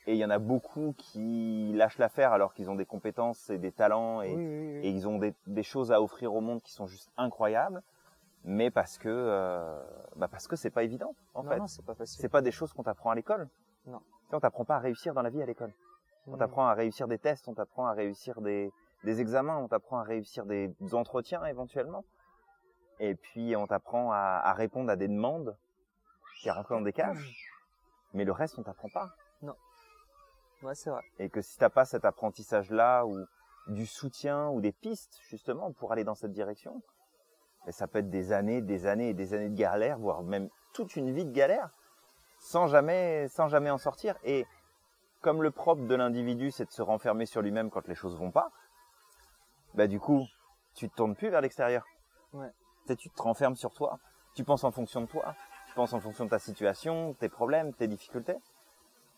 Et 0.06 0.12
il 0.14 0.18
y 0.18 0.24
en 0.24 0.30
a 0.30 0.38
beaucoup 0.38 0.94
qui 0.96 1.72
lâchent 1.74 1.98
l'affaire 1.98 2.32
alors 2.32 2.54
qu'ils 2.54 2.70
ont 2.70 2.74
des 2.76 2.86
compétences 2.86 3.48
et 3.50 3.58
des 3.58 3.72
talents 3.72 4.22
et, 4.22 4.34
Oui, 4.34 4.46
oui, 4.46 4.72
oui. 4.78 4.86
et 4.86 4.90
ils 4.90 5.06
ont 5.08 5.18
des, 5.18 5.34
des 5.46 5.62
choses 5.62 5.92
à 5.92 6.00
offrir 6.02 6.34
au 6.34 6.40
monde 6.40 6.60
qui 6.62 6.72
sont 6.72 6.86
juste 6.86 7.10
incroyables, 7.18 7.82
mais 8.44 8.70
parce 8.70 8.96
que 8.98 9.08
euh, 9.10 9.82
bah 10.16 10.28
parce 10.28 10.46
que 10.48 10.56
c'est 10.56 10.70
pas 10.70 10.82
évident 10.82 11.14
en 11.34 11.42
non, 11.42 11.50
fait. 11.50 11.58
non, 11.58 11.66
c'est 11.66 11.84
pas 11.84 11.94
facile. 11.94 12.20
C'est 12.20 12.28
pas 12.30 12.40
des 12.42 12.52
choses 12.52 12.72
qu'on 12.72 12.82
t'apprend 12.82 13.10
à 13.10 13.14
l'école. 13.14 13.48
Non. 13.86 14.00
On 14.32 14.40
t'apprend 14.40 14.64
pas 14.64 14.76
à 14.76 14.78
réussir 14.80 15.14
dans 15.14 15.22
la 15.22 15.30
vie 15.30 15.42
à 15.42 15.46
l'école. 15.46 15.72
On 16.26 16.36
Mm. 16.36 16.38
t'apprend 16.38 16.66
à 16.66 16.74
réussir 16.74 17.06
des 17.08 17.18
tests, 17.18 17.48
on 17.48 17.54
t'apprend 17.54 17.86
à 17.86 17.92
réussir 17.92 18.40
des, 18.40 18.72
des 19.04 19.20
examens, 19.20 19.58
on 19.58 19.68
t'apprend 19.68 19.98
à 19.98 20.02
réussir 20.02 20.46
des 20.46 20.72
entretiens 20.92 21.44
éventuellement. 21.44 22.04
Et 23.00 23.14
puis 23.14 23.54
on 23.56 23.66
t'apprend 23.66 24.12
à, 24.12 24.40
à 24.44 24.52
répondre 24.54 24.90
à 24.90 24.96
des 24.96 25.08
demandes 25.08 25.56
qui 26.40 26.48
à 26.48 26.54
rentrer 26.54 26.74
dans 26.74 26.80
des 26.80 26.92
cages. 26.92 27.50
Mais 28.12 28.24
le 28.24 28.32
reste 28.32 28.58
on 28.58 28.62
t'apprend 28.62 28.88
pas. 28.88 29.10
Ouais, 30.62 30.74
c'est 30.74 30.88
vrai. 30.88 31.02
Et 31.18 31.28
que 31.28 31.42
si 31.42 31.58
t'as 31.58 31.68
pas 31.68 31.84
cet 31.84 32.06
apprentissage-là 32.06 33.04
ou 33.04 33.26
du 33.66 33.84
soutien 33.86 34.48
ou 34.48 34.62
des 34.62 34.72
pistes 34.72 35.18
justement 35.28 35.72
pour 35.72 35.92
aller 35.92 36.04
dans 36.04 36.14
cette 36.14 36.32
direction, 36.32 36.80
ben, 37.66 37.72
ça 37.72 37.86
peut 37.86 37.98
être 37.98 38.08
des 38.08 38.32
années, 38.32 38.62
des 38.62 38.86
années 38.86 39.10
et 39.10 39.14
des 39.14 39.34
années 39.34 39.50
de 39.50 39.56
galère, 39.56 39.98
voire 39.98 40.22
même 40.22 40.48
toute 40.72 40.96
une 40.96 41.10
vie 41.12 41.26
de 41.26 41.32
galère, 41.32 41.68
sans 42.44 42.66
jamais, 42.66 43.26
sans 43.28 43.48
jamais 43.48 43.70
en 43.70 43.78
sortir. 43.78 44.16
Et 44.22 44.46
comme 45.22 45.42
le 45.42 45.50
propre 45.50 45.82
de 45.86 45.94
l'individu, 45.94 46.50
c'est 46.50 46.66
de 46.66 46.70
se 46.70 46.82
renfermer 46.82 47.24
sur 47.24 47.40
lui-même 47.40 47.70
quand 47.70 47.88
les 47.88 47.94
choses 47.94 48.16
vont 48.18 48.30
pas, 48.30 48.50
bah 49.72 49.86
du 49.86 49.98
coup, 49.98 50.26
tu 50.74 50.90
te 50.90 50.94
tournes 50.94 51.16
plus 51.16 51.30
vers 51.30 51.40
l'extérieur. 51.40 51.84
Ouais. 52.34 52.52
Tu 52.98 53.08
te 53.08 53.22
renfermes 53.22 53.56
sur 53.56 53.72
toi. 53.72 53.98
Tu 54.34 54.44
penses 54.44 54.62
en 54.62 54.70
fonction 54.70 55.00
de 55.00 55.06
toi. 55.06 55.34
Tu 55.68 55.74
penses 55.74 55.94
en 55.94 56.00
fonction 56.00 56.26
de 56.26 56.30
ta 56.30 56.38
situation, 56.38 57.14
tes 57.14 57.30
problèmes, 57.30 57.72
tes 57.72 57.88
difficultés. 57.88 58.36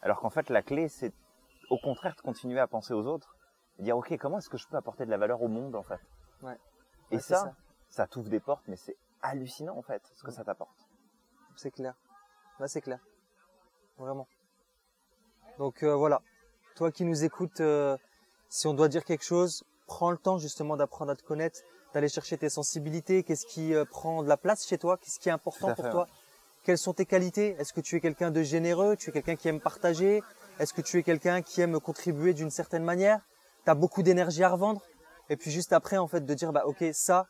Alors 0.03 0.21
qu'en 0.21 0.31
fait, 0.31 0.49
la 0.49 0.63
clé, 0.63 0.89
c'est 0.89 1.13
au 1.69 1.79
contraire 1.79 2.15
de 2.15 2.21
continuer 2.21 2.61
à 2.61 2.69
penser 2.69 2.95
aux 2.95 3.07
autres. 3.07 3.35
Et 3.79 3.83
dire, 3.83 3.97
OK, 3.97 4.17
comment 4.19 4.39
est-ce 4.39 4.49
que 4.49 4.57
je 4.57 4.69
peux 4.69 4.77
apporter 4.77 5.05
de 5.05 5.11
la 5.11 5.19
valeur 5.19 5.43
au 5.43 5.49
monde, 5.49 5.75
en 5.75 5.83
fait? 5.83 6.01
Ouais. 6.43 6.57
Et 7.11 7.17
Ouais, 7.17 7.21
ça, 7.21 7.41
ça. 7.41 7.53
ça, 7.89 8.07
t'ouvre 8.07 8.29
des 8.31 8.41
portes, 8.41 8.65
mais 8.69 8.77
c'est 8.77 8.97
hallucinant, 9.21 9.77
en 9.77 9.83
fait, 9.83 10.03
ce 10.15 10.23
que 10.23 10.31
ça 10.31 10.45
t'apporte. 10.45 10.79
C'est 11.57 11.73
clair. 11.73 11.95
Là, 12.61 12.69
c'est 12.69 12.81
clair. 12.81 13.01
Vraiment. 13.99 14.29
Donc 15.59 15.83
euh, 15.83 15.95
voilà. 15.95 16.21
Toi 16.75 16.93
qui 16.93 17.05
nous 17.05 17.25
écoutes, 17.25 17.61
euh, 17.61 17.97
si 18.49 18.67
on 18.67 18.75
doit 18.75 18.89
dire 18.89 19.05
quelque 19.05 19.25
chose, 19.25 19.65
prends 19.87 20.11
le 20.11 20.19
temps 20.19 20.39
justement 20.39 20.77
d'apprendre 20.77 21.13
à 21.13 21.17
te 21.17 21.23
connaître, 21.23 21.61
d'aller 21.95 22.09
chercher 22.09 22.37
tes 22.37 22.51
sensibilités, 22.51 23.23
qu'est-ce 23.23 23.47
qui 23.47 23.75
euh, 23.75 23.85
prend 23.85 24.23
de 24.23 24.29
la 24.29 24.37
place 24.37 24.67
chez 24.67 24.77
toi, 24.77 24.99
qu'est-ce 24.99 25.19
qui 25.19 25.29
est 25.29 25.33
important 25.33 25.75
pour 25.75 25.85
fait, 25.85 25.91
toi, 25.91 26.07
quelles 26.65 26.79
sont 26.79 26.93
tes 26.93 27.07
qualités, 27.07 27.57
est-ce 27.59 27.73
que 27.73 27.81
tu 27.81 27.97
es 27.97 28.01
quelqu'un 28.01 28.31
de 28.31 28.43
généreux, 28.43 28.97
tu 28.97 29.09
es 29.09 29.13
quelqu'un 29.13 29.37
qui 29.37 29.49
aime 29.49 29.61
partager, 29.61 30.23
est-ce 30.59 30.75
que 30.75 30.83
tu 30.83 30.99
es 30.99 31.03
quelqu'un 31.03 31.41
qui 31.41 31.63
aime 31.63 31.81
contribuer 31.81 32.35
d'une 32.35 32.51
certaine 32.51 32.85
manière, 32.85 33.21
tu 33.65 33.71
as 33.71 33.75
beaucoup 33.75 34.03
d'énergie 34.03 34.43
à 34.43 34.51
revendre, 34.51 34.83
et 35.31 35.37
puis 35.37 35.51
juste 35.51 35.73
après 35.73 35.97
en 35.97 36.07
fait 36.07 36.27
de 36.27 36.35
dire 36.35 36.53
bah 36.53 36.65
ok 36.67 36.85
ça, 36.93 37.27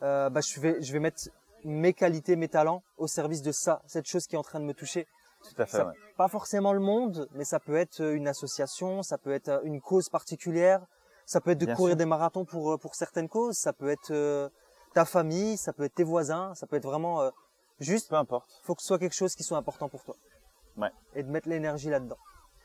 bah 0.00 0.30
je 0.40 0.60
vais 0.60 0.82
je 0.82 0.92
vais 0.92 1.00
mettre 1.00 1.28
mes 1.64 1.92
qualités, 1.92 2.36
mes 2.36 2.48
talents 2.48 2.82
au 2.96 3.06
service 3.06 3.42
de 3.42 3.52
ça, 3.52 3.82
cette 3.86 4.06
chose 4.06 4.26
qui 4.26 4.36
est 4.36 4.38
en 4.38 4.42
train 4.42 4.60
de 4.60 4.64
me 4.64 4.74
toucher. 4.74 5.06
Tout 5.42 5.62
à 5.62 5.66
fait, 5.66 5.76
Ça- 5.78 5.86
ouais. 5.86 5.94
Pas 6.16 6.28
forcément 6.28 6.72
le 6.72 6.80
monde, 6.80 7.28
mais 7.32 7.44
ça 7.44 7.60
peut 7.60 7.76
être 7.76 8.00
euh, 8.00 8.14
une 8.14 8.26
association, 8.28 9.02
ça 9.02 9.18
peut 9.18 9.32
être 9.32 9.48
euh, 9.48 9.60
une 9.62 9.80
cause 9.80 10.08
particulière, 10.08 10.84
ça 11.26 11.40
peut 11.40 11.50
être 11.52 11.58
de 11.58 11.66
Bien 11.66 11.74
courir 11.76 11.92
sûr. 11.92 11.96
des 11.98 12.04
marathons 12.06 12.44
pour 12.44 12.72
euh, 12.72 12.76
pour 12.78 12.94
certaines 12.94 13.28
causes, 13.28 13.56
ça 13.56 13.72
peut 13.72 13.88
être 13.88 14.10
euh, 14.10 14.48
ta 14.94 15.04
famille, 15.04 15.56
ça 15.56 15.72
peut 15.72 15.84
être 15.84 15.94
tes 15.94 16.04
voisins, 16.04 16.54
ça 16.54 16.66
peut 16.66 16.76
être 16.76 16.84
vraiment 16.84 17.22
euh, 17.22 17.30
juste 17.78 18.08
Peu 18.10 18.16
importe. 18.16 18.50
faut 18.64 18.74
que 18.74 18.82
ce 18.82 18.88
soit 18.88 18.98
quelque 18.98 19.14
chose 19.14 19.34
qui 19.36 19.44
soit 19.44 19.58
important 19.58 19.88
pour 19.88 20.02
toi. 20.04 20.16
Ouais. 20.76 20.90
Et 21.14 21.22
de 21.22 21.30
mettre 21.30 21.48
l'énergie 21.48 21.90
là-dedans. 21.90 22.18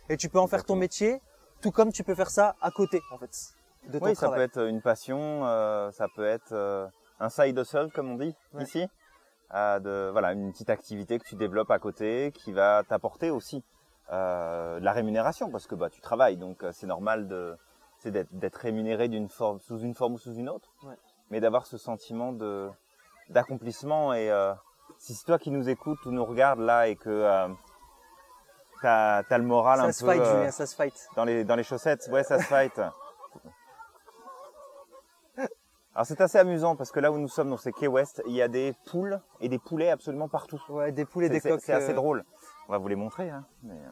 Et 0.09 0.17
tu 0.17 0.29
peux 0.29 0.39
en 0.39 0.47
faire 0.47 0.63
ton 0.65 0.75
métier, 0.75 1.21
tout 1.61 1.71
comme 1.71 1.91
tu 1.91 2.03
peux 2.03 2.15
faire 2.15 2.29
ça 2.31 2.55
à 2.61 2.71
côté, 2.71 3.01
en 3.11 3.17
fait, 3.17 3.31
de 3.89 3.99
ton 3.99 4.05
Oui, 4.05 4.15
ça 4.15 4.29
peut 4.29 4.41
être 4.41 4.65
une 4.67 4.81
passion, 4.81 5.45
euh, 5.45 5.91
ça 5.91 6.07
peut 6.15 6.25
être 6.25 6.53
un 7.19 7.29
side 7.29 7.57
hustle, 7.57 7.89
comme 7.93 8.09
on 8.11 8.15
dit 8.17 8.35
Ouais. 8.53 8.63
ici. 8.63 8.87
De, 9.53 10.09
voilà, 10.11 10.33
une 10.33 10.51
petite 10.51 10.71
activité 10.71 11.19
que 11.19 11.25
tu 11.25 11.35
développes 11.35 11.69
à 11.69 11.77
côté 11.77 12.31
qui 12.33 12.51
va 12.51 12.81
t'apporter 12.87 13.29
aussi 13.29 13.63
euh, 14.11 14.79
de 14.79 14.83
la 14.83 14.91
rémunération 14.93 15.51
parce 15.51 15.67
que 15.67 15.75
bah, 15.75 15.89
tu 15.91 16.01
travailles, 16.01 16.37
donc 16.37 16.63
euh, 16.63 16.71
c'est 16.71 16.87
normal 16.87 17.27
de, 17.27 17.55
c'est 17.99 18.09
d'être, 18.09 18.33
d'être 18.33 18.55
rémunéré 18.57 19.09
d'une 19.09 19.29
forme, 19.29 19.59
sous 19.59 19.77
une 19.79 19.93
forme 19.93 20.13
ou 20.13 20.17
sous 20.17 20.33
une 20.33 20.49
autre, 20.49 20.73
Ouais. 20.83 20.95
mais 21.29 21.39
d'avoir 21.39 21.67
ce 21.67 21.77
sentiment 21.77 22.31
de, 22.33 22.67
d'accomplissement 23.29 24.13
et 24.15 24.31
euh, 24.31 24.53
si 24.97 25.13
c'est 25.13 25.25
toi 25.25 25.37
qui 25.37 25.51
nous 25.51 25.69
écoutes 25.69 26.03
ou 26.07 26.11
nous 26.11 26.25
regardes 26.25 26.59
là 26.59 26.87
et 26.87 26.95
que 26.95 27.09
euh, 27.11 27.47
t'as, 28.81 29.23
t'as 29.23 29.37
le 29.37 29.43
moral 29.45 29.79
ça 29.79 29.85
un 29.85 29.91
se 29.91 30.03
peu 30.03 30.11
fight, 30.11 30.21
euh, 30.21 30.35
Julien, 30.37 30.51
ça 30.51 30.65
se 30.65 30.75
fight. 30.75 31.07
dans 31.15 31.25
les 31.25 31.43
dans 31.43 31.55
les 31.55 31.63
chaussettes. 31.63 32.09
Ouais, 32.11 32.23
ça 32.23 32.39
se 32.39 32.45
fight. 32.45 32.81
Alors 35.95 36.05
c'est 36.07 36.19
assez 36.21 36.37
amusant 36.39 36.75
parce 36.75 36.91
que 36.91 36.99
là 36.99 37.11
où 37.11 37.17
nous 37.19 37.27
sommes, 37.27 37.49
donc 37.49 37.59
c'est 37.59 37.71
Key 37.71 37.87
West, 37.87 38.21
il 38.25 38.33
y 38.33 38.41
a 38.41 38.47
des 38.47 38.73
poules 38.85 39.21
et 39.41 39.47
des 39.49 39.59
poulets 39.59 39.89
absolument 39.91 40.27
partout. 40.27 40.59
Ouais, 40.69 40.91
des 40.91 41.05
poules 41.05 41.25
et 41.25 41.29
des 41.29 41.39
coques. 41.39 41.61
C'est 41.61 41.73
assez 41.73 41.91
euh, 41.91 41.95
drôle. 41.95 42.23
On 42.67 42.71
va 42.71 42.77
vous 42.79 42.87
les 42.87 42.95
montrer, 42.95 43.29
hein, 43.29 43.45
mais 43.61 43.75
euh, 43.75 43.89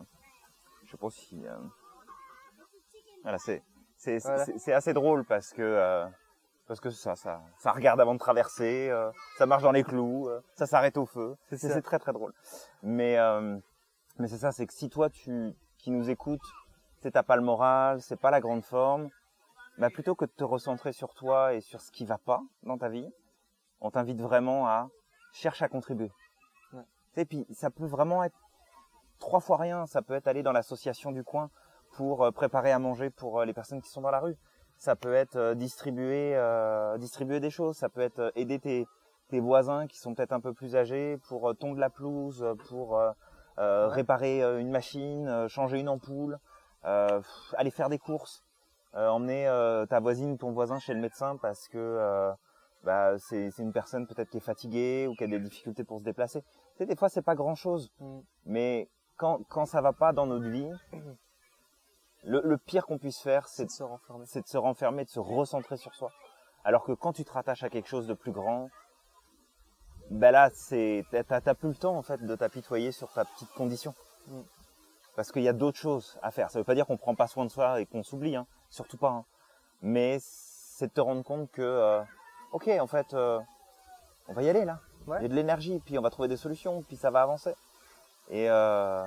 je 0.86 0.92
sais 0.92 0.98
pas 0.98 1.10
si. 1.12 1.46
euh, 1.46 1.56
Voilà, 3.24 3.38
c'est 3.38 3.62
C'est 3.98 4.18
Voilà. 4.20 4.46
assez 4.78 4.94
drôle 4.94 5.26
parce 5.26 5.54
que 5.54 5.62
euh, 5.62 6.08
parce 6.68 6.80
que 6.80 6.90
ça 6.90 7.16
ça 7.16 7.42
ça 7.60 7.72
regarde 7.72 8.02
avant 8.02 8.14
de 8.16 8.20
traverser, 8.20 8.90
euh, 8.90 9.12
ça 9.38 9.46
marche 9.46 9.62
dans 9.62 9.72
les 9.72 9.84
clous, 9.84 10.28
euh, 10.28 10.42
ça 10.56 10.66
s'arrête 10.66 10.98
au 10.98 11.06
feu. 11.06 11.36
C'est 11.50 11.58
C'est 11.58 11.68
ça. 11.68 11.76
c'est 11.76 11.82
très 11.84 12.00
très 12.00 12.14
drôle. 12.14 12.34
Mais 12.82 13.20
euh, 13.20 13.60
mais 14.18 14.28
c'est 14.28 14.38
ça, 14.38 14.52
c'est 14.52 14.66
que 14.66 14.74
si 14.74 14.90
toi 14.90 15.10
tu 15.12 15.54
qui 15.78 15.92
nous 15.92 16.10
écoutes, 16.10 16.42
c'est 17.00 17.12
t'as 17.12 17.22
pas 17.24 17.36
le 17.36 17.44
moral, 17.44 18.02
c'est 18.02 18.20
pas 18.20 18.32
la 18.32 18.40
grande 18.42 18.64
forme, 18.64 19.10
bah 19.78 19.90
plutôt 19.90 20.16
que 20.16 20.26
de 20.26 20.32
te 20.32 20.44
recentrer 20.44 20.92
sur 20.92 21.14
toi 21.14 21.54
et 21.54 21.62
sur 21.62 21.82
ce 21.82 21.92
qui 21.92 22.06
va 22.06 22.18
pas 22.18 22.42
dans 22.64 22.78
ta 22.78 22.90
vie, 22.90 23.10
on 23.80 23.90
t'invite 23.92 24.22
vraiment 24.22 24.68
à 24.68 24.90
chercher 25.34 25.66
à 25.66 25.70
contribuer. 25.70 26.12
Ouais. 26.74 26.84
Sais, 27.16 27.26
puis 27.26 27.46
ça 27.52 27.70
peut 27.70 27.86
vraiment 27.86 28.24
être 28.24 28.38
trois 29.20 29.40
fois 29.40 29.58
rien. 29.58 29.86
Ça 29.88 30.02
peut 30.02 30.14
être 30.14 30.28
aller 30.28 30.44
dans 30.44 30.52
l'association 30.52 31.12
du 31.12 31.24
coin 31.24 31.50
pour 31.94 32.24
euh, 32.24 32.32
préparer 32.32 32.72
à 32.72 32.80
manger 32.80 33.10
pour 33.10 33.40
euh, 33.40 33.46
les 33.46 33.54
personnes 33.54 33.82
qui 33.82 33.90
sont 33.90 34.02
dans 34.02 34.12
la 34.12 34.20
rue. 34.20 34.38
Ça 34.78 34.96
peut 34.96 35.14
être 35.14 35.36
euh, 35.36 35.56
distribuer, 35.56 36.36
euh, 36.36 36.98
distribuer 36.98 37.40
des 37.40 37.50
choses. 37.50 37.78
Ça 37.78 37.90
peut 37.90 38.02
être 38.02 38.32
aider 38.36 38.60
tes, 38.60 38.88
tes 39.30 39.40
voisins 39.40 39.88
qui 39.88 39.98
sont 40.00 40.14
peut-être 40.14 40.34
un 40.34 40.40
peu 40.42 40.54
plus 40.54 40.76
âgés 40.76 41.18
pour 41.28 41.56
tondre 41.58 41.80
la 41.80 41.90
pelouse, 41.90 42.46
pour 42.70 42.98
euh, 42.98 43.12
Ouais. 43.58 43.94
réparer 43.94 44.42
une 44.60 44.72
machine, 44.72 45.48
changer 45.50 45.80
une 45.80 45.90
ampoule, 45.90 46.40
euh, 46.86 47.22
aller 47.58 47.70
faire 47.70 47.90
des 47.90 48.00
courses, 48.00 48.44
emmener 48.94 49.48
euh, 49.48 49.86
ta 49.86 50.00
voisine, 50.00 50.38
ton 50.38 50.52
voisin 50.52 50.80
chez 50.80 50.94
le 50.94 51.00
médecin 51.00 51.38
parce 51.38 51.68
que 51.68 51.78
euh, 51.78 52.32
bah, 52.84 53.18
c'est 53.20 53.50
c'est 53.52 53.64
une 53.64 53.72
personne 53.74 54.08
peut-être 54.08 54.30
qui 54.30 54.38
est 54.38 54.42
fatiguée 54.42 55.08
ou 55.08 55.16
qui 55.16 55.24
a 55.24 55.28
des 55.28 55.40
difficultés 55.40 55.84
pour 55.84 56.00
se 56.00 56.04
déplacer. 56.04 56.42
Tu 56.42 56.48
sais, 56.80 56.86
des 56.86 56.96
fois 56.96 57.10
c'est 57.10 57.22
pas 57.22 57.36
grand 57.36 57.56
chose, 57.56 57.92
Mm. 58.00 58.20
mais 58.46 58.90
quand 59.18 59.40
quand 59.50 59.66
ça 59.66 59.82
va 59.82 59.94
pas 59.94 60.14
dans 60.14 60.26
notre 60.26 60.48
vie, 60.50 60.70
le, 62.24 62.42
le 62.44 62.58
pire 62.58 62.86
qu'on 62.86 62.98
puisse 62.98 63.20
faire, 63.22 63.48
C'est 63.48 63.66
de 63.66 63.72
se 63.72 63.84
renfermer. 63.84 64.26
c'est 64.28 64.42
de 64.42 64.48
se 64.48 64.58
renfermer, 64.58 65.06
de 65.06 65.10
se 65.10 65.20
recentrer 65.20 65.78
sur 65.78 65.94
soi. 65.96 66.12
Alors 66.64 66.84
que 66.84 66.92
quand 66.92 67.14
tu 67.14 67.24
te 67.24 67.32
rattaches 67.32 67.64
à 67.64 67.70
quelque 67.70 67.88
chose 67.88 68.08
de 68.08 68.14
plus 68.14 68.32
grand, 68.32 68.70
ben 70.10 70.32
là, 70.32 70.50
c'est 70.54 71.06
t'as 71.12 71.42
t'as 71.42 71.54
plus 71.56 71.70
le 71.70 71.76
temps 71.76 71.96
en 71.96 72.02
fait 72.02 72.24
de 72.24 72.36
t'apitoyer 72.36 72.92
sur 72.92 73.12
ta 73.14 73.26
petite 73.26 73.52
condition. 73.54 73.94
Mm. 74.28 74.42
Parce 75.16 75.32
qu'il 75.32 75.44
y 75.44 75.48
a 75.50 75.54
d'autres 75.54 75.78
choses 75.78 76.18
à 76.22 76.32
faire. 76.32 76.50
Ça 76.52 76.60
veut 76.60 76.66
pas 76.66 76.76
dire 76.76 76.86
qu'on 76.86 76.98
prend 76.98 77.16
pas 77.16 77.28
soin 77.28 77.46
de 77.46 77.50
soi 77.52 77.80
et 77.82 77.86
qu'on 77.86 78.04
s'oublie, 78.04 78.36
hein. 78.36 78.48
Surtout 78.72 78.98
pas. 78.98 79.10
hein. 79.10 79.26
Mais 79.84 80.18
c'est 80.22 80.88
de 80.88 80.92
te 80.94 81.02
rendre 81.02 81.24
compte 81.24 81.52
que, 81.52 81.62
euh, 81.62 82.02
ok, 82.52 82.68
en 82.80 82.88
fait, 82.88 83.14
euh, 83.14 83.40
on 84.28 84.34
va 84.34 84.42
y 84.42 84.50
aller 84.50 84.66
là. 84.66 84.80
Ouais. 85.06 85.18
Il 85.20 85.24
y 85.24 85.26
a 85.26 85.30
de 85.30 85.36
l'énergie, 85.36 85.80
puis 85.86 85.98
on 86.00 86.02
va 86.02 86.10
trouver 86.10 86.28
des 86.28 86.38
solutions, 86.38 86.82
puis 86.88 86.96
ça 86.98 87.12
va 87.12 87.22
avancer. 87.22 87.54
Et 88.30 88.50
euh, 88.50 89.06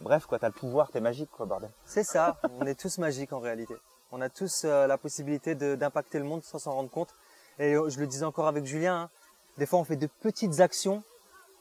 bref, 0.00 0.26
quoi, 0.26 0.38
t'as 0.38 0.48
le 0.48 0.52
pouvoir, 0.54 0.90
t'es 0.90 1.00
magique, 1.00 1.30
quoi, 1.30 1.46
bordel. 1.46 1.70
C'est 1.84 2.04
ça. 2.04 2.36
On 2.60 2.66
est 2.66 2.78
tous 2.78 2.98
magiques 2.98 3.32
en 3.32 3.40
réalité. 3.40 3.76
On 4.12 4.20
a 4.20 4.28
tous 4.28 4.64
la 4.64 4.98
possibilité 4.98 5.54
d'impacter 5.54 6.18
le 6.18 6.24
monde 6.24 6.42
sans 6.42 6.58
s'en 6.58 6.72
rendre 6.72 6.90
compte. 6.90 7.14
Et 7.58 7.72
je 7.74 7.98
le 7.98 8.06
disais 8.06 8.24
encore 8.26 8.46
avec 8.46 8.66
Julien, 8.66 9.02
hein, 9.02 9.10
des 9.56 9.64
fois 9.66 9.78
on 9.78 9.84
fait 9.84 9.96
de 9.96 10.06
petites 10.06 10.60
actions 10.60 11.02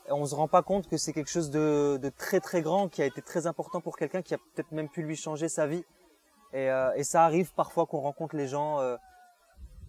et 0.07 0.11
on 0.11 0.25
se 0.25 0.35
rend 0.35 0.47
pas 0.49 0.61
compte 0.61 0.89
que 0.89 0.97
c'est 0.97 1.13
quelque 1.13 1.29
chose 1.29 1.49
de, 1.49 1.97
de 2.01 2.09
très 2.09 2.39
très 2.41 2.61
grand 2.61 2.89
qui 2.89 3.01
a 3.01 3.05
été 3.05 3.21
très 3.21 3.47
important 3.47 3.79
pour 3.79 3.97
quelqu'un 3.97 4.21
qui 4.21 4.33
a 4.33 4.37
peut-être 4.37 4.71
même 4.73 4.89
pu 4.89 5.01
lui 5.01 5.15
changer 5.15 5.47
sa 5.47 5.65
vie. 5.65 5.85
Et, 6.53 6.69
euh, 6.69 6.91
et 6.95 7.03
ça 7.03 7.23
arrive 7.23 7.53
parfois 7.53 7.85
qu'on 7.85 7.99
rencontre 7.99 8.35
les 8.35 8.47
gens 8.47 8.79
euh, 8.81 8.97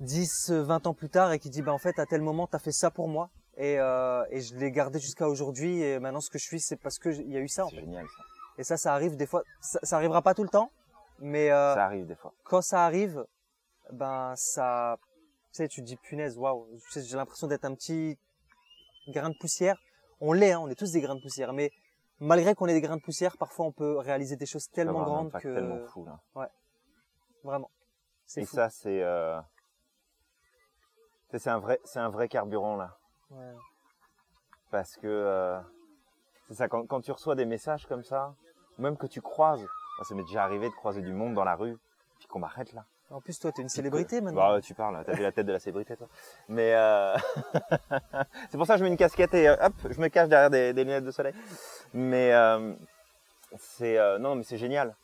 10, 0.00 0.50
20 0.50 0.86
ans 0.86 0.94
plus 0.94 1.08
tard 1.08 1.32
et 1.32 1.38
qui 1.38 1.50
dit 1.50 1.62
bah 1.62 1.72
en 1.72 1.78
fait 1.78 1.98
à 1.98 2.06
tel 2.06 2.20
moment 2.22 2.46
t'as 2.46 2.58
fait 2.58 2.72
ça 2.72 2.90
pour 2.90 3.08
moi 3.08 3.30
et, 3.56 3.78
euh, 3.78 4.24
et 4.30 4.40
je 4.40 4.54
l'ai 4.56 4.70
gardé 4.70 4.98
jusqu'à 4.98 5.28
aujourd'hui 5.28 5.82
et 5.82 5.98
maintenant 5.98 6.20
ce 6.20 6.30
que 6.30 6.38
je 6.38 6.44
suis 6.44 6.60
c'est 6.60 6.76
parce 6.76 6.98
que 6.98 7.10
j- 7.12 7.22
il 7.26 7.32
y 7.32 7.36
a 7.36 7.40
eu 7.40 7.48
ça 7.48 7.66
en 7.66 7.68
fait. 7.68 7.76
génial, 7.80 8.06
ça. 8.06 8.22
Et 8.58 8.64
ça 8.64 8.76
ça 8.76 8.94
arrive 8.94 9.16
des 9.16 9.26
fois 9.26 9.42
ça, 9.60 9.78
ça 9.82 9.96
arrivera 9.96 10.22
pas 10.22 10.34
tout 10.34 10.42
le 10.44 10.48
temps 10.48 10.70
mais 11.18 11.50
euh, 11.50 11.74
Ça 11.74 11.84
arrive 11.84 12.06
des 12.06 12.16
fois. 12.16 12.32
quand 12.44 12.62
ça 12.62 12.84
arrive, 12.84 13.24
ben 13.92 14.32
ça, 14.36 14.98
tu 15.52 15.56
sais, 15.58 15.68
tu 15.68 15.80
te 15.82 15.86
dis 15.86 15.96
punaise, 15.96 16.36
waouh, 16.38 16.66
Tu 16.90 17.00
j'ai 17.02 17.16
l'impression 17.16 17.46
d'être 17.46 17.64
un 17.64 17.74
petit 17.74 18.18
grain 19.08 19.30
de 19.30 19.36
poussière. 19.38 19.76
On 20.20 20.32
l'est, 20.32 20.52
hein, 20.52 20.60
on 20.60 20.68
est 20.68 20.74
tous 20.74 20.90
des 20.92 21.00
grains 21.00 21.14
de 21.16 21.20
poussière, 21.20 21.52
mais 21.52 21.70
malgré 22.22 22.54
qu'on 22.54 22.66
ait 22.66 22.72
des 22.72 22.80
grains 22.80 22.96
de 22.96 23.02
poussière, 23.02 23.36
parfois 23.36 23.66
on 23.66 23.72
peut 23.72 23.98
réaliser 23.98 24.36
des 24.36 24.46
choses 24.46 24.68
tellement 24.70 25.02
un 25.02 25.04
grandes 25.04 25.26
impact 25.28 25.44
que 25.44 25.54
tellement 25.54 25.86
fou, 25.86 26.04
là. 26.06 26.48
vraiment, 27.42 27.70
c'est 28.24 28.42
Et 28.42 28.46
fou. 28.46 28.56
ça, 28.56 28.70
c'est 28.70 29.02
euh... 29.02 29.40
c'est 31.32 31.48
un 31.50 31.58
vrai, 31.58 31.80
c'est 31.84 31.98
un 31.98 32.08
vrai 32.10 32.28
carburant 32.28 32.76
là, 32.76 32.96
Ouais. 33.30 33.54
parce 34.70 34.96
que 34.96 35.06
euh, 35.06 35.58
c'est 36.48 36.54
ça. 36.54 36.68
Quand, 36.68 36.86
quand 36.86 37.00
tu 37.00 37.10
reçois 37.12 37.34
des 37.34 37.46
messages 37.46 37.86
comme 37.86 38.04
ça, 38.04 38.34
ou 38.78 38.82
même 38.82 38.96
que 38.96 39.06
tu 39.06 39.20
croises, 39.20 39.60
moi, 39.60 40.04
ça 40.04 40.14
m'est 40.14 40.24
déjà 40.24 40.44
arrivé 40.44 40.68
de 40.68 40.74
croiser 40.74 41.02
du 41.02 41.12
monde 41.12 41.34
dans 41.34 41.44
la 41.44 41.56
rue, 41.56 41.76
puis 42.18 42.28
qu'on 42.28 42.38
m'arrête 42.38 42.72
là. 42.72 42.84
En 43.10 43.20
plus, 43.20 43.38
toi, 43.38 43.52
t'es 43.52 43.60
une 43.60 43.68
célébrité 43.68 44.22
maintenant. 44.22 44.52
Bah, 44.54 44.60
tu 44.62 44.72
parles, 44.74 45.02
t'as 45.04 45.12
vu 45.12 45.22
la 45.22 45.32
tête 45.32 45.44
de 45.44 45.52
la 45.52 45.58
célébrité 45.58 45.96
toi. 45.98 46.08
Mais 46.48 46.74
euh... 46.74 47.14
c'est 48.50 48.56
pour 48.56 48.66
ça 48.66 48.74
que 48.74 48.78
je 48.78 48.84
mets 48.84 48.90
une 48.90 48.96
casquette 48.96 49.34
et 49.34 49.48
euh, 49.48 49.56
hop, 49.60 49.74
je 49.90 50.00
me 50.00 50.08
cache 50.08 50.30
derrière 50.30 50.48
des, 50.48 50.72
des 50.72 50.84
lunettes 50.84 51.04
de 51.04 51.10
soleil. 51.10 51.34
Mais 51.94 52.32
euh, 52.32 52.74
c'est 53.58 53.98
euh, 53.98 54.18
non, 54.18 54.34
mais 54.34 54.42
c'est 54.44 54.58
génial 54.58 54.94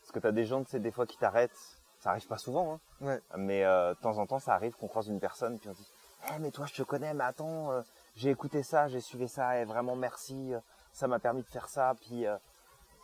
parce 0.00 0.12
que 0.12 0.18
t'as 0.20 0.32
des 0.32 0.44
gens, 0.46 0.64
tu 0.64 0.70
sais, 0.70 0.80
des 0.80 0.90
fois 0.90 1.06
qui 1.06 1.18
t'arrêtent. 1.18 1.58
Ça 2.00 2.10
arrive 2.10 2.26
pas 2.28 2.38
souvent, 2.38 2.74
hein. 2.74 2.80
Ouais. 3.00 3.20
Mais 3.36 3.64
euh, 3.64 3.92
de 3.92 3.98
temps 3.98 4.18
en 4.18 4.26
temps, 4.26 4.38
ça 4.38 4.54
arrive 4.54 4.74
qu'on 4.76 4.86
croise 4.86 5.08
une 5.08 5.18
personne 5.18 5.58
puis 5.58 5.68
on 5.68 5.72
dit, 5.72 5.86
eh 6.32 6.38
mais 6.38 6.52
toi, 6.52 6.64
je 6.66 6.74
te 6.74 6.82
connais, 6.82 7.12
mais 7.12 7.24
attends, 7.24 7.72
euh, 7.72 7.82
j'ai 8.14 8.30
écouté 8.30 8.62
ça, 8.62 8.86
j'ai 8.86 9.00
suivi 9.00 9.26
ça, 9.28 9.58
et 9.60 9.64
vraiment 9.64 9.96
merci, 9.96 10.54
euh, 10.54 10.60
ça 10.92 11.08
m'a 11.08 11.18
permis 11.18 11.42
de 11.42 11.48
faire 11.48 11.68
ça. 11.68 11.94
Puis 12.00 12.24
euh... 12.24 12.36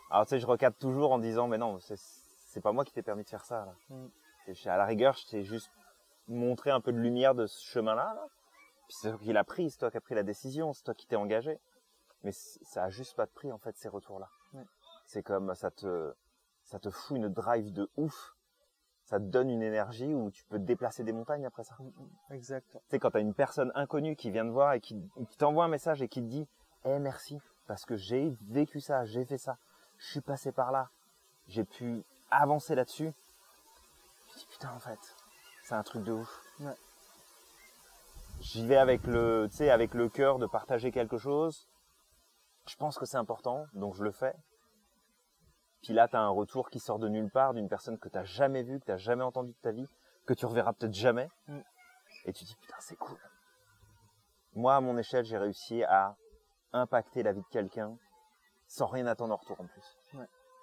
alors 0.09 0.25
tu 0.25 0.29
sais, 0.31 0.39
je 0.39 0.47
recadre 0.47 0.77
toujours 0.77 1.11
en 1.11 1.19
disant, 1.19 1.47
mais 1.47 1.57
non, 1.57 1.77
c'est 1.79 1.99
c'est 1.99 2.61
pas 2.61 2.71
moi 2.71 2.85
qui 2.85 2.93
t'ai 2.93 3.01
permis 3.01 3.23
de 3.25 3.29
faire 3.29 3.43
ça. 3.43 3.65
Là. 3.65 3.73
Mm. 3.89 4.07
C'est- 4.55 4.69
À 4.69 4.77
la 4.77 4.85
rigueur, 4.85 5.13
je 5.17 5.27
t'ai 5.27 5.43
juste 5.43 5.69
montré 6.29 6.71
un 6.71 6.79
peu 6.79 6.93
de 6.93 6.97
lumière 6.97 7.35
de 7.35 7.47
ce 7.47 7.65
chemin-là. 7.65 8.13
Là. 8.15 8.27
Puis 8.87 8.97
c'est 9.01 9.09
toi 9.09 9.19
qui 9.21 9.33
l'as 9.33 9.43
pris, 9.43 9.69
c'est 9.71 9.77
toi 9.79 9.91
qui 9.91 9.97
as 9.97 10.01
pris 10.01 10.15
la 10.15 10.23
décision, 10.23 10.71
c'est 10.71 10.83
toi 10.83 10.93
qui 10.93 11.05
t'es 11.05 11.17
engagé. 11.17 11.59
Mais 12.23 12.31
ça 12.31 12.83
a 12.85 12.89
juste 12.89 13.15
pas 13.15 13.25
de 13.25 13.31
prix 13.31 13.51
en 13.51 13.57
fait 13.57 13.75
ces 13.77 13.89
retours-là. 13.89 14.29
Ouais. 14.53 14.65
C'est 15.05 15.23
comme 15.23 15.53
ça 15.55 15.71
te 15.71 16.13
ça 16.63 16.79
te 16.79 16.89
fout 16.89 17.17
une 17.17 17.29
drive 17.29 17.71
de 17.71 17.89
ouf. 17.97 18.35
Ça 19.03 19.19
te 19.19 19.25
donne 19.25 19.51
une 19.51 19.61
énergie 19.61 20.15
où 20.15 20.31
tu 20.31 20.43
peux 20.45 20.57
déplacer 20.57 21.03
des 21.03 21.13
montagnes 21.13 21.45
après 21.45 21.63
ça. 21.63 21.75
Mm, 21.79 21.83
mm, 21.85 22.33
Exact. 22.33 22.71
Tu 22.71 22.79
sais 22.89 22.99
quand 22.99 23.11
t'as 23.11 23.19
une 23.19 23.35
personne 23.35 23.71
inconnue 23.75 24.15
qui 24.15 24.31
vient 24.31 24.45
te 24.45 24.51
voir 24.51 24.73
et 24.73 24.79
qui, 24.81 24.95
qui 25.29 25.37
t'envoie 25.37 25.65
un 25.65 25.67
message 25.69 26.01
et 26.01 26.07
qui 26.07 26.21
te 26.21 26.27
dit 26.27 26.47
"Eh 26.85 26.97
merci 26.97 27.39
parce 27.67 27.85
que 27.85 27.95
j'ai 27.95 28.35
vécu 28.49 28.79
ça, 28.81 29.05
j'ai 29.05 29.23
fait 29.25 29.37
ça, 29.37 29.57
je 29.97 30.07
suis 30.09 30.21
passé 30.21 30.51
par 30.51 30.71
là, 30.71 30.89
j'ai 31.47 31.63
pu 31.65 32.03
avancer 32.31 32.73
là-dessus." 32.73 33.13
Je 34.33 34.39
dis 34.39 34.47
putain 34.49 34.71
en 34.71 34.79
fait, 34.79 34.99
c'est 35.63 35.75
un 35.75 35.83
truc 35.83 36.03
de 36.03 36.13
ouf. 36.13 36.41
Ouais. 36.61 36.75
J'y 38.41 38.65
vais 38.65 38.77
avec 38.77 39.03
le, 39.05 39.47
tu 39.49 39.57
sais, 39.57 39.69
avec 39.69 39.93
le 39.93 40.09
cœur 40.09 40.39
de 40.39 40.45
partager 40.45 40.91
quelque 40.91 41.17
chose. 41.17 41.67
Je 42.67 42.75
pense 42.75 42.97
que 42.97 43.05
c'est 43.05 43.17
important, 43.17 43.65
donc 43.73 43.95
je 43.95 44.03
le 44.03 44.11
fais. 44.11 44.35
Puis 45.83 45.93
là, 45.93 46.07
tu 46.07 46.15
as 46.15 46.21
un 46.21 46.29
retour 46.29 46.69
qui 46.69 46.79
sort 46.79 46.97
de 46.97 47.07
nulle 47.07 47.29
part 47.29 47.53
d'une 47.53 47.69
personne 47.69 47.99
que 47.99 48.09
tu 48.09 48.17
jamais 48.25 48.63
vue, 48.63 48.79
que 48.79 48.91
tu 48.91 48.97
jamais 48.97 49.23
entendu 49.23 49.51
de 49.51 49.57
ta 49.61 49.71
vie, 49.71 49.87
que 50.25 50.33
tu 50.33 50.45
reverras 50.45 50.73
peut-être 50.73 50.93
jamais. 50.93 51.29
Mm. 51.47 51.59
Et 52.25 52.33
tu 52.33 52.43
dis, 52.43 52.55
putain, 52.55 52.77
c'est 52.79 52.95
cool. 52.95 53.19
Moi, 54.55 54.75
à 54.75 54.81
mon 54.81 54.97
échelle, 54.97 55.25
j'ai 55.25 55.37
réussi 55.37 55.83
à 55.83 56.15
impacter 56.73 57.21
la 57.21 57.33
vie 57.33 57.41
de 57.41 57.47
quelqu'un 57.47 57.97
sans 58.67 58.87
rien 58.87 59.05
attendre 59.05 59.33
en 59.33 59.37
retour 59.37 59.59
en 59.61 59.67
plus. 59.67 59.97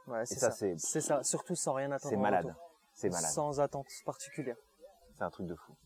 Ouais, 0.09 0.27
c'est 0.27 0.35
ça, 0.35 0.51
ça. 0.51 0.57
c'est- 0.77 1.01
ça. 1.01 1.23
Surtout 1.23 1.55
sans 1.55 1.75
rien 1.75 1.93
attendre. 1.93 2.11
C'est 2.11 2.17
malade. 2.17 2.55
C'est 2.93 3.09
malade. 3.11 3.31
Sans 3.31 3.61
attente 3.61 3.87
particulière. 4.05 4.57
C'est 5.15 5.23
un 5.23 5.31
truc 5.31 5.47
de 5.47 5.55
fou. 5.55 5.77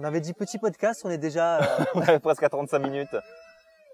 On 0.00 0.04
avait 0.04 0.20
dit 0.20 0.32
petit 0.32 0.58
podcast, 0.58 1.02
on 1.04 1.10
est 1.10 1.18
déjà. 1.18 1.58
euh, 1.58 1.84
On 1.96 2.02
est 2.02 2.20
presque 2.20 2.44
à 2.44 2.48
35 2.48 2.78
minutes. 2.78 3.16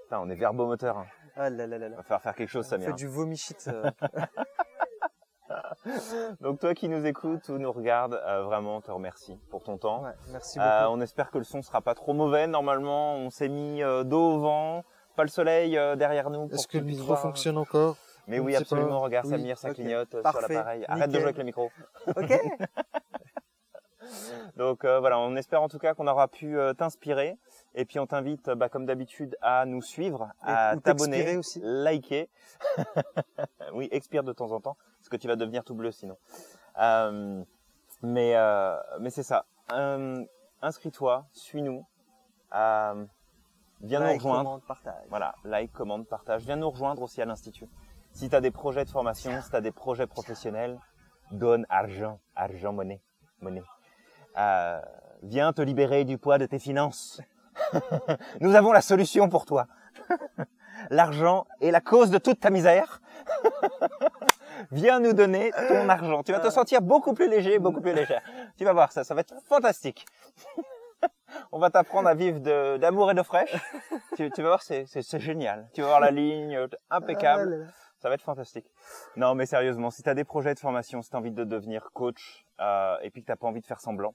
Putain, 0.02 0.20
on 0.20 0.28
est 0.28 0.34
verbomoteur. 0.34 0.98
hein. 0.98 1.06
Ah 1.34 1.48
là 1.48 1.66
là 1.66 1.78
là 1.78 1.86
On 1.92 1.96
va 1.96 2.02
faire 2.02 2.20
faire 2.20 2.34
quelque 2.34 2.50
chose, 2.50 2.66
On 2.66 2.70
Samir. 2.70 2.88
fait 2.88 2.92
du 2.94 3.06
vomi 3.08 3.36
shit. 3.38 3.68
euh. 3.68 3.90
Donc 6.42 6.60
toi 6.60 6.74
qui 6.74 6.88
nous 6.90 7.06
écoutes 7.06 7.48
ou 7.48 7.56
nous 7.58 7.72
regardes, 7.72 8.20
euh, 8.26 8.42
vraiment, 8.42 8.82
te 8.82 8.90
remercie 8.90 9.38
pour 9.50 9.62
ton 9.62 9.78
temps. 9.78 10.02
Ouais, 10.02 10.10
merci 10.30 10.58
Euh, 10.60 10.82
beaucoup. 10.82 10.98
on 10.98 11.00
espère 11.00 11.30
que 11.30 11.38
le 11.38 11.44
son 11.44 11.62
sera 11.62 11.80
pas 11.80 11.94
trop 11.94 12.12
mauvais. 12.12 12.46
Normalement, 12.46 13.14
on 13.16 13.30
s'est 13.30 13.48
mis 13.48 13.82
euh, 13.82 14.04
dos 14.04 14.34
au 14.34 14.40
vent, 14.40 14.84
pas 15.16 15.22
le 15.22 15.28
soleil 15.30 15.78
euh, 15.78 15.96
derrière 15.96 16.28
nous. 16.28 16.50
Est-ce 16.52 16.68
que 16.68 16.76
le 16.78 16.84
micro 16.84 17.06
voir. 17.06 17.20
fonctionne 17.20 17.56
encore? 17.56 17.96
Mais 18.26 18.38
oui, 18.40 18.56
absolument. 18.56 18.98
pas. 19.00 19.04
Regarde 19.06 19.26
Oui, 19.26 19.32
Samir, 19.32 19.56
ça 19.58 19.72
clignote 19.72 20.10
sur 20.10 20.40
l'appareil. 20.40 20.84
Arrête 20.88 21.08
de 21.10 21.14
jouer 21.14 21.24
avec 21.24 21.38
le 21.38 21.44
micro. 21.44 21.70
Ok. 22.08 22.32
Donc 24.56 24.84
euh, 24.84 25.00
voilà, 25.00 25.18
on 25.18 25.36
espère 25.36 25.62
en 25.62 25.68
tout 25.68 25.78
cas 25.78 25.94
qu'on 25.94 26.06
aura 26.06 26.28
pu 26.28 26.58
euh, 26.58 26.72
t'inspirer. 26.74 27.38
Et 27.74 27.84
puis 27.84 27.98
on 27.98 28.06
t'invite, 28.06 28.50
bah, 28.50 28.68
comme 28.68 28.86
d'habitude, 28.86 29.36
à 29.40 29.66
nous 29.66 29.82
suivre, 29.82 30.28
à 30.42 30.76
t'abonner, 30.82 31.40
liker. 31.62 32.28
oui, 33.74 33.88
expire 33.90 34.22
de 34.22 34.32
temps 34.32 34.52
en 34.52 34.60
temps, 34.60 34.76
parce 34.98 35.08
que 35.08 35.16
tu 35.16 35.28
vas 35.28 35.36
devenir 35.36 35.64
tout 35.64 35.74
bleu 35.74 35.90
sinon. 35.90 36.16
Euh, 36.80 37.42
mais 38.02 38.34
mais 39.00 39.10
c'est 39.10 39.22
ça. 39.22 39.46
Inscris-toi, 40.62 41.26
suis-nous. 41.32 41.84
Viens 43.80 44.00
nous 44.00 44.14
rejoindre. 44.14 44.44
commande, 44.44 44.62
partage. 44.66 45.04
Voilà, 45.10 45.34
like, 45.44 45.72
commande, 45.72 46.06
partage. 46.06 46.42
Viens 46.44 46.56
nous 46.56 46.70
rejoindre 46.70 47.02
aussi 47.02 47.20
à 47.20 47.24
l'Institut. 47.24 47.68
Si 48.12 48.30
tu 48.30 48.36
as 48.36 48.40
des 48.40 48.52
projets 48.52 48.84
de 48.84 48.90
formation, 48.90 49.42
si 49.42 49.50
tu 49.50 49.56
as 49.56 49.60
des 49.60 49.72
projets 49.72 50.06
professionnels, 50.06 50.78
donne 51.32 51.66
argent, 51.68 52.20
argent, 52.36 52.72
monnaie, 52.72 53.02
monnaie. 53.40 53.62
Euh, 54.36 54.80
viens 55.22 55.52
te 55.52 55.62
libérer 55.62 56.04
du 56.04 56.18
poids 56.18 56.38
de 56.38 56.46
tes 56.46 56.58
finances. 56.58 57.20
Nous 58.40 58.54
avons 58.54 58.72
la 58.72 58.80
solution 58.80 59.28
pour 59.28 59.44
toi. 59.46 59.66
L'argent 60.90 61.46
est 61.60 61.70
la 61.70 61.80
cause 61.80 62.10
de 62.10 62.18
toute 62.18 62.40
ta 62.40 62.50
misère. 62.50 63.00
viens 64.72 65.00
nous 65.00 65.12
donner 65.12 65.52
ton 65.68 65.88
argent. 65.88 66.22
Tu 66.22 66.32
vas 66.32 66.40
te 66.40 66.50
sentir 66.50 66.82
beaucoup 66.82 67.14
plus 67.14 67.28
léger, 67.28 67.58
beaucoup 67.58 67.80
plus 67.80 67.94
légère. 67.94 68.22
Tu 68.58 68.64
vas 68.64 68.72
voir 68.72 68.92
ça, 68.92 69.04
ça 69.04 69.14
va 69.14 69.20
être 69.20 69.34
fantastique. 69.46 70.04
On 71.52 71.58
va 71.58 71.70
t'apprendre 71.70 72.08
à 72.08 72.14
vivre 72.14 72.40
d'amour 72.78 73.10
et 73.10 73.14
de 73.14 73.22
fraîche. 73.22 73.54
Tu, 74.16 74.30
tu 74.30 74.42
vas 74.42 74.48
voir, 74.48 74.62
c'est 74.62 75.18
génial. 75.20 75.68
Tu 75.74 75.80
vas 75.82 75.88
voir 75.88 76.00
la 76.00 76.10
ligne 76.10 76.56
euh, 76.56 76.66
impeccable. 76.90 77.72
Ça 78.04 78.10
va 78.10 78.16
être 78.16 78.22
fantastique. 78.22 78.70
Non, 79.16 79.34
mais 79.34 79.46
sérieusement, 79.46 79.90
si 79.90 80.02
tu 80.02 80.10
as 80.10 80.14
des 80.14 80.24
projets 80.24 80.52
de 80.52 80.58
formation, 80.58 81.00
si 81.00 81.08
tu 81.08 81.16
as 81.16 81.18
envie 81.18 81.30
de 81.30 81.42
devenir 81.42 81.90
coach, 81.94 82.44
euh, 82.60 82.98
et 83.00 83.08
puis 83.08 83.24
que 83.24 83.32
tu 83.32 83.38
pas 83.38 83.46
envie 83.46 83.62
de 83.62 83.66
faire 83.66 83.80
semblant, 83.80 84.14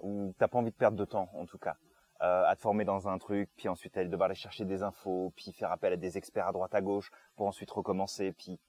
ou 0.00 0.34
que 0.34 0.44
tu 0.44 0.46
pas 0.46 0.58
envie 0.58 0.72
de 0.72 0.76
perdre 0.76 0.98
de 0.98 1.06
temps, 1.06 1.30
en 1.32 1.46
tout 1.46 1.56
cas, 1.56 1.78
euh, 2.20 2.44
à 2.46 2.54
te 2.54 2.60
former 2.60 2.84
dans 2.84 3.08
un 3.08 3.16
truc, 3.16 3.48
puis 3.56 3.70
ensuite 3.70 3.96
aller 3.96 4.10
devoir 4.10 4.26
aller 4.26 4.34
chercher 4.34 4.66
des 4.66 4.82
infos, 4.82 5.32
puis 5.36 5.52
faire 5.52 5.72
appel 5.72 5.94
à 5.94 5.96
des 5.96 6.18
experts 6.18 6.48
à 6.48 6.52
droite 6.52 6.74
à 6.74 6.82
gauche, 6.82 7.10
pour 7.34 7.46
ensuite 7.46 7.70
recommencer, 7.70 8.32
puis 8.32 8.60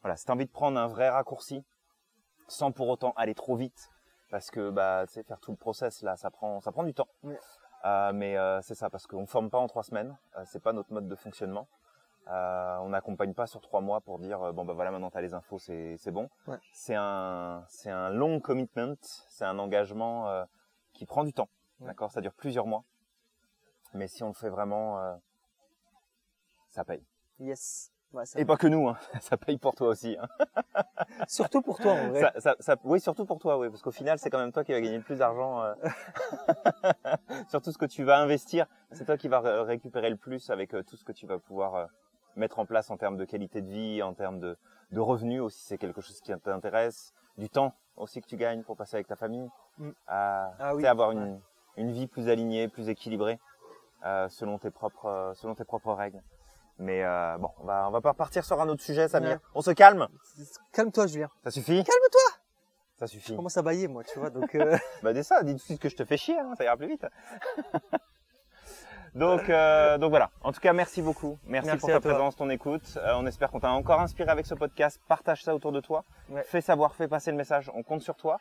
voilà, 0.00 0.16
si 0.16 0.26
tu 0.26 0.30
envie 0.30 0.46
de 0.46 0.52
prendre 0.52 0.78
un 0.78 0.86
vrai 0.86 1.08
raccourci, 1.08 1.64
sans 2.46 2.70
pour 2.70 2.88
autant 2.90 3.14
aller 3.16 3.34
trop 3.34 3.56
vite, 3.56 3.90
parce 4.30 4.48
que 4.48 4.70
bah, 4.70 5.06
tu 5.08 5.14
sais, 5.14 5.24
faire 5.24 5.40
tout 5.40 5.50
le 5.50 5.56
process 5.56 6.02
là, 6.02 6.14
ça 6.14 6.30
prend, 6.30 6.60
ça 6.60 6.70
prend 6.70 6.84
du 6.84 6.94
temps. 6.94 7.08
Oui. 7.24 7.34
Euh, 7.84 8.12
mais 8.12 8.38
euh, 8.38 8.62
c'est 8.62 8.76
ça, 8.76 8.90
parce 8.90 9.08
qu'on 9.08 9.26
forme 9.26 9.50
pas 9.50 9.58
en 9.58 9.66
trois 9.66 9.82
semaines, 9.82 10.16
c'est 10.44 10.62
pas 10.62 10.72
notre 10.72 10.92
mode 10.92 11.08
de 11.08 11.16
fonctionnement. 11.16 11.66
Euh, 12.28 12.78
on 12.80 12.88
n'accompagne 12.90 13.34
pas 13.34 13.46
sur 13.46 13.60
trois 13.60 13.82
mois 13.82 14.00
pour 14.00 14.18
dire 14.18 14.40
euh, 14.42 14.52
bon 14.52 14.64
bah 14.64 14.72
voilà 14.72 14.90
maintenant 14.90 15.10
t'as 15.10 15.20
les 15.20 15.34
infos 15.34 15.58
c'est 15.58 15.96
c'est 15.98 16.10
bon. 16.10 16.30
Ouais. 16.46 16.56
C'est 16.72 16.94
un 16.94 17.64
c'est 17.68 17.90
un 17.90 18.08
long 18.08 18.40
commitment, 18.40 18.94
c'est 19.28 19.44
un 19.44 19.58
engagement 19.58 20.28
euh, 20.30 20.44
qui 20.94 21.04
prend 21.04 21.24
du 21.24 21.34
temps, 21.34 21.48
Ouais. 21.80 21.88
d'accord? 21.88 22.10
Ça 22.12 22.22
dure 22.22 22.32
plusieurs 22.32 22.66
mois, 22.66 22.82
mais 23.92 24.08
si 24.08 24.22
on 24.22 24.28
le 24.28 24.32
fait 24.34 24.48
vraiment, 24.48 24.98
euh, 25.00 25.14
ça 26.68 26.82
paye. 26.84 27.04
Yes. 27.40 27.90
Ouais, 28.12 28.24
ça- 28.26 28.38
Et 28.40 28.44
pas 28.44 28.56
que 28.56 28.68
nous, 28.68 28.88
hein. 28.88 28.96
ça 29.20 29.36
paye 29.36 29.58
pour 29.58 29.74
toi 29.74 29.88
aussi. 29.88 30.16
Hein. 30.18 30.28
Surtout 31.28 31.62
pour 31.62 31.78
toi, 31.78 31.92
en 31.92 32.08
vrai. 32.10 32.20
Ça, 32.20 32.32
ça, 32.38 32.56
ça- 32.60 32.76
oui, 32.84 33.00
surtout 33.00 33.26
pour 33.26 33.38
toi, 33.40 33.58
oui, 33.58 33.68
parce 33.68 33.82
qu'au 33.82 33.90
final, 33.90 34.18
c'est 34.20 34.30
quand 34.30 34.38
même 34.38 34.52
toi 34.52 34.62
qui 34.64 34.72
vas 34.72 34.80
gagner 34.80 34.98
le 34.98 35.02
plus 35.02 35.18
d'argent. 35.18 35.62
euh. 35.62 35.74
sur 37.48 37.60
tout 37.60 37.72
ce 37.72 37.78
que 37.78 37.86
tu 37.86 38.04
vas 38.04 38.18
investir, 38.20 38.66
c'est 38.92 39.04
toi 39.04 39.16
qui 39.16 39.26
vas 39.28 39.40
ré- 39.40 39.60
récupérer 39.62 40.10
le 40.10 40.16
plus 40.16 40.48
avec 40.50 40.74
euh, 40.74 40.82
tout 40.84 40.96
ce 40.96 41.04
que 41.04 41.12
tu 41.12 41.26
vas 41.26 41.38
pouvoir 41.40 41.74
euh, 41.74 41.86
mettre 42.36 42.58
en 42.58 42.66
place 42.66 42.90
en 42.90 42.96
termes 42.96 43.16
de 43.16 43.24
qualité 43.24 43.60
de 43.62 43.70
vie, 43.70 44.02
en 44.02 44.14
termes 44.14 44.40
de, 44.40 44.56
de 44.92 45.00
revenus 45.00 45.40
aussi, 45.40 45.62
c'est 45.64 45.78
quelque 45.78 46.00
chose 46.00 46.20
qui 46.20 46.32
t'intéresse, 46.40 47.12
du 47.38 47.48
temps 47.48 47.74
aussi 47.96 48.20
que 48.20 48.26
tu 48.26 48.36
gagnes 48.36 48.62
pour 48.62 48.76
passer 48.76 48.96
avec 48.96 49.06
ta 49.06 49.16
famille, 49.16 49.48
Mm. 49.78 49.90
à 50.06 50.52
Ah 50.60 50.74
oui, 50.76 50.82
sais, 50.82 50.88
avoir 50.88 51.10
une, 51.10 51.40
une 51.76 51.90
vie 51.90 52.06
plus 52.06 52.28
alignée, 52.28 52.68
plus 52.68 52.88
équilibrée, 52.88 53.40
euh, 54.04 54.28
selon 54.28 54.56
tes 54.58 54.70
propres, 54.70 55.32
selon 55.34 55.56
tes 55.56 55.64
propres 55.64 55.92
règles. 55.92 56.22
Mais 56.78 57.02
euh, 57.04 57.36
bon, 57.38 57.50
on 57.58 57.64
va, 57.64 57.88
on 57.88 57.90
va 57.90 58.00
pas 58.00 58.10
repartir 58.10 58.44
sur 58.44 58.60
un 58.60 58.68
autre 58.68 58.82
sujet, 58.82 59.08
Samir. 59.08 59.30
Ouais. 59.30 59.38
On 59.54 59.62
se 59.62 59.72
calme. 59.72 60.06
Calme-toi, 60.72 61.06
Julien. 61.08 61.28
Ça 61.42 61.50
suffit 61.50 61.82
Calme-toi. 61.82 62.20
Ça 62.98 63.06
Je 63.06 63.10
suffit. 63.12 63.34
commence 63.34 63.56
à 63.56 63.62
bailler, 63.62 63.88
moi, 63.88 64.04
tu 64.04 64.16
vois. 64.20 64.30
Donc, 64.30 64.54
euh, 64.54 64.76
Bah 65.02 65.12
dis 65.12 65.24
ça, 65.24 65.42
dis 65.42 65.52
tout 65.52 65.58
de 65.58 65.62
suite 65.62 65.80
que 65.80 65.88
je 65.88 65.96
te 65.96 66.04
fais 66.04 66.16
chier, 66.16 66.38
hein, 66.38 66.54
ça 66.56 66.62
ira 66.64 66.76
plus 66.76 66.86
vite. 66.88 67.04
donc, 69.14 69.48
euh, 69.48 69.96
donc 69.98 70.10
voilà. 70.10 70.30
En 70.42 70.52
tout 70.52 70.60
cas, 70.60 70.72
merci 70.72 71.00
beaucoup. 71.00 71.38
Merci, 71.46 71.68
Merci 71.68 71.80
pour 71.80 71.88
ta 71.88 72.00
toi. 72.00 72.10
présence, 72.10 72.36
ton 72.36 72.50
écoute. 72.50 72.82
Euh, 72.96 73.14
on 73.16 73.26
espère 73.26 73.50
qu'on 73.50 73.60
t'a 73.60 73.70
encore 73.70 74.00
inspiré 74.00 74.30
avec 74.30 74.44
ce 74.46 74.54
podcast. 74.54 75.00
Partage 75.08 75.42
ça 75.44 75.54
autour 75.54 75.70
de 75.72 75.80
toi. 75.80 76.04
Ouais. 76.28 76.42
Fais 76.42 76.60
savoir, 76.60 76.94
fais 76.94 77.06
passer 77.06 77.30
le 77.30 77.36
message. 77.36 77.70
On 77.74 77.82
compte 77.82 78.02
sur 78.02 78.16
toi. 78.16 78.40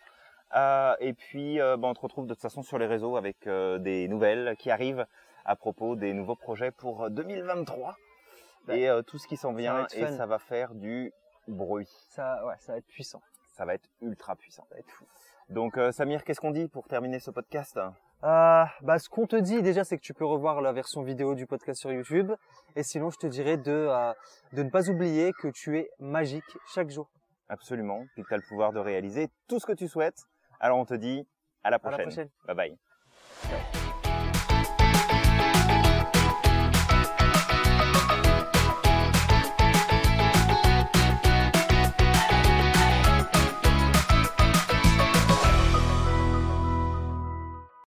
Euh, 0.55 0.95
et 0.99 1.13
puis, 1.13 1.61
euh, 1.61 1.77
bah, 1.77 1.87
on 1.87 1.93
te 1.93 1.99
retrouve 1.99 2.25
de 2.25 2.33
toute 2.33 2.41
façon 2.41 2.63
sur 2.63 2.79
les 2.79 2.87
réseaux 2.87 3.17
avec 3.17 3.47
des 3.47 4.07
nouvelles 4.07 4.55
qui 4.57 4.71
arrivent 4.71 5.05
à 5.45 5.55
propos 5.55 5.95
des 5.95 6.13
nouveaux 6.13 6.35
projets 6.35 6.71
pour 6.71 7.09
2023 7.09 7.95
et 8.69 8.87
tout 9.05 9.17
ce 9.17 9.27
qui 9.27 9.37
s'en 9.37 9.53
vient. 9.53 9.85
Et 9.93 10.05
fun. 10.05 10.17
ça 10.17 10.25
va 10.25 10.39
faire 10.39 10.73
du 10.73 11.11
bruit. 11.47 11.87
ça, 12.09 12.45
ouais, 12.45 12.55
ça 12.59 12.71
va 12.71 12.77
être 12.79 12.87
puissant. 12.87 13.21
Ça 13.51 13.65
va 13.65 13.75
être 13.75 13.89
ultra 14.01 14.35
puissant. 14.35 14.65
Ça 14.69 14.75
va 14.75 14.79
être 14.79 14.89
fou. 14.91 15.05
Donc, 15.49 15.77
Samir, 15.91 16.23
qu'est-ce 16.23 16.39
qu'on 16.39 16.51
dit 16.51 16.67
pour 16.67 16.87
terminer 16.87 17.19
ce 17.19 17.29
podcast? 17.29 17.79
Euh, 18.23 18.63
bah, 18.81 18.99
ce 18.99 19.09
qu'on 19.09 19.27
te 19.27 19.35
dit 19.35 19.61
déjà, 19.61 19.83
c'est 19.83 19.97
que 19.97 20.01
tu 20.01 20.13
peux 20.13 20.25
revoir 20.25 20.61
la 20.61 20.71
version 20.71 21.01
vidéo 21.01 21.35
du 21.35 21.45
podcast 21.45 21.79
sur 21.81 21.91
YouTube. 21.91 22.31
Et 22.75 22.83
sinon, 22.83 23.09
je 23.09 23.17
te 23.17 23.27
dirais 23.27 23.57
de, 23.57 23.71
euh, 23.71 24.13
de 24.53 24.63
ne 24.63 24.69
pas 24.69 24.89
oublier 24.89 25.33
que 25.33 25.49
tu 25.49 25.77
es 25.77 25.89
magique 25.99 26.43
chaque 26.73 26.89
jour. 26.89 27.09
Absolument. 27.49 28.05
Puis 28.13 28.23
que 28.23 28.29
tu 28.29 28.33
as 28.33 28.37
le 28.37 28.43
pouvoir 28.47 28.71
de 28.71 28.79
réaliser 28.79 29.29
tout 29.47 29.59
ce 29.59 29.65
que 29.65 29.73
tu 29.73 29.87
souhaites. 29.87 30.23
Alors 30.59 30.77
on 30.79 30.85
te 30.85 30.93
dit 30.93 31.27
à 31.63 31.69
la 31.69 31.75
À 31.75 31.79
prochaine. 31.79 31.99
la 31.99 32.03
prochaine. 32.05 32.29
Bye 32.47 32.55
bye. 32.55 33.82